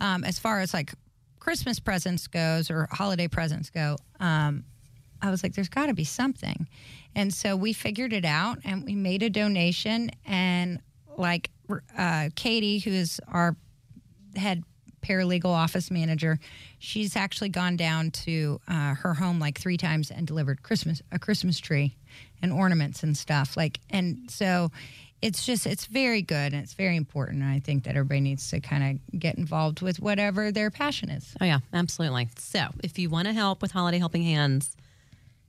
um, 0.00 0.22
as 0.22 0.38
far 0.38 0.60
as 0.60 0.74
like 0.74 0.92
christmas 1.40 1.80
presents 1.80 2.26
goes 2.26 2.70
or 2.70 2.88
holiday 2.92 3.26
presents 3.26 3.70
go 3.70 3.96
um, 4.20 4.64
i 5.22 5.30
was 5.30 5.42
like 5.42 5.54
there's 5.54 5.68
got 5.68 5.86
to 5.86 5.94
be 5.94 6.04
something 6.04 6.68
and 7.14 7.32
so 7.32 7.56
we 7.56 7.72
figured 7.72 8.12
it 8.12 8.24
out 8.24 8.58
and 8.64 8.84
we 8.84 8.94
made 8.94 9.22
a 9.22 9.30
donation 9.30 10.10
and 10.26 10.80
like 11.16 11.50
uh, 11.96 12.28
katie 12.34 12.78
who 12.78 12.90
is 12.90 13.20
our 13.28 13.56
head 14.36 14.62
paralegal 15.06 15.46
office 15.46 15.90
manager. 15.90 16.38
She's 16.78 17.16
actually 17.16 17.50
gone 17.50 17.76
down 17.76 18.10
to 18.12 18.60
uh, 18.68 18.94
her 18.94 19.14
home 19.14 19.38
like 19.38 19.58
three 19.58 19.76
times 19.76 20.10
and 20.10 20.26
delivered 20.26 20.62
Christmas 20.62 21.02
a 21.12 21.18
Christmas 21.18 21.58
tree 21.58 21.96
and 22.42 22.52
ornaments 22.52 23.02
and 23.02 23.16
stuff. 23.16 23.56
Like, 23.56 23.80
and 23.90 24.30
so 24.30 24.70
it's 25.22 25.46
just 25.46 25.66
it's 25.66 25.86
very 25.86 26.22
good 26.22 26.52
and 26.52 26.56
it's 26.56 26.74
very 26.74 26.96
important. 26.96 27.42
And 27.42 27.50
I 27.50 27.60
think 27.60 27.84
that 27.84 27.96
everybody 27.96 28.20
needs 28.20 28.50
to 28.50 28.60
kind 28.60 29.00
of 29.12 29.18
get 29.18 29.36
involved 29.36 29.80
with 29.80 30.00
whatever 30.00 30.52
their 30.52 30.70
passion 30.70 31.10
is. 31.10 31.34
Oh, 31.40 31.44
yeah, 31.44 31.60
absolutely. 31.72 32.28
So, 32.38 32.66
if 32.82 32.98
you 32.98 33.08
want 33.08 33.26
to 33.26 33.32
help 33.32 33.62
with 33.62 33.72
Holiday 33.72 33.98
Helping 33.98 34.22
Hands 34.22 34.76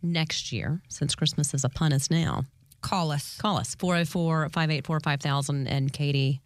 next 0.02 0.52
year, 0.52 0.82
since 0.90 1.16
Christmas 1.16 1.54
is 1.54 1.64
upon 1.64 1.94
us 1.94 2.10
now, 2.10 2.46
Call 2.82 3.12
us. 3.12 3.38
call 3.40 3.58
us 3.58 3.76
404 3.76 4.50
584 4.50 5.00
5000 5.00 5.68
and 5.68 5.92
Katie 5.92 6.42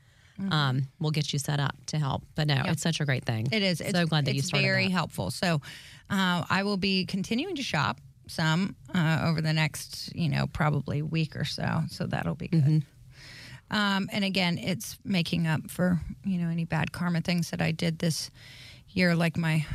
um, 0.49 0.83
will 0.99 1.11
get 1.11 1.33
you 1.33 1.37
set 1.39 1.59
up 1.59 1.75
to 1.87 1.99
help. 1.99 2.23
But 2.35 2.47
no, 2.47 2.63
it's 2.65 2.81
such 2.81 2.99
a 2.99 3.05
great 3.05 3.25
thing. 3.25 3.47
It 3.51 3.61
is. 3.61 3.77
So 3.79 3.85
It's, 3.85 4.09
glad 4.09 4.25
that 4.25 4.33
you 4.33 4.41
started. 4.41 4.65
it's 4.65 4.67
very 4.67 4.85
that. 4.85 4.91
helpful. 4.93 5.29
So 5.29 5.61
uh, 6.09 6.43
I 6.49 6.63
will 6.63 6.77
be 6.77 7.05
continuing 7.05 7.55
to 7.57 7.61
shop 7.63 7.99
some 8.27 8.75
uh, 8.95 9.23
over 9.25 9.41
the 9.41 9.53
next, 9.53 10.15
you 10.15 10.29
know, 10.29 10.47
probably 10.47 11.01
week 11.01 11.35
or 11.35 11.45
so. 11.45 11.81
So 11.89 12.07
that'll 12.07 12.33
be 12.35 12.47
good. 12.47 12.63
Mm-hmm. 12.63 13.75
Um, 13.77 14.09
and 14.11 14.23
again, 14.25 14.57
it's 14.57 14.97
making 15.05 15.47
up 15.47 15.69
for 15.69 15.99
you 16.25 16.37
know 16.39 16.49
any 16.49 16.65
bad 16.65 16.91
karma 16.91 17.21
things 17.21 17.51
that 17.51 17.61
I 17.61 17.71
did 17.71 17.99
this 17.99 18.31
year, 18.89 19.15
like 19.15 19.37
my 19.37 19.65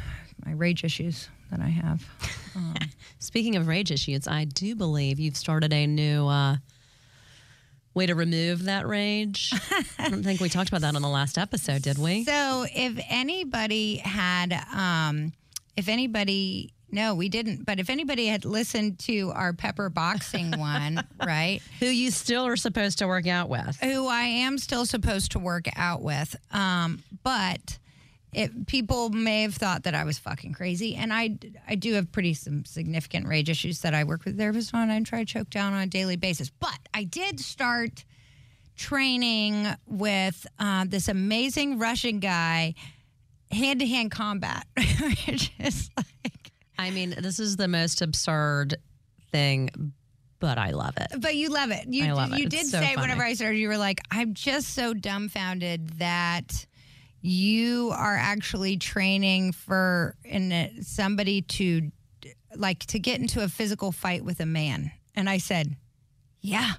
my 0.44 0.52
rage 0.52 0.84
issues 0.84 1.28
that 1.50 1.61
I 1.61 1.68
have. 1.68 2.04
Speaking 3.18 3.56
of 3.56 3.66
rage 3.66 3.90
issues, 3.90 4.26
I 4.26 4.44
do 4.44 4.74
believe 4.74 5.18
you've 5.18 5.37
started 5.37 5.72
a 5.72 5.87
new 5.87 6.26
uh, 6.26 6.56
way 7.94 8.06
to 8.06 8.14
remove 8.14 8.64
that 8.64 8.87
rage. 8.87 9.52
I 9.98 10.09
don't 10.09 10.22
think 10.22 10.40
we 10.40 10.48
talked 10.48 10.68
about 10.68 10.82
that 10.82 10.94
on 10.96 11.02
the 11.02 11.09
last 11.09 11.38
episode, 11.38 11.82
did 11.82 11.98
we? 11.98 12.24
So 12.24 12.66
if 12.72 12.98
anybody 13.09 13.96
had, 13.96 14.52
um, 14.74 15.32
if 15.76 15.88
anybody 15.88 16.72
No, 16.90 17.14
we 17.14 17.28
didn't. 17.28 17.66
But 17.66 17.80
if 17.80 17.90
anybody 17.90 18.26
had 18.26 18.44
listened 18.44 19.00
to 19.00 19.32
our 19.35 19.52
pepper 19.52 19.88
boxing 19.90 20.50
one, 20.59 21.02
right? 21.26 21.61
Who 21.80 21.87
you 21.87 22.11
still 22.11 22.46
are 22.46 22.56
supposed 22.56 22.98
to 22.98 23.06
work 23.09 23.26
out 23.26 23.48
with. 23.48 23.76
Who 23.82 24.06
I 24.06 24.22
am 24.22 24.56
still 24.56 24.87
supposed 24.87 25.32
to 25.32 25.38
work 25.38 25.66
out 25.76 26.00
with. 26.00 26.37
Um, 26.52 27.02
but 27.24 27.78
it, 28.37 28.66
people 28.66 29.09
may 29.09 29.42
have 29.42 29.55
thought 29.55 29.85
that 29.85 29.94
I 29.94 30.05
was 30.05 30.18
fucking 30.18 30.53
crazy. 30.53 30.94
And 30.94 31.11
I, 31.11 31.38
I 31.66 31.75
do 31.75 31.94
have 31.94 32.12
pretty 32.12 32.35
some 32.35 32.66
significant 32.66 33.27
rage 33.27 33.49
issues 33.49 33.81
that 33.81 33.94
I 33.94 34.05
work 34.05 34.27
with 34.27 34.38
therapists 34.38 34.75
on 34.75 34.90
and 34.90 35.07
try 35.07 35.20
to 35.20 35.25
choke 35.25 35.49
down 35.49 35.72
on 35.72 35.81
a 35.81 35.87
daily 35.87 36.16
basis. 36.16 36.51
But 36.51 36.79
I 36.92 37.05
did 37.05 37.40
start 37.40 38.05
training 38.77 39.66
with 39.87 40.46
uh, 40.59 40.85
this 40.87 41.09
amazing 41.09 41.79
Russian 41.79 42.20
guy, 42.20 42.75
hand 43.51 43.81
to 43.81 43.87
hand 43.87 44.11
combat, 44.11 44.66
which 45.27 45.51
is 45.59 45.90
like. 45.96 46.53
I 46.79 46.90
mean, 46.90 47.14
this 47.18 47.40
is 47.40 47.57
the 47.57 47.68
most 47.68 48.03
absurd 48.03 48.77
thing, 49.33 49.94
but 50.40 50.59
I 50.59 50.72
love 50.72 50.99
it. 50.99 51.22
But 51.22 51.37
you 51.37 51.49
love 51.49 51.70
it. 51.70 51.87
You, 51.88 52.05
I 52.05 52.12
love 52.12 52.35
it. 52.35 52.38
you 52.38 52.51
did 52.51 52.66
so 52.66 52.81
say 52.81 52.88
funny. 52.88 53.01
whenever 53.01 53.22
I 53.22 53.33
started, 53.33 53.57
you 53.57 53.68
were 53.68 53.79
like, 53.79 54.03
I'm 54.11 54.35
just 54.35 54.75
so 54.75 54.92
dumbfounded 54.92 55.99
that 56.01 56.65
you 57.26 57.90
are 57.90 58.16
actually 58.16 58.76
training 58.76 59.50
for 59.50 60.16
in 60.24 60.70
somebody 60.82 61.42
to 61.42 61.90
like 62.54 62.78
to 62.86 63.00
get 63.00 63.20
into 63.20 63.42
a 63.42 63.48
physical 63.48 63.90
fight 63.90 64.24
with 64.24 64.38
a 64.38 64.46
man. 64.46 64.92
And 65.14 65.28
I 65.28 65.38
said, 65.38 65.76
Yeah. 66.40 66.74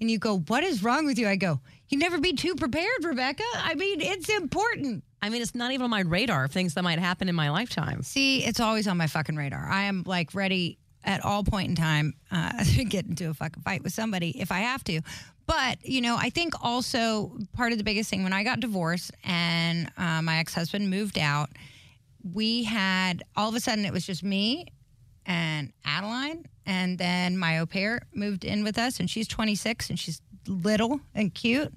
And 0.00 0.10
you 0.10 0.18
go, 0.18 0.40
What 0.40 0.64
is 0.64 0.82
wrong 0.82 1.06
with 1.06 1.16
you? 1.16 1.28
I 1.28 1.36
go, 1.36 1.60
You 1.88 1.98
never 1.98 2.18
be 2.18 2.32
too 2.32 2.56
prepared, 2.56 3.04
Rebecca. 3.04 3.44
I 3.54 3.76
mean, 3.76 4.00
it's 4.00 4.28
important. 4.28 5.04
I 5.22 5.28
mean, 5.28 5.40
it's 5.40 5.54
not 5.54 5.70
even 5.70 5.84
on 5.84 5.90
my 5.90 6.00
radar 6.00 6.46
of 6.46 6.50
things 6.50 6.74
that 6.74 6.82
might 6.82 6.98
happen 6.98 7.28
in 7.28 7.36
my 7.36 7.50
lifetime. 7.50 8.02
See, 8.02 8.44
it's 8.44 8.58
always 8.58 8.88
on 8.88 8.96
my 8.96 9.06
fucking 9.06 9.36
radar. 9.36 9.64
I 9.64 9.84
am 9.84 10.02
like 10.04 10.34
ready 10.34 10.78
at 11.04 11.24
all 11.24 11.44
point 11.44 11.68
in 11.68 11.76
time 11.76 12.14
uh, 12.30 12.64
get 12.88 13.06
into 13.06 13.30
a 13.30 13.34
fucking 13.34 13.62
fight 13.62 13.82
with 13.82 13.92
somebody 13.92 14.40
if 14.40 14.50
I 14.50 14.60
have 14.60 14.82
to. 14.84 15.00
But 15.46 15.84
you 15.84 16.00
know, 16.00 16.16
I 16.18 16.30
think 16.30 16.54
also 16.62 17.36
part 17.52 17.72
of 17.72 17.78
the 17.78 17.84
biggest 17.84 18.08
thing 18.10 18.22
when 18.24 18.32
I 18.32 18.44
got 18.44 18.60
divorced 18.60 19.12
and 19.24 19.90
uh, 19.98 20.22
my 20.22 20.38
ex 20.38 20.54
husband 20.54 20.88
moved 20.88 21.18
out, 21.18 21.50
we 22.32 22.64
had 22.64 23.22
all 23.36 23.48
of 23.48 23.54
a 23.54 23.60
sudden 23.60 23.84
it 23.84 23.92
was 23.92 24.06
just 24.06 24.22
me 24.22 24.66
and 25.26 25.72
Adeline, 25.84 26.46
and 26.66 26.98
then 26.98 27.38
my 27.38 27.58
au 27.58 27.66
pair 27.66 28.02
moved 28.14 28.44
in 28.44 28.62
with 28.62 28.78
us, 28.78 29.00
and 29.00 29.08
she's 29.08 29.26
26 29.28 29.90
and 29.90 29.98
she's 29.98 30.20
little 30.46 31.00
and 31.14 31.34
cute. 31.34 31.72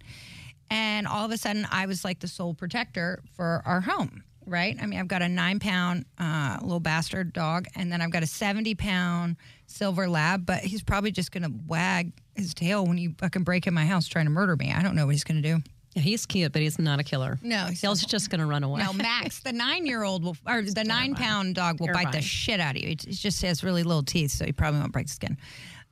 And 0.69 1.07
all 1.07 1.25
of 1.25 1.31
a 1.31 1.37
sudden, 1.37 1.65
I 1.71 1.85
was 1.85 2.03
like 2.03 2.19
the 2.19 2.27
sole 2.27 2.53
protector 2.53 3.23
for 3.35 3.61
our 3.65 3.79
home, 3.81 4.23
right? 4.47 4.77
I 4.81 4.85
mean, 4.85 4.99
I've 4.99 5.07
got 5.07 5.21
a 5.21 5.29
nine 5.29 5.59
pound 5.59 6.05
uh, 6.17 6.57
little 6.61 6.79
bastard 6.79 7.33
dog, 7.33 7.67
and 7.75 7.91
then 7.91 8.01
I've 8.01 8.11
got 8.11 8.23
a 8.23 8.27
70 8.27 8.75
pound 8.75 9.37
silver 9.67 10.07
lab, 10.07 10.45
but 10.45 10.59
he's 10.59 10.83
probably 10.83 11.11
just 11.11 11.31
going 11.31 11.43
to 11.43 11.51
wag 11.67 12.13
his 12.35 12.53
tail 12.53 12.85
when 12.85 12.97
you 12.97 13.13
fucking 13.17 13.43
break 13.43 13.67
in 13.67 13.73
my 13.73 13.85
house 13.85 14.07
trying 14.07 14.25
to 14.25 14.31
murder 14.31 14.55
me. 14.55 14.71
I 14.71 14.81
don't 14.81 14.95
know 14.95 15.05
what 15.05 15.15
he's 15.15 15.23
going 15.23 15.41
to 15.41 15.55
do. 15.55 15.61
Yeah, 15.93 16.03
he's 16.03 16.25
cute, 16.27 16.51
but 16.51 16.61
he's 16.61 16.77
not 16.77 16.99
a 16.99 17.03
killer. 17.03 17.39
No, 17.41 17.65
he's 17.65 17.81
He's 17.81 18.05
just 18.05 18.29
going 18.29 18.39
to 18.39 18.45
run 18.45 18.63
away. 18.63 18.83
No, 18.83 18.93
Max, 18.93 19.39
the 19.39 19.51
nine 19.51 19.85
year 19.87 20.03
old 20.03 20.23
will, 20.23 20.37
or 20.47 20.61
the 20.61 20.83
nine 20.83 21.15
pound 21.15 21.55
dog 21.55 21.79
will 21.79 21.87
You're 21.87 21.95
bite 21.95 22.11
the 22.11 22.21
shit 22.21 22.59
out 22.59 22.75
of 22.75 22.81
you. 22.83 22.89
It 22.89 23.03
it 23.05 23.13
just 23.13 23.41
has 23.41 23.63
really 23.63 23.81
little 23.83 24.03
teeth, 24.03 24.31
so 24.31 24.45
he 24.45 24.51
probably 24.51 24.79
won't 24.79 24.91
break 24.91 25.07
the 25.07 25.13
skin. 25.13 25.37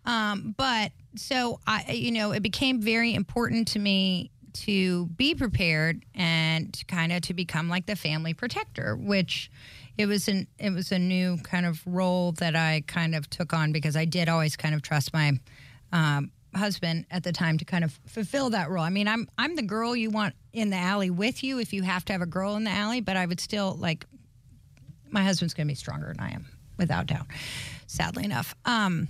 Um, 0.06 0.54
but 0.58 0.91
so 1.15 1.60
I, 1.65 1.91
you 1.91 2.12
know, 2.12 2.32
it 2.32 2.41
became 2.44 2.82
very 2.82 3.15
important 3.15 3.68
to 3.70 3.80
me 3.80 4.30
to 4.56 5.06
be 5.08 5.36
prepared 5.36 6.04
and 6.13 6.82
kind 6.88 7.12
of 7.12 7.22
to 7.24 7.34
become 7.34 7.70
like 7.70 7.86
the 7.86 7.96
family 7.96 8.34
protector, 8.34 8.96
which 8.96 9.52
it 9.98 10.08
was 10.08 10.28
an 10.28 10.48
it 10.60 10.72
was 10.72 10.91
a 10.91 11.00
new 11.00 11.38
kind 11.38 11.65
of 11.65 11.82
role 11.86 12.34
that 12.34 12.56
I 12.56 12.84
kind 12.88 13.15
of 13.15 13.30
took 13.30 13.54
on 13.54 13.72
because 13.72 13.96
I 13.96 14.06
did 14.06 14.30
always 14.30 14.56
kind 14.56 14.76
of 14.76 14.82
trust 14.82 15.13
my 15.13 15.34
um, 15.91 16.32
husband 16.54 17.06
at 17.12 17.24
the 17.24 17.32
time 17.32 17.58
to 17.58 17.65
kind 17.65 17.84
of 17.84 17.98
fulfill 18.06 18.50
that 18.52 18.70
role. 18.70 18.84
I 18.84 18.89
mean, 18.89 19.08
I'm 19.08 19.30
I'm 19.38 19.56
the 19.56 19.63
girl 19.63 19.96
you 19.96 20.10
want 20.10 20.36
in 20.54 20.70
the 20.70 20.78
alley 20.78 21.10
with 21.10 21.44
you 21.44 21.60
if 21.60 21.74
you 21.74 21.84
have 21.84 22.06
to 22.06 22.13
have 22.13 22.22
a 22.22 22.28
girl 22.28 22.56
in 22.56 22.63
the 22.63 22.72
alley, 22.72 23.02
but 23.02 23.18
I 23.18 23.26
would 23.26 23.39
still 23.39 23.76
like 23.80 24.06
my 25.10 25.24
husband's 25.24 25.54
going 25.54 25.68
to 25.68 25.72
be 25.72 25.76
stronger 25.76 26.08
than 26.08 26.20
I 26.20 26.32
am, 26.32 26.46
without 26.78 27.08
doubt. 27.08 27.28
Sadly 27.88 28.26
enough. 28.26 28.56
Um, 28.65 29.08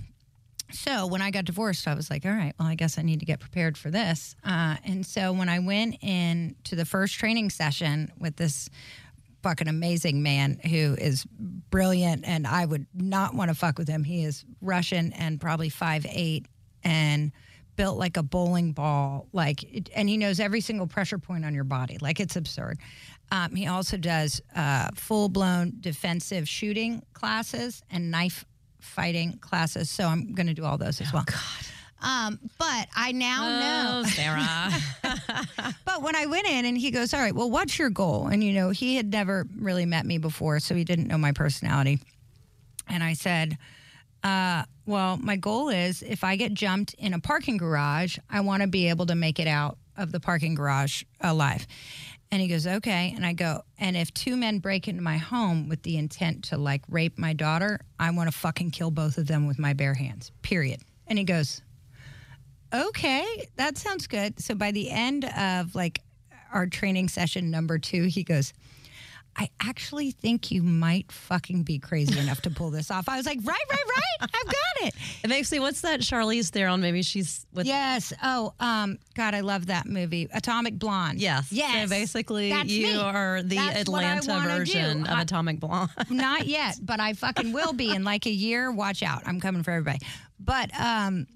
so 0.72 1.06
when 1.06 1.22
I 1.22 1.30
got 1.30 1.44
divorced, 1.44 1.86
I 1.86 1.94
was 1.94 2.10
like, 2.10 2.24
all 2.24 2.32
right, 2.32 2.52
well, 2.58 2.68
I 2.68 2.74
guess 2.74 2.98
I 2.98 3.02
need 3.02 3.20
to 3.20 3.26
get 3.26 3.40
prepared 3.40 3.78
for 3.78 3.90
this. 3.90 4.34
Uh, 4.44 4.76
and 4.84 5.06
so 5.06 5.32
when 5.32 5.48
I 5.48 5.60
went 5.60 5.96
in 6.02 6.56
to 6.64 6.76
the 6.76 6.84
first 6.84 7.14
training 7.14 7.50
session 7.50 8.12
with 8.18 8.36
this 8.36 8.68
fucking 9.42 9.68
amazing 9.68 10.22
man 10.22 10.58
who 10.64 10.96
is 10.98 11.24
brilliant, 11.70 12.24
and 12.26 12.46
I 12.46 12.66
would 12.66 12.86
not 12.92 13.34
want 13.34 13.48
to 13.50 13.54
fuck 13.54 13.78
with 13.78 13.86
him. 13.88 14.02
He 14.02 14.24
is 14.24 14.44
Russian 14.60 15.12
and 15.12 15.40
probably 15.40 15.68
five 15.68 16.04
eight 16.08 16.46
and 16.82 17.30
built 17.76 17.98
like 17.98 18.16
a 18.16 18.22
bowling 18.22 18.72
ball, 18.72 19.28
like, 19.32 19.88
and 19.94 20.08
he 20.08 20.16
knows 20.16 20.40
every 20.40 20.60
single 20.60 20.86
pressure 20.86 21.18
point 21.18 21.44
on 21.44 21.54
your 21.54 21.64
body. 21.64 21.98
Like 22.00 22.18
it's 22.18 22.34
absurd. 22.34 22.78
Um, 23.30 23.54
he 23.54 23.66
also 23.66 23.96
does 23.96 24.40
uh, 24.54 24.88
full 24.94 25.28
blown 25.28 25.74
defensive 25.80 26.48
shooting 26.48 27.02
classes 27.12 27.82
and 27.90 28.10
knife 28.10 28.44
fighting 28.86 29.38
classes. 29.38 29.90
So 29.90 30.04
I'm 30.06 30.32
going 30.34 30.46
to 30.46 30.54
do 30.54 30.64
all 30.64 30.78
those 30.78 31.00
as 31.00 31.12
well. 31.12 31.24
Um, 32.02 32.38
but 32.58 32.88
I 32.94 33.12
now 33.12 33.48
know. 33.48 34.02
Oh, 34.04 34.08
Sarah. 34.10 35.72
But 35.84 36.02
when 36.02 36.14
I 36.14 36.26
went 36.26 36.46
in 36.46 36.66
and 36.66 36.76
he 36.76 36.90
goes, 36.90 37.14
All 37.14 37.20
right, 37.20 37.34
well, 37.34 37.50
what's 37.50 37.78
your 37.78 37.88
goal? 37.88 38.26
And, 38.26 38.44
you 38.44 38.52
know, 38.52 38.68
he 38.70 38.96
had 38.96 39.10
never 39.10 39.46
really 39.58 39.86
met 39.86 40.04
me 40.04 40.18
before, 40.18 40.60
so 40.60 40.74
he 40.74 40.84
didn't 40.84 41.06
know 41.06 41.16
my 41.16 41.32
personality. 41.32 42.00
And 42.86 43.02
I 43.02 43.14
said, 43.14 43.56
uh, 44.22 44.64
Well, 44.84 45.16
my 45.16 45.36
goal 45.36 45.70
is 45.70 46.02
if 46.02 46.22
I 46.22 46.36
get 46.36 46.52
jumped 46.52 46.94
in 46.94 47.14
a 47.14 47.18
parking 47.18 47.56
garage, 47.56 48.18
I 48.28 48.40
want 48.40 48.60
to 48.62 48.68
be 48.68 48.90
able 48.90 49.06
to 49.06 49.14
make 49.14 49.38
it 49.40 49.48
out 49.48 49.78
of 49.96 50.12
the 50.12 50.20
parking 50.20 50.54
garage 50.54 51.02
alive. 51.22 51.66
And 52.30 52.42
he 52.42 52.48
goes, 52.48 52.66
Okay. 52.66 53.12
And 53.14 53.24
I 53.24 53.32
go, 53.32 53.62
And 53.78 53.96
if 53.96 54.12
two 54.12 54.36
men 54.36 54.58
break 54.58 54.88
into 54.88 55.02
my 55.02 55.16
home 55.16 55.68
with 55.68 55.82
the 55.82 55.96
intent 55.96 56.44
to 56.46 56.56
like 56.58 56.82
rape 56.88 57.18
my 57.18 57.32
daughter, 57.32 57.80
I 57.98 58.10
want 58.10 58.30
to 58.30 58.36
fucking 58.36 58.70
kill 58.72 58.90
both 58.90 59.18
of 59.18 59.26
them 59.26 59.46
with 59.46 59.58
my 59.58 59.72
bare 59.72 59.94
hands, 59.94 60.32
period. 60.42 60.80
And 61.06 61.18
he 61.18 61.24
goes, 61.24 61.62
okay, 62.74 63.48
that 63.56 63.78
sounds 63.78 64.06
good. 64.06 64.40
So 64.40 64.54
by 64.54 64.72
the 64.72 64.90
end 64.90 65.24
of 65.24 65.74
like 65.74 66.02
our 66.52 66.66
training 66.66 67.08
session 67.08 67.50
number 67.50 67.78
two, 67.78 68.04
he 68.04 68.22
goes, 68.22 68.52
I 69.38 69.50
actually 69.60 70.12
think 70.12 70.50
you 70.50 70.62
might 70.62 71.12
fucking 71.12 71.62
be 71.64 71.78
crazy 71.78 72.18
enough 72.18 72.40
to 72.42 72.50
pull 72.50 72.70
this 72.70 72.90
off. 72.90 73.06
I 73.08 73.18
was 73.18 73.26
like, 73.26 73.38
right, 73.44 73.60
right, 73.70 73.78
right. 73.86 74.30
I've 74.34 74.46
got 74.46 74.54
it. 74.88 74.94
it 75.24 75.28
makes 75.28 75.52
me, 75.52 75.60
what's 75.60 75.82
that 75.82 76.00
Charlize 76.00 76.48
Theron? 76.48 76.80
Maybe 76.80 77.02
she's 77.02 77.44
with. 77.52 77.66
Yes. 77.66 78.14
Oh, 78.22 78.54
um, 78.60 78.98
God, 79.14 79.34
I 79.34 79.40
love 79.40 79.66
that 79.66 79.84
movie, 79.86 80.26
Atomic 80.32 80.78
Blonde. 80.78 81.20
Yes. 81.20 81.52
Yes. 81.52 81.82
So 81.88 81.94
basically, 81.94 82.48
That's 82.48 82.70
you 82.70 82.86
me. 82.86 82.96
are 82.96 83.42
the 83.42 83.56
That's 83.56 83.82
Atlanta 83.82 84.40
version 84.40 85.02
do. 85.04 85.10
of 85.10 85.18
I- 85.18 85.22
Atomic 85.22 85.60
Blonde. 85.60 85.90
Not 86.10 86.46
yet, 86.46 86.76
but 86.82 86.98
I 87.00 87.12
fucking 87.12 87.52
will 87.52 87.74
be 87.74 87.90
in 87.94 88.04
like 88.04 88.24
a 88.24 88.30
year. 88.30 88.72
Watch 88.72 89.02
out. 89.02 89.22
I'm 89.26 89.40
coming 89.40 89.62
for 89.62 89.70
everybody. 89.72 89.98
But 90.40 90.70
um, 90.80 91.26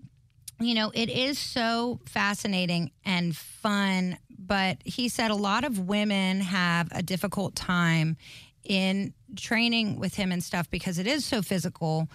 you 0.59 0.75
know, 0.75 0.91
it 0.95 1.11
is 1.11 1.39
so 1.39 2.01
fascinating 2.07 2.93
and 3.05 3.37
fun. 3.37 4.17
But 4.51 4.79
he 4.85 5.09
said 5.09 5.31
a 5.31 5.37
lot 5.37 5.63
of 5.63 5.79
women 5.79 6.41
have 6.41 6.89
a 6.91 7.05
difficult 7.05 7.55
time 7.55 8.17
in 8.65 9.15
training 9.37 10.01
with 10.01 10.17
him 10.17 10.33
and 10.33 10.43
stuff 10.43 10.69
because 10.69 10.99
it 10.99 11.07
is 11.07 11.25
so 11.25 11.41
physical 11.41 12.09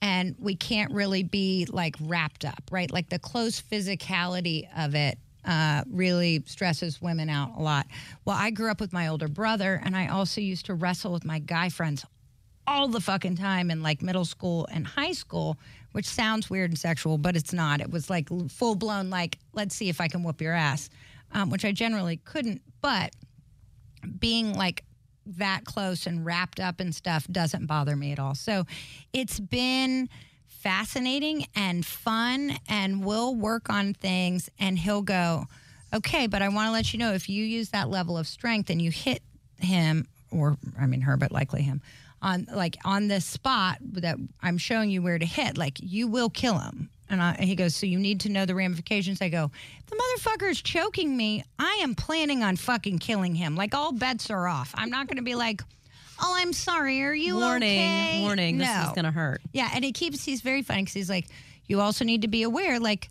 and 0.00 0.34
we 0.38 0.56
can't 0.56 0.90
really 0.94 1.22
be 1.22 1.66
like 1.68 1.96
wrapped 2.00 2.46
up, 2.46 2.62
right? 2.70 2.90
Like 2.90 3.10
the 3.10 3.18
close 3.18 3.60
physicality 3.60 4.66
of 4.74 4.94
it 4.94 5.18
uh, 5.44 5.82
really 5.90 6.42
stresses 6.46 7.02
women 7.02 7.28
out 7.28 7.58
a 7.58 7.62
lot. 7.62 7.86
Well, 8.24 8.38
I 8.38 8.52
grew 8.52 8.70
up 8.70 8.80
with 8.80 8.94
my 8.94 9.08
older 9.08 9.28
brother 9.28 9.78
and 9.84 9.94
I 9.94 10.06
also 10.06 10.40
used 10.40 10.64
to 10.66 10.74
wrestle 10.74 11.12
with 11.12 11.26
my 11.26 11.40
guy 11.40 11.68
friends 11.68 12.06
all 12.66 12.88
the 12.88 13.02
fucking 13.02 13.36
time 13.36 13.70
in 13.70 13.82
like 13.82 14.00
middle 14.00 14.24
school 14.24 14.66
and 14.72 14.86
high 14.86 15.12
school, 15.12 15.58
which 15.92 16.06
sounds 16.06 16.48
weird 16.48 16.70
and 16.70 16.78
sexual, 16.78 17.18
but 17.18 17.36
it's 17.36 17.52
not. 17.52 17.82
It 17.82 17.90
was 17.90 18.08
like 18.08 18.30
full 18.48 18.76
blown, 18.76 19.10
like, 19.10 19.36
let's 19.52 19.74
see 19.74 19.90
if 19.90 20.00
I 20.00 20.08
can 20.08 20.22
whoop 20.22 20.40
your 20.40 20.54
ass, 20.54 20.88
um, 21.32 21.50
which 21.50 21.64
I 21.64 21.72
generally 21.72 22.18
couldn't. 22.18 22.62
But 22.80 23.14
being 24.18 24.54
like 24.54 24.84
that 25.24 25.64
close 25.64 26.06
and 26.06 26.24
wrapped 26.24 26.60
up 26.60 26.80
in 26.80 26.92
stuff 26.92 27.26
doesn't 27.28 27.66
bother 27.66 27.96
me 27.96 28.12
at 28.12 28.18
all. 28.18 28.34
So 28.34 28.64
it's 29.12 29.38
been 29.38 30.08
fascinating 30.46 31.46
and 31.56 31.84
fun, 31.84 32.56
and 32.68 33.04
we'll 33.04 33.34
work 33.34 33.68
on 33.68 33.94
things, 33.94 34.48
and 34.58 34.78
he'll 34.78 35.02
go, 35.02 35.46
okay, 35.92 36.26
but 36.26 36.40
I 36.40 36.48
want 36.48 36.68
to 36.68 36.72
let 36.72 36.92
you 36.92 36.98
know 36.98 37.12
if 37.12 37.28
you 37.28 37.44
use 37.44 37.70
that 37.70 37.88
level 37.88 38.16
of 38.16 38.26
strength 38.26 38.70
and 38.70 38.80
you 38.80 38.90
hit 38.90 39.22
him, 39.58 40.06
or 40.30 40.56
I 40.78 40.86
mean 40.86 41.00
her, 41.02 41.16
but 41.16 41.32
likely 41.32 41.62
him, 41.62 41.82
on 42.20 42.46
like 42.52 42.76
on 42.84 43.08
this 43.08 43.24
spot 43.24 43.78
that 43.92 44.16
I'm 44.40 44.58
showing 44.58 44.90
you 44.90 45.02
where 45.02 45.18
to 45.18 45.26
hit, 45.26 45.58
like 45.58 45.78
you 45.80 46.06
will 46.06 46.30
kill 46.30 46.58
him. 46.58 46.90
And, 47.12 47.22
I, 47.22 47.32
and 47.38 47.44
he 47.44 47.54
goes, 47.54 47.76
so 47.76 47.86
you 47.86 47.98
need 47.98 48.20
to 48.20 48.30
know 48.30 48.46
the 48.46 48.54
ramifications. 48.54 49.20
I 49.20 49.28
go, 49.28 49.50
the 49.86 49.96
motherfucker 49.96 50.50
is 50.50 50.60
choking 50.62 51.16
me. 51.16 51.44
I 51.58 51.80
am 51.82 51.94
planning 51.94 52.42
on 52.42 52.56
fucking 52.56 52.98
killing 53.00 53.34
him. 53.34 53.54
Like 53.54 53.74
all 53.74 53.92
bets 53.92 54.30
are 54.30 54.48
off. 54.48 54.72
I'm 54.74 54.88
not 54.90 55.06
going 55.08 55.18
to 55.18 55.22
be 55.22 55.34
like, 55.34 55.62
"Oh, 56.20 56.34
I'm 56.36 56.52
sorry. 56.54 57.02
Are 57.02 57.14
you 57.14 57.36
warning, 57.36 57.68
okay?" 57.78 58.22
warning, 58.22 58.56
No. 58.58 58.64
this 58.64 58.86
is 58.88 58.92
going 58.94 59.04
to 59.04 59.10
hurt. 59.10 59.42
Yeah, 59.52 59.70
and 59.74 59.84
he 59.84 59.92
keeps 59.92 60.24
he's 60.24 60.40
very 60.40 60.62
funny 60.62 60.82
because 60.82 60.94
he's 60.94 61.10
like, 61.10 61.26
you 61.66 61.80
also 61.80 62.04
need 62.04 62.22
to 62.22 62.28
be 62.28 62.42
aware, 62.44 62.80
like, 62.80 63.10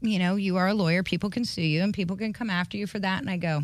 you 0.00 0.18
know, 0.18 0.34
you 0.34 0.56
are 0.56 0.66
a 0.68 0.74
lawyer, 0.74 1.02
people 1.04 1.30
can 1.30 1.44
sue 1.44 1.62
you 1.62 1.82
and 1.82 1.94
people 1.94 2.16
can 2.16 2.32
come 2.32 2.50
after 2.50 2.76
you 2.76 2.86
for 2.88 2.98
that. 2.98 3.20
And 3.20 3.30
I 3.30 3.36
go, 3.36 3.62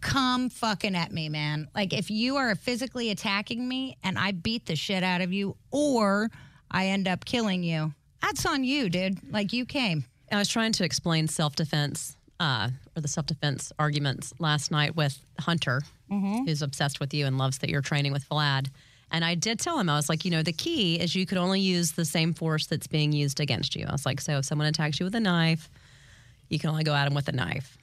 come 0.00 0.50
fucking 0.50 0.96
at 0.96 1.12
me, 1.12 1.28
man. 1.28 1.68
Like 1.74 1.92
if 1.92 2.10
you 2.10 2.36
are 2.36 2.54
physically 2.56 3.10
attacking 3.10 3.66
me 3.66 3.96
and 4.02 4.18
I 4.18 4.32
beat 4.32 4.66
the 4.66 4.74
shit 4.74 5.04
out 5.04 5.20
of 5.20 5.32
you 5.32 5.56
or 5.70 6.28
I 6.72 6.86
end 6.86 7.06
up 7.06 7.24
killing 7.24 7.62
you, 7.62 7.92
that's 8.20 8.46
on 8.46 8.64
you, 8.64 8.88
dude. 8.88 9.32
Like 9.32 9.52
you 9.52 9.66
came. 9.66 10.04
I 10.30 10.38
was 10.38 10.48
trying 10.48 10.72
to 10.72 10.84
explain 10.84 11.28
self 11.28 11.54
defense 11.54 12.16
uh, 12.40 12.70
or 12.96 13.00
the 13.02 13.08
self 13.08 13.26
defense 13.26 13.72
arguments 13.78 14.32
last 14.38 14.70
night 14.70 14.96
with 14.96 15.18
Hunter, 15.38 15.82
who's 16.46 16.62
obsessed 16.62 17.00
with 17.00 17.12
you 17.14 17.26
and 17.26 17.38
loves 17.38 17.58
that 17.58 17.70
you're 17.70 17.82
training 17.82 18.12
with 18.12 18.28
Vlad. 18.28 18.68
And 19.10 19.24
I 19.24 19.34
did 19.34 19.58
tell 19.60 19.78
him, 19.78 19.90
I 19.90 19.96
was 19.96 20.08
like, 20.08 20.24
you 20.24 20.30
know, 20.30 20.42
the 20.42 20.52
key 20.54 20.98
is 20.98 21.14
you 21.14 21.26
could 21.26 21.36
only 21.36 21.60
use 21.60 21.92
the 21.92 22.04
same 22.06 22.32
force 22.32 22.66
that's 22.66 22.86
being 22.86 23.12
used 23.12 23.40
against 23.40 23.76
you. 23.76 23.84
I 23.86 23.92
was 23.92 24.06
like, 24.06 24.20
so 24.22 24.38
if 24.38 24.46
someone 24.46 24.66
attacks 24.68 24.98
you 24.98 25.04
with 25.04 25.14
a 25.14 25.20
knife, 25.20 25.68
you 26.48 26.58
can 26.58 26.70
only 26.70 26.84
go 26.84 26.94
at 26.94 27.04
them 27.04 27.14
with 27.14 27.28
a 27.28 27.32
knife. 27.32 27.76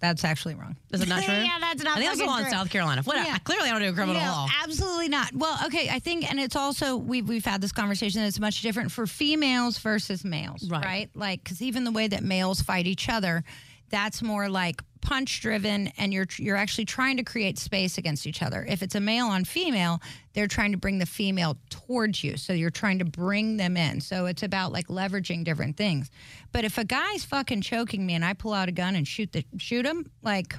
That's 0.00 0.24
actually 0.24 0.54
wrong. 0.54 0.76
Is 0.92 1.02
it 1.02 1.08
not 1.08 1.22
true? 1.24 1.34
yeah, 1.34 1.58
that's 1.60 1.82
not 1.84 1.96
I 1.96 2.00
think 2.00 2.08
that's 2.10 2.18
the 2.20 2.24
fucking 2.26 2.42
law 2.42 2.46
in. 2.46 2.50
South 2.50 2.70
Carolina. 2.70 3.02
What? 3.04 3.16
Yeah. 3.16 3.36
Clearly, 3.38 3.68
I 3.68 3.72
don't 3.72 3.82
do 3.82 3.92
criminal 3.92 4.20
no, 4.20 4.26
law. 4.26 4.48
absolutely 4.64 5.08
not. 5.08 5.32
Well, 5.34 5.58
okay, 5.66 5.88
I 5.90 5.98
think, 5.98 6.28
and 6.30 6.40
it's 6.40 6.56
also 6.56 6.96
we've 6.96 7.28
we've 7.28 7.44
had 7.44 7.60
this 7.60 7.72
conversation. 7.72 8.22
It's 8.22 8.40
much 8.40 8.62
different 8.62 8.90
for 8.92 9.06
females 9.06 9.78
versus 9.78 10.24
males, 10.24 10.68
Right. 10.70 10.84
right? 10.84 11.10
Like, 11.14 11.44
because 11.44 11.60
even 11.62 11.84
the 11.84 11.92
way 11.92 12.08
that 12.08 12.22
males 12.24 12.62
fight 12.62 12.86
each 12.86 13.08
other, 13.08 13.44
that's 13.90 14.22
more 14.22 14.48
like 14.48 14.82
punch 15.00 15.40
driven, 15.40 15.88
and 15.98 16.12
you're 16.12 16.26
you're 16.36 16.56
actually 16.56 16.84
trying 16.84 17.16
to 17.16 17.22
create 17.22 17.58
space 17.58 17.98
against 17.98 18.26
each 18.26 18.42
other. 18.42 18.64
If 18.68 18.82
it's 18.82 18.94
a 18.94 19.00
male 19.00 19.26
on 19.26 19.44
female, 19.44 20.00
they're 20.34 20.46
trying 20.46 20.72
to 20.72 20.78
bring 20.78 20.98
the 20.98 21.06
female 21.06 21.56
towards 21.70 22.22
you, 22.22 22.36
so 22.36 22.52
you're 22.52 22.70
trying 22.70 22.98
to 22.98 23.04
bring 23.04 23.56
them 23.56 23.76
in. 23.76 24.00
So 24.00 24.26
it's 24.26 24.42
about 24.42 24.72
like 24.72 24.88
leveraging 24.88 25.44
different 25.44 25.76
things. 25.76 26.10
But 26.52 26.64
if 26.64 26.78
a 26.78 26.84
guy's 26.84 27.24
fucking 27.24 27.62
choking 27.62 28.06
me 28.06 28.14
and 28.14 28.24
I 28.24 28.34
pull 28.34 28.52
out 28.52 28.68
a 28.68 28.72
gun 28.72 28.94
and 28.96 29.06
shoot 29.06 29.32
the 29.32 29.44
shoot 29.58 29.86
him, 29.86 30.10
like, 30.22 30.54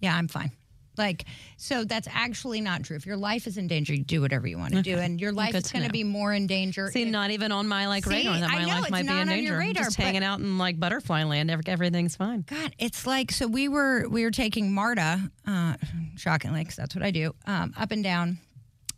yeah, 0.00 0.16
I'm 0.16 0.28
fine. 0.28 0.52
Like, 0.96 1.24
so 1.56 1.84
that's 1.84 2.08
actually 2.10 2.60
not 2.60 2.82
true. 2.84 2.96
If 2.96 3.06
your 3.06 3.16
life 3.16 3.46
is 3.46 3.56
in 3.56 3.66
danger, 3.66 3.94
you 3.94 4.04
do 4.04 4.20
whatever 4.20 4.46
you 4.46 4.58
want 4.58 4.74
to 4.74 4.82
do, 4.82 4.96
and 4.96 5.20
your 5.20 5.32
life 5.32 5.52
Good 5.52 5.64
is 5.64 5.72
going 5.72 5.84
to 5.84 5.90
be 5.90 6.04
more 6.04 6.32
in 6.32 6.46
danger. 6.46 6.90
See, 6.90 7.02
if- 7.02 7.08
not 7.08 7.30
even 7.30 7.52
on 7.52 7.66
my 7.68 7.86
like 7.88 8.04
See, 8.04 8.14
radar 8.16 8.40
that 8.40 8.50
I 8.50 8.54
my 8.54 8.64
know, 8.64 8.80
life 8.80 8.90
might 8.90 9.06
be 9.06 9.12
in 9.18 9.26
danger. 9.28 9.56
Radar, 9.58 9.84
just 9.84 9.96
hanging 9.96 10.24
out 10.24 10.40
in 10.40 10.58
like 10.58 10.78
butterfly 10.78 11.24
land. 11.24 11.50
Everything's 11.50 12.16
fine. 12.16 12.44
God, 12.48 12.74
it's 12.78 13.06
like 13.06 13.32
so 13.32 13.46
we 13.46 13.68
were 13.68 14.08
we 14.08 14.24
were 14.24 14.30
taking 14.30 14.72
Marta, 14.72 15.20
uh, 15.46 15.74
shockingly, 16.16 16.60
because 16.60 16.76
that's 16.76 16.94
what 16.94 17.04
I 17.04 17.10
do, 17.10 17.34
um, 17.46 17.72
up 17.76 17.90
and 17.90 18.02
down 18.04 18.38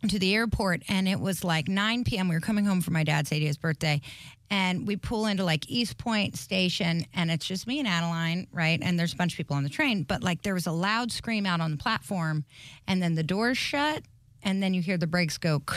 to 0.09 0.19
the 0.19 0.35
airport, 0.35 0.83
and 0.87 1.07
it 1.07 1.19
was 1.19 1.43
like 1.43 1.67
9 1.67 2.03
p.m. 2.03 2.27
We 2.27 2.35
were 2.35 2.41
coming 2.41 2.65
home 2.65 2.81
for 2.81 2.91
my 2.91 3.03
dad's 3.03 3.31
80th 3.31 3.59
birthday, 3.59 4.01
and 4.49 4.87
we 4.87 4.95
pull 4.95 5.25
into 5.25 5.43
like 5.43 5.69
East 5.69 5.97
Point 5.97 6.37
Station, 6.37 7.05
and 7.13 7.31
it's 7.31 7.45
just 7.45 7.67
me 7.67 7.79
and 7.79 7.87
Adeline, 7.87 8.47
right? 8.51 8.79
And 8.81 8.97
there's 8.99 9.13
a 9.13 9.15
bunch 9.17 9.33
of 9.33 9.37
people 9.37 9.55
on 9.55 9.63
the 9.63 9.69
train, 9.69 10.03
but 10.03 10.23
like 10.23 10.43
there 10.43 10.53
was 10.53 10.67
a 10.67 10.71
loud 10.71 11.11
scream 11.11 11.45
out 11.45 11.61
on 11.61 11.71
the 11.71 11.77
platform, 11.77 12.45
and 12.87 13.01
then 13.01 13.15
the 13.15 13.23
doors 13.23 13.57
shut, 13.57 14.03
and 14.43 14.61
then 14.61 14.73
you 14.73 14.81
hear 14.81 14.97
the 14.97 15.07
brakes 15.07 15.37
go. 15.37 15.61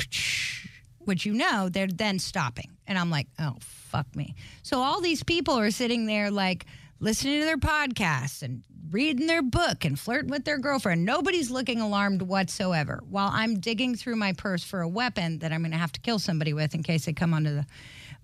Which 0.98 1.24
you 1.24 1.32
know 1.32 1.70
they're 1.70 1.88
then 1.88 2.18
stopping, 2.18 2.76
and 2.86 2.98
I'm 2.98 3.10
like, 3.10 3.26
oh 3.38 3.56
fuck 3.60 4.14
me. 4.14 4.34
So 4.62 4.80
all 4.80 5.00
these 5.00 5.22
people 5.22 5.58
are 5.58 5.70
sitting 5.70 6.06
there 6.06 6.30
like 6.30 6.66
listening 7.00 7.40
to 7.40 7.46
their 7.46 7.56
podcasts 7.56 8.42
and 8.42 8.62
reading 8.90 9.26
their 9.26 9.42
book 9.42 9.84
and 9.84 9.98
flirting 9.98 10.30
with 10.30 10.44
their 10.44 10.58
girlfriend. 10.58 11.04
Nobody's 11.04 11.50
looking 11.50 11.80
alarmed 11.80 12.22
whatsoever 12.22 13.02
while 13.08 13.30
I'm 13.32 13.58
digging 13.60 13.94
through 13.94 14.16
my 14.16 14.32
purse 14.32 14.62
for 14.62 14.80
a 14.80 14.88
weapon 14.88 15.38
that 15.38 15.52
I'm 15.52 15.62
going 15.62 15.72
to 15.72 15.78
have 15.78 15.92
to 15.92 16.00
kill 16.00 16.18
somebody 16.18 16.52
with 16.52 16.74
in 16.74 16.82
case 16.82 17.06
they 17.06 17.12
come 17.12 17.34
onto 17.34 17.54
the 17.54 17.66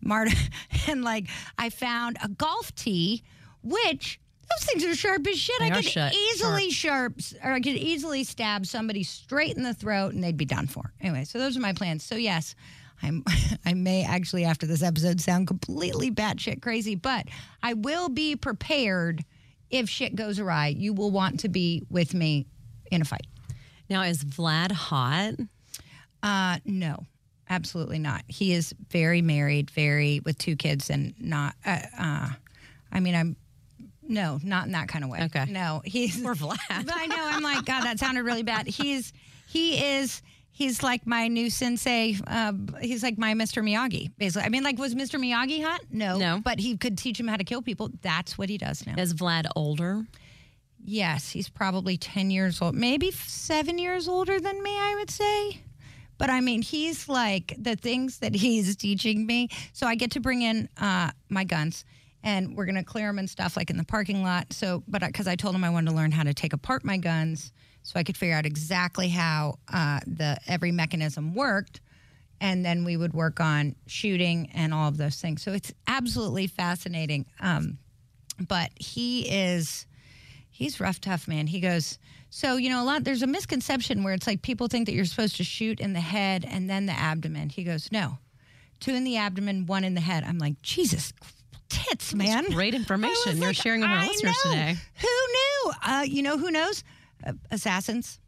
Marta. 0.02 0.36
And 0.88 1.02
like, 1.02 1.26
I 1.58 1.70
found 1.70 2.16
a 2.22 2.28
golf 2.28 2.72
tee, 2.74 3.24
which 3.62 4.20
those 4.42 4.68
things 4.68 4.84
are 4.84 4.94
sharp 4.94 5.26
as 5.26 5.36
shit. 5.36 5.58
They 5.58 5.70
I 5.70 5.82
could 5.82 6.12
easily 6.12 6.70
sharp, 6.70 7.14
or 7.42 7.52
I 7.52 7.60
could 7.60 7.76
easily 7.76 8.22
stab 8.22 8.66
somebody 8.66 9.02
straight 9.02 9.56
in 9.56 9.64
the 9.64 9.74
throat 9.74 10.14
and 10.14 10.22
they'd 10.22 10.36
be 10.36 10.44
done 10.44 10.68
for. 10.68 10.92
Anyway, 11.00 11.24
so 11.24 11.38
those 11.38 11.56
are 11.56 11.60
my 11.60 11.72
plans. 11.72 12.04
So 12.04 12.14
yes, 12.14 12.54
I'm 13.02 13.24
I 13.64 13.74
may 13.74 14.04
actually 14.04 14.44
after 14.44 14.66
this 14.66 14.82
episode 14.82 15.20
sound 15.20 15.46
completely 15.46 16.10
batshit 16.10 16.62
crazy, 16.62 16.94
but 16.94 17.26
I 17.62 17.74
will 17.74 18.08
be 18.08 18.36
prepared 18.36 19.24
if 19.70 19.88
shit 19.88 20.14
goes 20.14 20.38
awry. 20.38 20.68
You 20.68 20.92
will 20.92 21.10
want 21.10 21.40
to 21.40 21.48
be 21.48 21.84
with 21.90 22.14
me 22.14 22.46
in 22.90 23.02
a 23.02 23.04
fight. 23.04 23.26
Now, 23.88 24.02
is 24.02 24.24
Vlad 24.24 24.72
hot? 24.72 25.34
Uh 26.22 26.58
no. 26.64 27.04
Absolutely 27.48 28.00
not. 28.00 28.24
He 28.26 28.52
is 28.52 28.74
very 28.90 29.22
married, 29.22 29.70
very 29.70 30.20
with 30.24 30.36
two 30.36 30.56
kids 30.56 30.90
and 30.90 31.14
not 31.20 31.54
uh, 31.64 31.80
uh 31.98 32.28
I 32.90 33.00
mean 33.00 33.14
I'm 33.14 33.36
no, 34.08 34.38
not 34.42 34.66
in 34.66 34.72
that 34.72 34.88
kind 34.88 35.04
of 35.04 35.10
way. 35.10 35.22
Okay. 35.24 35.46
No, 35.48 35.82
he's 35.84 36.20
Poor 36.20 36.34
Vlad. 36.34 36.58
I 36.70 37.06
know. 37.06 37.16
I'm 37.18 37.42
like, 37.42 37.64
God, 37.64 37.82
that 37.84 37.98
sounded 37.98 38.24
really 38.24 38.42
bad. 38.42 38.66
He's 38.66 39.12
he 39.48 39.84
is 39.96 40.22
he's 40.56 40.82
like 40.82 41.06
my 41.06 41.28
new 41.28 41.50
sensei. 41.50 42.16
Uh, 42.26 42.54
he's 42.80 43.02
like 43.02 43.18
my 43.18 43.34
Mr. 43.34 43.62
Miyagi, 43.62 44.10
basically. 44.16 44.46
I 44.46 44.48
mean, 44.48 44.62
like, 44.62 44.78
was 44.78 44.94
Mr. 44.94 45.20
Miyagi 45.20 45.62
hot? 45.62 45.82
No, 45.90 46.16
No. 46.16 46.40
But 46.42 46.58
he 46.58 46.78
could 46.78 46.96
teach 46.96 47.20
him 47.20 47.28
how 47.28 47.36
to 47.36 47.44
kill 47.44 47.60
people. 47.60 47.90
That's 48.00 48.38
what 48.38 48.48
he 48.48 48.56
does 48.56 48.86
now. 48.86 48.94
Is 48.96 49.12
Vlad 49.12 49.46
older? 49.54 50.06
Yes, 50.82 51.30
he's 51.30 51.50
probably 51.50 51.98
ten 51.98 52.30
years 52.30 52.62
old, 52.62 52.74
maybe 52.74 53.10
seven 53.10 53.76
years 53.78 54.08
older 54.08 54.40
than 54.40 54.62
me. 54.62 54.70
I 54.70 54.94
would 54.94 55.10
say. 55.10 55.60
But 56.18 56.30
I 56.30 56.40
mean, 56.40 56.62
he's 56.62 57.06
like 57.08 57.54
the 57.58 57.76
things 57.76 58.20
that 58.20 58.34
he's 58.34 58.76
teaching 58.76 59.26
me. 59.26 59.48
So 59.74 59.86
I 59.86 59.94
get 59.96 60.12
to 60.12 60.20
bring 60.20 60.40
in 60.40 60.70
uh, 60.78 61.10
my 61.28 61.44
guns, 61.44 61.84
and 62.22 62.56
we're 62.56 62.64
gonna 62.64 62.84
clear 62.84 63.08
them 63.08 63.18
and 63.18 63.28
stuff 63.28 63.56
like 63.58 63.68
in 63.68 63.76
the 63.76 63.84
parking 63.84 64.22
lot. 64.22 64.52
So, 64.54 64.82
but 64.88 65.02
because 65.02 65.26
I 65.26 65.36
told 65.36 65.54
him 65.54 65.64
I 65.64 65.70
wanted 65.70 65.90
to 65.90 65.96
learn 65.96 66.12
how 66.12 66.22
to 66.22 66.32
take 66.32 66.54
apart 66.54 66.84
my 66.84 66.96
guns, 66.96 67.52
so 67.86 68.00
I 68.00 68.02
could 68.02 68.16
figure 68.16 68.34
out 68.34 68.46
exactly 68.46 69.08
how 69.08 69.60
uh, 69.72 70.00
the 70.08 70.38
every 70.48 70.72
mechanism 70.72 71.36
worked, 71.36 71.80
and 72.40 72.64
then 72.64 72.84
we 72.84 72.96
would 72.96 73.14
work 73.14 73.38
on 73.38 73.76
shooting 73.86 74.50
and 74.54 74.74
all 74.74 74.88
of 74.88 74.96
those 74.96 75.20
things. 75.20 75.40
So 75.44 75.52
it's 75.52 75.72
absolutely 75.86 76.48
fascinating. 76.48 77.26
Um, 77.38 77.78
but 78.40 78.70
he 78.74 79.22
is 79.30 79.86
he's 80.50 80.80
rough 80.80 81.00
tough 81.00 81.28
man. 81.28 81.46
He 81.46 81.60
goes 81.60 82.00
so 82.28 82.56
you 82.56 82.70
know 82.70 82.82
a 82.82 82.84
lot 82.84 83.04
there's 83.04 83.22
a 83.22 83.28
misconception 83.28 84.02
where 84.02 84.14
it's 84.14 84.26
like 84.26 84.42
people 84.42 84.66
think 84.66 84.86
that 84.86 84.92
you're 84.92 85.04
supposed 85.04 85.36
to 85.36 85.44
shoot 85.44 85.78
in 85.78 85.92
the 85.92 86.00
head 86.00 86.44
and 86.44 86.68
then 86.68 86.86
the 86.86 86.92
abdomen. 86.92 87.50
He 87.50 87.62
goes 87.62 87.92
no. 87.92 88.18
Two 88.80 88.94
in 88.94 89.04
the 89.04 89.16
abdomen 89.16 89.66
one 89.66 89.84
in 89.84 89.94
the 89.94 90.00
head. 90.00 90.24
I'm 90.24 90.38
like 90.38 90.60
jesus 90.60 91.12
tits 91.68 92.12
man. 92.14 92.50
Great 92.50 92.74
information. 92.74 93.36
You're 93.36 93.46
like, 93.46 93.56
sharing 93.56 93.82
with 93.82 93.90
our 93.90 94.04
listeners 94.04 94.36
today. 94.42 94.76
who 94.96 95.06
knew? 95.06 95.72
Uh, 95.84 96.04
you 96.04 96.24
know 96.24 96.36
who 96.36 96.50
knows 96.50 96.82
uh, 97.24 97.32
assassins 97.50 98.18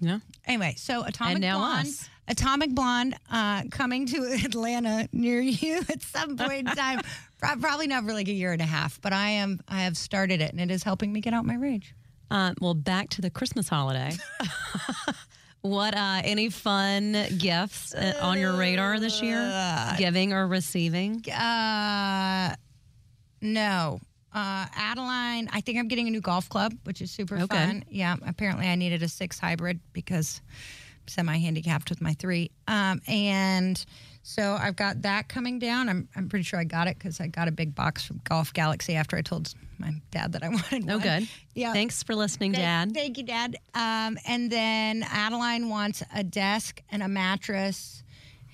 Yeah. 0.00 0.18
Anyway, 0.46 0.74
so 0.76 1.02
Atomic 1.04 1.42
Blonde, 1.42 1.88
us. 1.88 2.08
Atomic 2.28 2.74
Blonde, 2.74 3.16
uh, 3.30 3.62
coming 3.70 4.06
to 4.06 4.16
Atlanta 4.44 5.08
near 5.12 5.40
you 5.40 5.78
at 5.88 6.02
some 6.02 6.36
point 6.36 6.68
in 6.68 6.74
time. 6.74 7.00
Probably 7.60 7.86
not 7.86 8.04
for 8.04 8.12
like 8.12 8.28
a 8.28 8.32
year 8.32 8.52
and 8.52 8.62
a 8.62 8.66
half, 8.66 9.00
but 9.00 9.12
I 9.12 9.30
am. 9.30 9.60
I 9.68 9.82
have 9.82 9.96
started 9.96 10.40
it, 10.40 10.52
and 10.52 10.60
it 10.60 10.70
is 10.70 10.82
helping 10.82 11.12
me 11.12 11.20
get 11.20 11.34
out 11.34 11.44
my 11.44 11.54
rage. 11.56 11.94
Uh, 12.30 12.54
well, 12.60 12.74
back 12.74 13.10
to 13.10 13.20
the 13.22 13.30
Christmas 13.30 13.68
holiday. 13.68 14.10
what 15.60 15.94
uh, 15.94 16.22
any 16.24 16.48
fun 16.48 17.12
gifts 17.36 17.94
uh, 17.94 18.14
on 18.22 18.38
your 18.38 18.56
radar 18.56 18.98
this 18.98 19.22
year? 19.22 19.94
Giving 19.98 20.32
or 20.32 20.46
receiving? 20.48 21.22
Uh, 21.30 22.56
no. 23.42 24.00
Uh, 24.36 24.66
Adeline, 24.76 25.48
I 25.50 25.62
think 25.62 25.78
I'm 25.78 25.88
getting 25.88 26.08
a 26.08 26.10
new 26.10 26.20
golf 26.20 26.48
club, 26.50 26.74
which 26.84 27.00
is 27.00 27.10
super 27.10 27.36
Okay. 27.36 27.46
fun. 27.46 27.84
Yeah, 27.88 28.16
apparently 28.26 28.66
I 28.68 28.74
needed 28.74 29.02
a 29.02 29.08
six 29.08 29.38
hybrid 29.38 29.80
because 29.94 30.42
I'm 30.50 31.08
semi-handicapped 31.08 31.88
with 31.88 32.02
my 32.02 32.12
three. 32.12 32.50
Um, 32.68 33.00
and 33.08 33.82
so 34.22 34.58
I've 34.60 34.76
got 34.76 35.02
that 35.02 35.28
coming 35.28 35.58
down. 35.58 35.88
I'm, 35.88 36.06
I'm 36.14 36.28
pretty 36.28 36.42
sure 36.42 36.58
I 36.60 36.64
got 36.64 36.86
it 36.86 36.98
because 36.98 37.18
I 37.18 37.28
got 37.28 37.48
a 37.48 37.50
big 37.52 37.74
box 37.74 38.04
from 38.04 38.20
Golf 38.24 38.52
Galaxy 38.52 38.94
after 38.94 39.16
I 39.16 39.22
told 39.22 39.54
my 39.78 39.92
dad 40.10 40.32
that 40.32 40.42
I 40.42 40.48
wanted 40.50 40.84
Oh, 40.90 40.94
one. 40.98 41.00
good. 41.02 41.28
Yeah. 41.54 41.72
Thanks 41.72 42.02
for 42.02 42.14
listening, 42.14 42.52
Thank- 42.52 42.62
Dad. 42.64 42.92
Thank 42.94 43.16
you, 43.16 43.24
Dad. 43.24 43.56
Um, 43.74 44.18
and 44.26 44.50
then 44.52 45.02
Adeline 45.04 45.70
wants 45.70 46.02
a 46.14 46.22
desk 46.22 46.82
and 46.90 47.02
a 47.02 47.08
mattress 47.08 48.02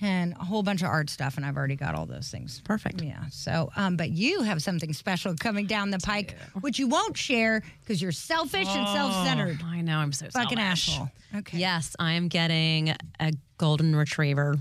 and 0.03 0.33
a 0.33 0.43
whole 0.43 0.63
bunch 0.63 0.81
of 0.81 0.87
art 0.89 1.09
stuff, 1.09 1.37
and 1.37 1.45
I've 1.45 1.55
already 1.57 1.75
got 1.75 1.95
all 1.95 2.05
those 2.05 2.29
things. 2.29 2.61
Perfect. 2.65 3.01
Yeah. 3.01 3.23
So, 3.31 3.71
um, 3.75 3.95
but 3.97 4.09
you 4.11 4.41
have 4.43 4.61
something 4.61 4.93
special 4.93 5.33
coming 5.35 5.65
down 5.65 5.91
the 5.91 5.99
pike, 5.99 6.35
which 6.61 6.77
you 6.79 6.87
won't 6.87 7.15
share 7.17 7.61
because 7.81 8.01
you're 8.01 8.11
selfish 8.11 8.67
and 8.67 8.87
self-centered. 8.89 9.61
I 9.65 9.81
know. 9.81 9.97
I'm 9.97 10.11
so 10.11 10.27
Fucking 10.29 10.57
selfish. 10.57 10.89
asshole. 10.89 11.09
Okay. 11.37 11.57
Yes, 11.57 11.95
I 11.99 12.13
am 12.13 12.27
getting 12.27 12.89
a 13.19 13.31
golden 13.57 13.95
retriever. 13.95 14.55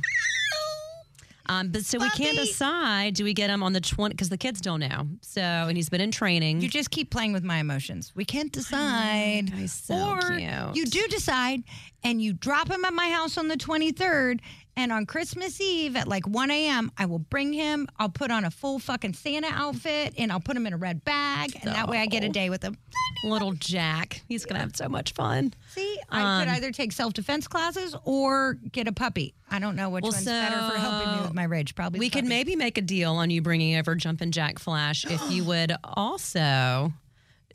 Um, 1.47 1.69
but 1.71 1.85
so 1.85 1.99
we 1.99 2.09
can't 2.11 2.37
decide. 2.39 3.15
Do 3.15 3.25
we 3.25 3.35
get 3.35 3.51
him 3.51 3.65
on 3.65 3.73
the 3.73 3.81
twenty? 3.81 4.15
Because 4.15 4.29
the 4.29 4.39
kids 4.39 4.61
don't 4.61 4.79
know. 4.79 5.09
So 5.23 5.41
and 5.43 5.77
he's 5.77 5.89
been 5.89 6.01
in 6.01 6.13
training. 6.13 6.61
You 6.61 6.69
just 6.69 6.91
keep 6.93 7.11
playing 7.11 7.33
with 7.33 7.43
my 7.43 7.59
emotions. 7.59 8.13
We 8.15 8.25
can't 8.25 8.53
decide. 8.53 9.51
He's 9.51 9.73
so 9.73 10.11
or 10.13 10.21
cute. 10.39 10.77
you 10.77 10.87
do 10.87 11.05
decide 11.09 11.65
and 12.05 12.23
you 12.23 12.33
drop 12.33 12.71
him 12.71 12.85
at 12.85 12.95
my 12.95 13.11
house 13.11 13.37
on 13.37 13.49
the 13.49 13.57
23rd. 13.57 14.39
And 14.75 14.91
on 14.91 15.05
Christmas 15.05 15.61
Eve 15.61 15.97
at 15.97 16.09
like 16.09 16.27
1 16.27 16.51
a.m., 16.51 16.91
I 16.97 17.05
will 17.05 17.19
bring 17.19 17.53
him. 17.53 17.87
I'll 17.99 18.09
put 18.09 18.31
on 18.31 18.47
a 18.47 18.51
full 18.51 18.79
fucking 18.79 19.13
Santa 19.13 19.49
outfit 19.49 20.15
and 20.17 20.33
I'll 20.33 20.41
put 20.41 20.57
him 20.57 20.67
in 20.67 20.73
a 20.73 20.79
red 20.79 21.05
bag. 21.05 21.51
And 21.63 21.75
that 21.75 21.89
way 21.89 21.99
I 21.99 22.07
get 22.07 22.25
a 22.25 22.31
day 22.31 22.49
with 22.49 22.63
him. 22.63 22.79
Little 23.25 23.53
Jack. 23.53 24.23
He's 24.29 24.47
gonna 24.47 24.61
have 24.61 24.75
so 24.75 24.89
much 24.89 25.13
fun. 25.13 25.53
See, 25.75 25.99
I 26.09 26.41
could 26.41 26.49
Um, 26.49 26.55
either 26.57 26.73
take 26.73 26.93
self 26.93 27.13
defense 27.13 27.47
classes 27.47 27.95
or 28.05 28.55
get 28.73 28.89
a 28.89 28.93
puppy. 28.93 29.35
I 29.51 29.59
don't 29.59 29.77
know 29.77 29.91
which 29.91 30.03
Well, 30.05 30.13
one's 30.13 30.25
better 30.25 30.57
for 30.73 30.79
helping 30.79 31.17
me 31.17 31.21
with 31.23 31.35
my 31.35 31.45
rage. 31.45 31.75
Probably 31.75 31.99
We 32.01 32.09
the 32.09 32.15
could 32.15 32.25
puppy. 32.25 32.29
maybe 32.31 32.57
make 32.57 32.79
a 32.79 32.83
deal 32.83 33.13
on 33.13 33.29
you 33.31 33.43
bringing 33.43 33.77
over 33.77 33.95
Jumpin' 33.95 34.33
Jack 34.33 34.59
Flash 34.59 35.05
if 35.05 35.21
you 35.31 35.45
would 35.53 35.73
also 35.85 36.93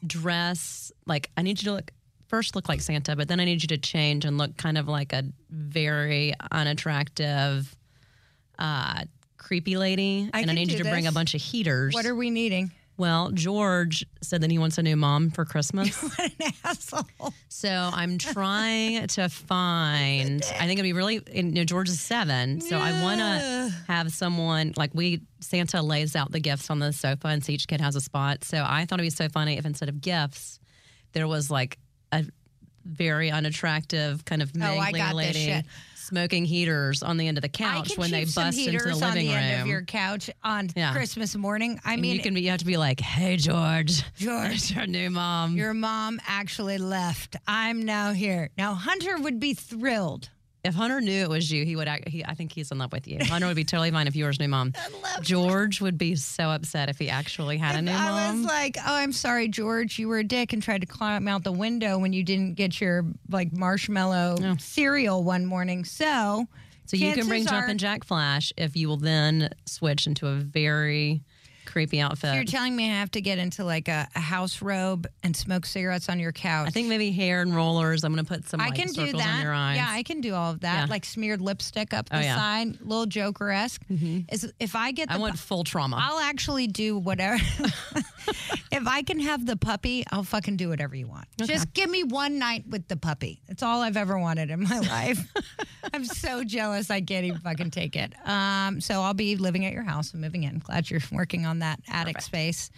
dress 0.06 0.92
like 1.08 1.32
I 1.36 1.42
need 1.42 1.60
you 1.62 1.66
to 1.66 1.74
look 1.74 1.92
first 2.28 2.56
look 2.56 2.70
like 2.70 2.82
Santa, 2.82 3.16
but 3.16 3.28
then 3.28 3.40
I 3.40 3.46
need 3.46 3.62
you 3.62 3.68
to 3.70 3.78
change 3.78 4.26
and 4.26 4.38
look 4.38 4.58
kind 4.58 4.78
of 4.78 4.88
like 4.88 5.14
a 5.14 5.24
very 5.50 6.34
unattractive, 6.52 7.76
uh, 8.60 9.06
creepy 9.38 9.78
lady. 9.78 10.30
I 10.34 10.42
and 10.42 10.52
I 10.52 10.54
need 10.54 10.72
you 10.72 10.78
to 10.78 10.84
bring 10.84 11.08
a 11.08 11.12
bunch 11.12 11.34
of 11.34 11.42
heaters. 11.42 11.94
What 11.94 12.06
are 12.06 12.16
we 12.16 12.30
needing? 12.30 12.72
well, 12.98 13.30
George 13.32 14.06
said 14.22 14.42
that 14.42 14.50
he 14.50 14.58
wants 14.58 14.80
a 14.80 14.84
new 14.84 14.96
mom 14.96 15.30
for 15.30 15.46
Christmas. 15.46 16.02
What 16.18 16.32
an 16.40 16.54
asshole. 16.64 17.34
So 17.48 17.70
I'm 17.70 18.18
trying 18.18 19.08
to 19.08 19.30
find. 19.30 20.44
I 20.44 20.66
think 20.66 20.80
it'd 20.80 20.84
be 20.84 20.94
really. 20.94 21.22
You 21.32 21.44
know, 21.44 21.64
George 21.64 21.90
is 21.90 22.02
seven, 22.02 22.60
so 22.60 22.78
I 22.78 23.04
want 23.04 23.20
to 23.20 23.74
have 23.88 24.12
someone 24.12 24.74
like 24.76 24.92
we. 24.94 25.22
Santa 25.40 25.82
lays 25.82 26.16
out 26.16 26.32
the 26.32 26.40
gifts 26.40 26.70
on 26.70 26.80
the 26.80 26.92
sofa, 26.92 27.28
and 27.28 27.46
so 27.46 27.52
each 27.52 27.68
kid 27.68 27.82
has 27.82 27.96
a 27.96 28.02
spot. 28.02 28.44
So 28.44 28.66
I 28.68 28.86
thought 28.86 29.00
it'd 29.00 29.06
be 29.06 29.10
so 29.12 29.30
funny 29.30 29.58
if 29.58 29.66
instead 29.66 29.90
of 29.90 30.02
gifts, 30.02 30.60
there 31.14 31.28
was 31.28 31.52
like 31.52 31.78
a 32.12 32.26
very 32.86 33.30
unattractive 33.32 34.24
kind 34.26 34.42
of 34.42 34.52
Oh, 34.56 34.60
mangling 34.60 35.14
lady 35.16 35.64
smoking 35.96 36.46
heaters 36.46 37.04
on 37.04 37.18
the 37.18 37.28
end 37.28 37.38
of 37.38 37.42
the 37.42 37.50
couch 37.50 37.98
when 37.98 38.12
they 38.12 38.24
bust 38.24 38.38
into 38.40 38.56
the 38.56 38.62
heaters 38.78 39.02
on 39.02 39.10
living 39.10 39.28
the 39.28 39.34
room. 39.34 39.44
end 39.44 39.62
of 39.62 39.68
your 39.68 39.82
couch 39.82 40.30
on 40.42 40.70
Yeah. 40.74 40.94
Christmas 40.94 41.36
morning. 41.36 41.82
I 41.84 41.94
and 41.94 42.02
mean, 42.02 42.16
you 42.16 42.22
can 42.22 42.34
be, 42.34 42.42
you 42.44 42.50
have 42.52 42.60
to 42.60 42.66
be 42.66 42.78
like, 42.78 43.02
"Hey, 43.02 43.36
George, 43.36 44.04
George, 44.16 44.72
your 44.76 44.88
new 44.88 45.10
mom." 45.10 45.58
your 45.58 45.74
mom 45.74 46.22
actually 46.26 46.78
left. 46.78 47.36
I'm 47.46 47.84
now 47.84 48.14
here. 48.14 48.52
Now 48.58 48.74
Hunter 48.74 49.18
would 49.18 49.42
be 49.42 49.54
thrilled. 49.54 50.30
If 50.68 50.76
Hunter 50.76 51.00
knew 51.00 51.22
it 51.24 51.30
was 51.30 51.50
you, 51.50 51.64
he 51.64 51.78
would. 51.78 51.88
Act, 51.88 52.10
he, 52.10 52.26
I 52.26 52.34
think 52.34 52.52
he's 52.52 52.72
in 52.72 52.78
love 52.78 52.92
with 52.92 53.08
you. 53.08 53.20
Hunter 53.22 53.48
would 53.48 53.56
be 53.56 53.64
totally 53.64 53.90
fine 53.90 54.06
if 54.06 54.18
you 54.18 54.26
were 54.26 54.32
his 54.32 54.40
new 54.40 54.50
mom. 54.50 54.74
George 55.22 55.80
would 55.80 55.98
be 55.98 56.16
so 56.16 56.50
upset 56.50 56.90
if 56.90 57.00
he 57.00 57.10
actually 57.10 57.58
had 57.58 57.76
a 57.78 57.82
new 57.82 57.92
I 57.92 58.10
mom. 58.10 58.14
I 58.14 58.32
was 58.34 58.42
like, 58.46 58.78
"Oh, 58.86 58.94
I'm 58.96 59.14
sorry, 59.14 59.48
George. 59.48 59.98
You 59.98 60.10
were 60.10 60.18
a 60.20 60.26
dick 60.26 60.52
and 60.52 60.62
tried 60.62 60.82
to 60.82 60.88
climb 60.88 61.28
out 61.30 61.46
the 61.46 61.54
window 61.54 61.98
when 61.98 62.12
you 62.12 62.22
didn't 62.22 62.56
get 62.56 62.82
your 62.82 63.06
like 63.30 63.54
marshmallow 63.54 64.58
cereal 64.60 65.24
one 65.24 65.46
morning." 65.46 65.86
So, 65.86 66.48
so 66.86 66.98
you 66.98 67.14
can 67.14 67.28
bring 67.28 67.48
are- 67.48 67.52
Jumpin' 67.52 67.78
Jack 67.78 68.04
Flash 68.04 68.52
if 68.58 68.76
you 68.76 68.90
will 68.90 68.98
then 68.98 69.50
switch 69.66 70.06
into 70.06 70.28
a 70.28 70.36
very 70.36 71.24
creepy 71.68 72.00
outfit. 72.00 72.34
You're 72.34 72.44
telling 72.46 72.76
me 72.76 72.86
I 72.90 72.96
have 72.96 73.12
to 73.12 73.22
get 73.22 73.38
into 73.38 73.64
like 73.64 73.88
a, 73.88 74.08
a 74.16 74.20
house 74.20 74.62
robe 74.62 75.06
and 75.22 75.36
smoke 75.36 75.66
cigarettes 75.66 76.10
on 76.10 76.20
your 76.20 76.32
couch. 76.32 76.68
I 76.68 76.72
think 76.72 76.88
maybe 76.88 77.12
hair 77.12 77.42
and 77.44 77.56
rollers. 77.56 78.04
I'm 78.04 78.14
going 78.14 78.26
to 78.26 78.32
put 78.34 78.48
some 78.50 78.60
I 78.60 78.70
like, 78.70 78.76
can 78.76 78.88
do 78.88 79.12
that. 79.12 79.36
on 79.38 79.42
your 79.44 79.54
eyes. 79.54 79.78
Yeah, 79.78 79.88
I 79.90 80.02
can 80.04 80.22
do 80.22 80.34
all 80.34 80.52
of 80.52 80.62
that. 80.62 80.80
Yeah. 80.80 80.86
Like 80.90 81.06
smeared 81.06 81.42
lipstick 81.42 81.94
up 81.94 82.10
the 82.10 82.18
Oh, 82.18 82.20
yeah. 82.20 82.36
Mm-hmm. 82.38 82.72
side, 82.72 82.82
little 82.82 83.06
Joker 83.06 83.52
esque. 83.52 83.82
Is 84.32 84.52
if 84.60 84.76
I 84.76 84.92
get 84.92 85.10
the 85.10 85.16
I 85.16 85.18
want 85.18 85.38
full 85.38 85.64
trauma. 85.64 85.98
I'll 86.02 86.20
actually 86.20 86.68
do 86.68 86.98
whatever. 86.98 87.36
if 88.72 88.88
I 88.88 89.02
can 89.04 89.20
have 89.20 89.46
the 89.46 89.56
puppy, 89.58 90.04
I'll 90.12 90.24
fucking 90.24 90.58
do 90.58 90.70
whatever 90.70 90.96
you 90.96 91.08
want. 91.08 91.26
Just 91.44 91.74
give 91.74 91.90
me 91.90 92.04
one 92.04 92.40
night 92.40 92.66
with 92.68 92.88
the 92.88 92.98
puppy. 92.98 93.42
It's 93.48 93.64
all 93.64 93.82
I've 93.82 93.98
ever 93.98 94.18
wanted 94.18 94.50
in 94.52 94.64
my 94.64 94.80
life. 94.88 95.32
I'm 95.94 96.06
so 96.06 96.44
jealous 96.44 96.90
I 96.90 97.02
can't 97.02 97.26
even 97.26 97.40
fucking 97.40 97.72
take 97.72 97.96
it. 97.96 98.14
Um, 98.28 98.82
so 98.82 99.02
I'll 99.02 99.14
be 99.14 99.36
living 99.36 99.66
at 99.66 99.74
your 99.74 99.84
house 99.84 100.12
and 100.12 100.22
moving 100.22 100.44
in. 100.44 100.60
Glad 100.60 100.90
you're 100.90 101.02
working 101.12 101.46
on 101.46 101.57
that 101.60 101.80
attic 101.90 102.22
space. 102.22 102.72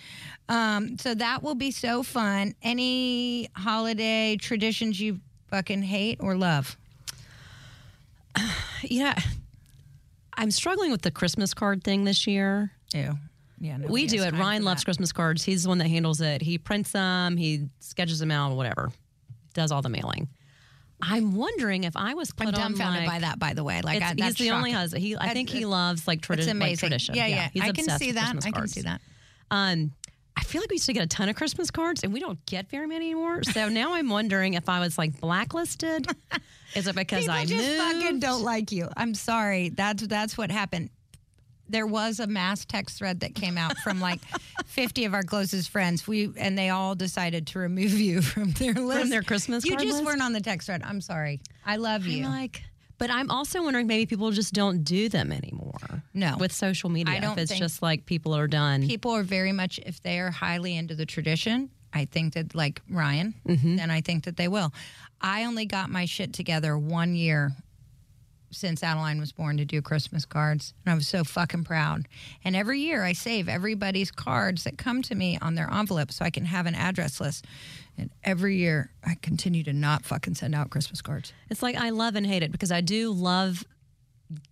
Um, 0.48 0.98
so 0.98 1.14
that 1.16 1.44
will 1.44 1.56
be 1.56 1.72
so 1.72 2.04
fun. 2.04 2.56
Any 2.62 3.50
holiday 3.56 4.36
traditions 4.38 5.00
you 5.00 5.20
fucking 5.50 5.84
hate 5.84 6.20
or 6.22 6.36
love? 6.36 6.78
yeah, 8.84 9.18
I'm 10.36 10.52
struggling 10.52 10.92
with 10.92 11.02
the 11.02 11.12
Christmas 11.12 11.54
card 11.54 11.84
thing 11.84 12.04
this 12.04 12.28
year. 12.28 12.72
Ew. 12.94 13.18
Yeah, 13.62 13.78
we 13.90 14.08
do 14.08 14.24
it. 14.24 14.34
Ryan 14.34 14.64
loves. 14.64 14.86
Christmas 14.86 15.12
cards. 15.12 15.44
He's 15.44 15.64
the 15.64 15.70
one 15.70 15.80
that 15.80 15.88
handles 15.88 16.22
it. 16.22 16.42
He 16.42 16.58
prints 16.58 16.92
them, 16.94 17.36
he 17.36 17.68
sketches 17.80 18.20
them 18.20 18.32
out, 18.32 18.56
whatever, 18.56 18.92
does 19.54 19.72
all 19.72 19.82
the 19.82 19.90
mailing. 19.90 20.30
I'm 21.02 21.36
wondering 21.36 21.86
if 21.86 21.96
I 21.96 22.14
was 22.14 22.32
put 22.32 22.48
I'm 22.48 22.56
on 22.56 22.62
dumbfounded 22.62 23.04
like, 23.04 23.10
by 23.10 23.20
that, 23.20 23.40
by 23.40 23.54
the 23.54 23.64
way. 23.64 23.82
Like, 23.82 24.02
I, 24.02 24.14
he's 24.18 24.36
the 24.36 24.52
only 24.52 24.72
husband. 24.72 25.02
He, 25.04 25.16
I 25.16 25.20
That's- 25.20 25.34
think 25.34 25.50
he 25.50 25.66
loves 25.66 26.08
like, 26.08 26.22
tradi- 26.22 26.40
It's 26.40 26.48
like 26.48 26.56
amazing. 26.56 26.78
tradition. 26.90 27.16
Yeah, 27.16 27.28
yeah. 27.28 27.50
He's 27.54 27.64
I 27.64 27.72
can 27.72 27.90
see 27.98 28.12
that. 28.12 28.46
I 28.46 28.52
can 28.52 28.68
see 28.68 28.82
that. 28.82 29.02
Um, 29.52 29.92
I 30.36 30.44
feel 30.44 30.62
like 30.62 30.70
we 30.70 30.76
used 30.76 30.86
to 30.86 30.94
get 30.94 31.04
a 31.04 31.08
ton 31.08 31.28
of 31.30 31.36
Christmas 31.36 31.70
cards, 31.72 32.04
and 32.04 32.14
we 32.14 32.20
don't 32.20 32.44
get 32.46 32.70
very 32.70 32.88
many 32.88 33.08
anymore. 33.08 33.44
So 33.44 33.68
now 33.70 33.94
I'm 33.94 34.08
wondering 34.10 34.54
if 34.54 34.70
I 34.70 34.80
was 34.80 34.98
like 34.98 35.20
blacklisted. 35.20 36.08
Is 36.76 36.88
it 36.88 36.96
because 36.96 37.22
People 37.22 37.36
I 37.36 37.46
just 37.46 37.66
moved? 37.68 37.78
fucking 37.82 38.20
don't 38.20 38.44
like 38.44 38.72
you. 38.72 38.88
I'm 38.96 39.16
sorry. 39.16 39.70
That's 39.70 40.06
that's 40.08 40.38
what 40.38 40.50
happened. 40.52 40.90
There 41.70 41.86
was 41.88 42.20
a 42.20 42.28
mass 42.28 42.66
text 42.66 42.98
thread 42.98 43.20
that 43.22 43.36
came 43.36 43.58
out 43.58 43.78
from 43.78 44.02
like 44.02 44.20
50 44.66 45.06
of 45.06 45.14
our 45.14 45.24
closest 45.24 45.70
friends. 45.70 46.08
We 46.08 46.30
and 46.38 46.58
they 46.58 46.70
all 46.70 46.96
decided 46.96 47.48
to 47.48 47.60
remove 47.60 47.94
you 47.94 48.22
from 48.34 48.52
their 48.54 48.74
list. 48.74 49.10
their 49.12 49.22
Christmas 49.24 49.66
You 49.66 49.78
just 49.78 49.86
list? 49.98 50.04
weren't 50.06 50.22
on 50.22 50.34
the 50.34 50.42
text 50.42 50.66
thread. 50.68 50.82
I'm 50.84 51.02
sorry. 51.02 51.40
I 51.66 51.76
love 51.78 52.06
you. 52.06 52.26
I'm 52.26 52.32
like, 52.32 52.64
but 52.98 53.10
I'm 53.10 53.30
also 53.32 53.64
wondering 53.64 53.88
maybe 53.88 54.06
people 54.08 54.32
just 54.32 54.54
don't 54.54 54.84
do 54.84 55.08
them 55.10 55.32
anymore. 55.32 55.78
No. 56.14 56.36
with 56.38 56.52
social 56.52 56.90
media, 56.90 57.16
I 57.16 57.20
don't 57.20 57.38
if 57.38 57.50
it's 57.52 57.58
just 57.60 57.82
like 57.82 58.06
people 58.06 58.36
are 58.36 58.48
done. 58.48 58.86
People 58.88 59.12
are 59.12 59.24
very 59.24 59.52
much 59.54 59.80
if 59.86 60.02
they 60.02 60.20
are 60.20 60.32
highly 60.32 60.76
into 60.76 60.96
the 60.96 61.06
tradition. 61.06 61.70
I 61.94 62.06
think 62.06 62.34
that 62.34 62.54
like 62.56 62.82
Ryan, 62.90 63.36
Mm-hmm. 63.48 63.76
then 63.78 63.90
I 63.92 64.02
think 64.02 64.26
that 64.26 64.36
they 64.38 64.48
will. 64.48 64.74
I 65.22 65.46
only 65.46 65.66
got 65.66 65.90
my 65.90 66.06
shit 66.06 66.34
together 66.34 66.78
one 66.78 67.16
year 67.16 67.52
since 68.52 68.84
Adeline 68.84 69.20
was 69.20 69.32
born 69.32 69.58
to 69.58 69.66
do 69.66 69.82
Christmas 69.82 70.26
cards. 70.26 70.74
And 70.86 70.92
I 70.92 70.96
was 70.96 71.08
so 71.08 71.24
fucking 71.24 71.64
proud. 71.64 72.08
And 72.44 72.56
every 72.56 72.80
year 72.80 73.04
I 73.04 73.14
save 73.14 73.48
everybody's 73.48 74.12
cards 74.12 74.64
that 74.64 74.78
come 74.78 75.02
to 75.04 75.16
me 75.16 75.38
on 75.42 75.56
their 75.56 75.72
envelope 75.72 76.12
so 76.12 76.26
I 76.26 76.30
can 76.30 76.46
have 76.46 76.66
an 76.66 76.76
address 76.76 77.20
list. 77.20 77.46
And 77.98 78.10
every 78.24 78.58
year 78.58 78.92
I 79.04 79.16
continue 79.22 79.64
to 79.64 79.74
not 79.74 80.06
fucking 80.06 80.36
send 80.36 80.56
out 80.56 80.70
Christmas 80.70 81.02
cards. 81.02 81.34
It's 81.50 81.62
like 81.62 81.76
I 81.76 81.90
love 81.90 82.16
and 82.16 82.26
hate 82.26 82.44
it 82.44 82.52
because 82.52 82.72
I 82.72 82.82
do 82.82 83.12
love 83.12 83.64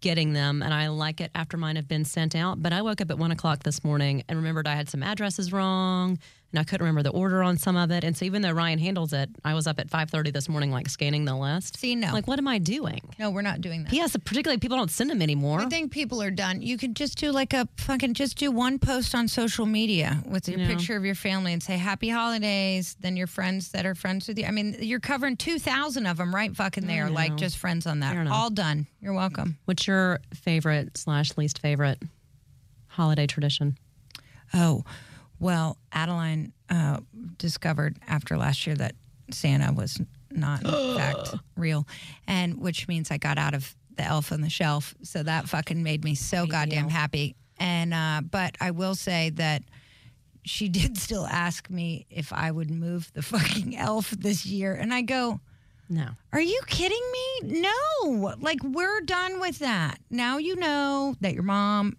getting 0.02 0.34
them 0.34 0.64
and 0.64 0.74
I 0.74 0.88
like 0.88 1.22
it 1.22 1.30
after 1.36 1.56
mine 1.56 1.76
have 1.76 1.88
been 1.88 2.06
sent 2.06 2.36
out. 2.36 2.62
But 2.62 2.74
I 2.74 2.82
woke 2.82 3.02
up 3.02 3.12
at 3.12 3.18
one 3.18 3.32
o'clock 3.32 3.64
this 3.64 3.84
morning 3.84 4.24
and 4.28 4.38
remembered 4.38 4.68
I 4.68 4.76
had 4.76 4.90
some 4.90 5.04
addresses 5.04 5.54
wrong 5.54 6.18
and 6.52 6.60
I 6.60 6.64
couldn't 6.64 6.86
remember 6.86 7.04
the 7.04 7.10
order 7.16 7.44
on 7.44 7.58
some 7.58 7.76
of 7.76 7.92
it. 7.92 8.04
And 8.06 8.16
so 8.16 8.24
even 8.26 8.42
though 8.42 8.52
Ryan 8.52 8.80
handles 8.80 9.12
it, 9.14 9.30
I 9.44 9.54
was 9.54 9.68
up 9.68 9.80
at 9.80 9.90
five 9.90 10.10
thirty 10.10 10.32
this 10.32 10.48
morning, 10.48 10.72
like 10.72 10.88
scanning 10.90 11.26
the 11.26 11.36
list. 11.36 11.78
See, 11.78 11.94
no. 11.96 12.14
Like, 12.14 12.26
what 12.28 12.40
am 12.40 12.48
I 12.48 12.58
doing? 12.58 13.02
No, 13.20 13.30
we're 13.32 13.42
not 13.42 13.60
doing 13.62 13.84
that. 13.84 13.92
Yes, 13.94 14.16
particularly 14.16 14.58
people 14.60 14.78
don't 14.78 14.90
send 14.92 15.10
them 15.10 15.22
anymore. 15.22 15.60
I 15.60 15.66
think 15.66 15.92
people 15.92 16.22
are 16.22 16.32
done. 16.32 16.62
You 16.62 16.78
can 16.78 16.94
just 16.94 17.18
do 17.18 17.32
like 17.32 17.54
a 17.54 17.68
fucking 17.78 18.14
just 18.14 18.38
do 18.38 18.50
one 18.52 18.80
post 18.80 19.14
on 19.14 19.28
social 19.28 19.66
media 19.66 20.24
with 20.26 20.48
your 20.48 20.60
Yeah. 20.60 20.68
picture 20.68 20.96
of 20.96 21.04
your 21.04 21.16
family 21.16 21.52
and 21.54 21.62
say 21.62 21.76
happy 21.78 22.10
holidays. 22.10 22.96
Then 23.02 23.18
your 23.18 23.28
friends 23.28 23.70
that 23.72 23.86
are 23.86 23.96
friends 23.96 24.28
with 24.28 24.40
you. 24.40 24.46
I 24.46 24.52
mean, 24.52 24.78
you're 24.80 25.00
covering 25.02 25.36
two 25.36 25.60
thousand 25.60 26.06
of 26.06 26.18
them 26.18 26.34
right 26.34 26.56
fucking 26.56 26.88
there, 26.88 27.10
like 27.10 27.36
just 27.36 27.58
friends 27.58 27.86
on 27.86 28.00
that. 28.00 28.28
All 28.28 28.50
done. 28.50 28.88
You're 29.02 29.14
welcome. 29.14 29.58
What's 29.66 29.86
your 29.86 30.20
favorite 30.34 30.98
slash 30.98 31.36
least 31.38 31.60
favorite 31.60 32.02
holiday 32.88 33.28
tradition? 33.28 33.78
Oh, 34.54 34.84
well, 35.40 35.78
Adeline 35.92 36.54
uh, 36.70 37.00
discovered 37.38 37.98
after 38.08 38.38
last 38.38 38.66
year 38.66 38.76
that 38.76 38.96
Santa 39.32 39.72
was 39.74 40.00
not 40.32 40.64
in 40.64 40.72
fact 40.98 41.36
real, 41.56 41.88
and 42.28 42.60
which 42.60 42.88
means 42.88 43.12
I 43.12 43.18
got 43.18 43.38
out 43.38 43.54
of 43.54 43.76
the 43.96 44.04
Elf 44.04 44.32
on 44.32 44.42
the 44.42 44.50
Shelf. 44.50 44.96
So 45.04 45.24
that 45.24 45.48
fucking 45.50 45.82
made 45.84 46.04
me 46.04 46.16
so 46.16 46.46
goddamn 46.46 46.88
deal. 46.88 46.90
happy. 46.90 47.36
And 47.58 47.94
uh, 47.94 48.22
but 48.30 48.56
I 48.62 48.72
will 48.72 48.96
say 48.96 49.32
that 49.32 49.64
she 50.44 50.70
did 50.70 50.98
still 50.98 51.26
ask 51.26 51.70
me 51.70 52.06
if 52.10 52.32
I 52.34 52.52
would 52.52 52.72
move 52.72 53.12
the 53.14 53.22
fucking 53.22 53.78
elf 53.78 54.12
this 54.12 54.46
year, 54.46 54.74
and 54.74 54.94
I 54.94 55.02
go. 55.02 55.40
No. 55.90 56.10
Are 56.34 56.42
you 56.42 56.60
kidding 56.68 57.02
me? 57.14 57.62
No. 57.62 58.36
Like, 58.42 58.62
we're 58.62 59.00
done 59.00 59.40
with 59.40 59.60
that. 59.60 60.00
Now 60.10 60.38
you 60.38 60.58
know 60.58 61.16
that 61.22 61.34
your 61.34 61.44
mom 61.44 61.96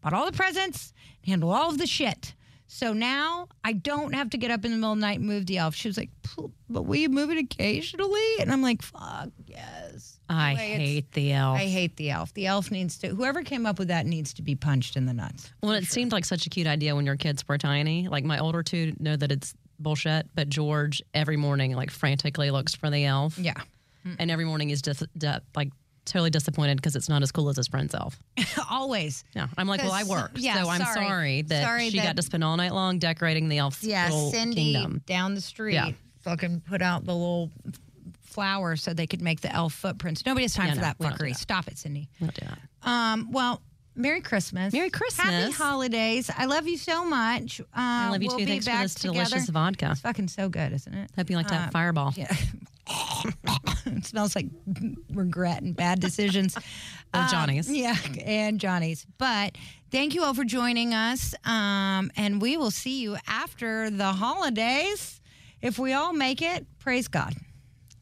bought 0.00 0.12
all 0.12 0.24
the 0.24 0.36
presents, 0.36 0.92
handled 1.26 1.52
all 1.52 1.68
of 1.68 1.78
the 1.78 1.86
shit. 1.88 2.36
So 2.70 2.92
now 2.92 3.48
I 3.64 3.72
don't 3.72 4.14
have 4.14 4.30
to 4.30 4.38
get 4.38 4.50
up 4.50 4.64
in 4.64 4.70
the 4.70 4.76
middle 4.76 4.92
of 4.92 4.98
the 4.98 5.00
night 5.06 5.18
and 5.20 5.26
move 5.26 5.46
the 5.46 5.56
elf. 5.58 5.74
She 5.74 5.88
was 5.88 5.96
like, 5.96 6.10
but 6.68 6.82
will 6.82 6.96
you 6.96 7.08
move 7.08 7.30
it 7.30 7.38
occasionally? 7.38 8.38
And 8.40 8.52
I'm 8.52 8.60
like, 8.62 8.82
fuck, 8.82 9.30
yes. 9.46 10.20
I 10.28 10.52
Anyway, 10.52 10.86
hate 10.86 11.12
the 11.12 11.32
elf. 11.32 11.56
I 11.58 11.64
hate 11.66 11.96
the 11.96 12.10
elf. 12.10 12.34
The 12.34 12.46
elf 12.46 12.70
needs 12.70 12.98
to, 12.98 13.08
whoever 13.08 13.42
came 13.42 13.64
up 13.64 13.78
with 13.78 13.88
that 13.88 14.04
needs 14.04 14.34
to 14.34 14.42
be 14.42 14.54
punched 14.54 14.96
in 14.96 15.06
the 15.06 15.14
nuts. 15.14 15.50
Well, 15.62 15.72
it 15.72 15.84
seemed 15.86 16.12
like 16.12 16.26
such 16.26 16.44
a 16.46 16.50
cute 16.50 16.66
idea 16.66 16.94
when 16.94 17.06
your 17.06 17.16
kids 17.16 17.46
were 17.48 17.56
tiny. 17.56 18.06
Like 18.08 18.24
my 18.24 18.38
older 18.38 18.62
two 18.62 18.94
know 19.00 19.16
that 19.16 19.32
it's 19.32 19.54
bullshit, 19.80 20.26
but 20.34 20.50
George 20.50 21.02
every 21.14 21.38
morning 21.38 21.72
like 21.74 21.90
frantically 21.90 22.50
looks 22.50 22.74
for 22.74 22.90
the 22.90 23.06
elf, 23.06 23.38
Yeah. 23.38 23.54
and 24.18 24.30
every 24.30 24.44
morning 24.44 24.68
he's 24.68 24.82
just 24.82 25.02
di- 25.18 25.40
like 25.56 25.70
totally 26.10 26.30
disappointed 26.30 26.76
because 26.76 26.96
it's 26.96 27.08
not 27.08 27.22
as 27.22 27.30
cool 27.32 27.48
as 27.48 27.56
his 27.56 27.68
friend's 27.68 27.94
elf. 27.94 28.18
Always. 28.70 29.24
Yeah, 29.34 29.46
I'm 29.56 29.66
like, 29.68 29.82
well, 29.82 29.92
I 29.92 30.04
work, 30.04 30.32
yeah, 30.36 30.62
so 30.62 30.68
I'm 30.70 30.80
sorry. 30.82 31.06
sorry, 31.06 31.42
that 31.42 31.64
Sorry 31.64 31.90
she 31.90 31.98
that- 31.98 32.04
got 32.04 32.16
to 32.16 32.22
spend 32.22 32.42
all 32.44 32.56
night 32.56 32.72
long 32.74 32.98
decorating 32.98 33.48
the 33.48 33.58
elf's 33.58 33.82
Yeah, 33.84 34.06
little 34.08 34.30
Cindy 34.30 34.72
kingdom. 34.74 35.02
down 35.06 35.34
the 35.34 35.40
street 35.40 35.74
Yeah. 35.74 35.90
fucking 36.22 36.60
put 36.68 36.82
out 36.82 37.04
the 37.04 37.14
little 37.14 37.50
flowers 38.22 38.82
so 38.82 38.92
they 38.94 39.06
could 39.06 39.22
make 39.22 39.40
the 39.40 39.52
elf 39.52 39.72
footprints. 39.72 40.24
Nobody 40.26 40.44
has 40.44 40.54
time 40.54 40.66
Yeah, 40.68 40.74
for 40.74 40.80
no, 40.80 40.82
that 40.86 40.96
we 40.98 41.06
don't 41.06 41.18
do 41.18 41.24
fuckery. 41.24 41.28
that. 41.32 41.38
Stop 41.38 41.68
it, 41.68 41.78
Cindy. 41.78 42.08
We'll 42.20 42.30
do 42.30 42.46
that. 42.46 42.58
Um, 42.88 43.30
well, 43.32 43.62
Merry 43.96 44.20
Christmas. 44.20 44.72
Merry 44.72 44.90
Christmas. 44.90 45.24
Happy 45.26 45.36
Christmas. 45.46 45.56
holidays. 45.56 46.30
I 46.36 46.44
love 46.44 46.68
you 46.68 46.76
so 46.78 47.04
much. 47.04 47.60
Uh, 47.60 47.64
I 47.74 48.10
love 48.10 48.22
you 48.22 48.28
we'll 48.28 48.38
too. 48.38 48.44
be 48.44 48.50
Thanks 48.52 48.66
for 48.66 48.70
back 48.70 48.82
this 48.84 48.94
together. 48.94 49.24
delicious 49.24 49.48
vodka. 49.48 49.88
It's 49.90 50.00
fucking 50.02 50.28
so 50.28 50.48
good, 50.48 50.72
isn't 50.72 50.94
it? 50.94 51.10
Hope 51.16 51.30
you 51.30 51.36
like 51.36 51.48
that 51.48 51.68
Uh, 51.68 51.70
fireball. 51.72 52.12
Yeah. 52.16 52.32
it 53.86 54.04
smells 54.06 54.34
like 54.36 54.46
regret 55.12 55.62
and 55.62 55.74
bad 55.76 56.00
decisions. 56.00 56.56
Or 57.14 57.20
Um, 57.20 57.28
Johnny's. 57.30 57.70
yeah, 57.72 57.96
and 58.22 58.60
Johnny's. 58.60 59.06
But 59.16 59.56
thank 59.90 60.14
you 60.14 60.24
all 60.24 60.34
for 60.34 60.44
joining 60.44 60.92
us. 60.92 61.34
Um, 61.46 62.10
and 62.18 62.42
we 62.42 62.58
will 62.58 62.70
see 62.70 63.00
you 63.00 63.16
after 63.26 63.88
the 63.88 64.12
holidays. 64.12 65.18
If 65.62 65.78
we 65.78 65.94
all 65.94 66.12
make 66.12 66.42
it, 66.42 66.66
praise 66.78 67.08
God. 67.08 67.32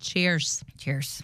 Cheers. 0.00 0.64
Cheers. 0.76 1.22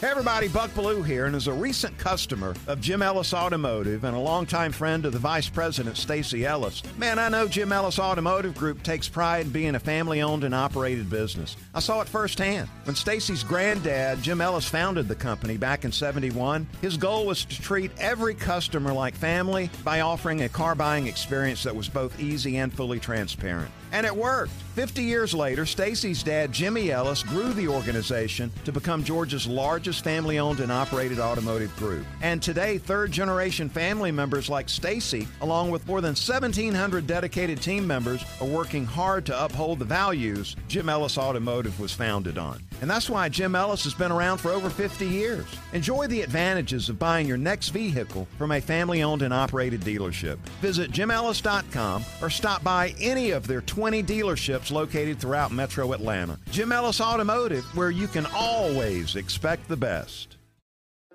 Hey 0.00 0.06
everybody, 0.06 0.46
Buck 0.46 0.70
Belue 0.74 1.04
here, 1.04 1.26
and 1.26 1.34
as 1.34 1.48
a 1.48 1.52
recent 1.52 1.98
customer 1.98 2.54
of 2.68 2.80
Jim 2.80 3.02
Ellis 3.02 3.34
Automotive 3.34 4.04
and 4.04 4.16
a 4.16 4.20
longtime 4.20 4.70
friend 4.70 5.04
of 5.04 5.12
the 5.12 5.18
Vice 5.18 5.48
President 5.48 5.96
Stacy 5.96 6.46
Ellis, 6.46 6.84
man, 6.98 7.18
I 7.18 7.28
know 7.28 7.48
Jim 7.48 7.72
Ellis 7.72 7.98
Automotive 7.98 8.54
Group 8.54 8.84
takes 8.84 9.08
pride 9.08 9.46
in 9.46 9.50
being 9.50 9.74
a 9.74 9.80
family-owned 9.80 10.44
and 10.44 10.54
operated 10.54 11.10
business. 11.10 11.56
I 11.74 11.80
saw 11.80 12.00
it 12.00 12.08
firsthand. 12.08 12.68
When 12.84 12.94
Stacy's 12.94 13.42
granddad, 13.42 14.22
Jim 14.22 14.40
Ellis, 14.40 14.68
founded 14.68 15.08
the 15.08 15.16
company 15.16 15.56
back 15.56 15.84
in 15.84 15.90
71, 15.90 16.68
his 16.80 16.96
goal 16.96 17.26
was 17.26 17.44
to 17.46 17.60
treat 17.60 17.90
every 17.98 18.36
customer 18.36 18.92
like 18.92 19.16
family 19.16 19.68
by 19.82 20.02
offering 20.02 20.42
a 20.42 20.48
car 20.48 20.76
buying 20.76 21.08
experience 21.08 21.64
that 21.64 21.74
was 21.74 21.88
both 21.88 22.20
easy 22.20 22.58
and 22.58 22.72
fully 22.72 23.00
transparent. 23.00 23.72
And 23.90 24.06
it 24.06 24.14
worked. 24.14 24.52
50 24.74 25.02
years 25.02 25.34
later, 25.34 25.66
Stacy's 25.66 26.22
dad, 26.22 26.52
Jimmy 26.52 26.92
Ellis, 26.92 27.22
grew 27.22 27.52
the 27.52 27.66
organization 27.66 28.52
to 28.64 28.70
become 28.70 29.02
Georgia's 29.02 29.48
largest 29.88 30.04
family 30.04 30.38
owned 30.38 30.60
and 30.60 30.70
operated 30.70 31.18
automotive 31.18 31.74
group. 31.76 32.04
And 32.20 32.42
today, 32.42 32.76
third 32.76 33.10
generation 33.10 33.70
family 33.70 34.12
members 34.12 34.50
like 34.50 34.68
Stacy, 34.68 35.26
along 35.40 35.70
with 35.70 35.86
more 35.86 36.02
than 36.02 36.10
1,700 36.10 37.06
dedicated 37.06 37.62
team 37.62 37.86
members, 37.86 38.22
are 38.42 38.46
working 38.46 38.84
hard 38.84 39.24
to 39.24 39.44
uphold 39.44 39.78
the 39.78 39.86
values 39.86 40.56
Jim 40.68 40.90
Ellis 40.90 41.16
Automotive 41.16 41.80
was 41.80 41.94
founded 41.94 42.36
on. 42.36 42.62
And 42.82 42.90
that's 42.90 43.08
why 43.08 43.30
Jim 43.30 43.54
Ellis 43.54 43.82
has 43.84 43.94
been 43.94 44.12
around 44.12 44.38
for 44.38 44.50
over 44.50 44.68
50 44.68 45.06
years. 45.06 45.46
Enjoy 45.72 46.06
the 46.06 46.20
advantages 46.20 46.90
of 46.90 46.98
buying 46.98 47.26
your 47.26 47.38
next 47.38 47.70
vehicle 47.70 48.28
from 48.36 48.52
a 48.52 48.60
family 48.60 49.02
owned 49.02 49.22
and 49.22 49.32
operated 49.32 49.80
dealership. 49.80 50.36
Visit 50.60 50.90
jimellis.com 50.92 52.04
or 52.20 52.28
stop 52.28 52.62
by 52.62 52.94
any 53.00 53.30
of 53.30 53.46
their 53.46 53.62
20 53.62 54.02
dealerships 54.02 54.70
located 54.70 55.18
throughout 55.18 55.50
metro 55.50 55.94
Atlanta. 55.94 56.38
Jim 56.50 56.72
Ellis 56.72 57.00
Automotive, 57.00 57.64
where 57.74 57.90
you 57.90 58.06
can 58.06 58.26
always 58.34 59.16
expect 59.16 59.66
the 59.66 59.77
best. 59.78 60.37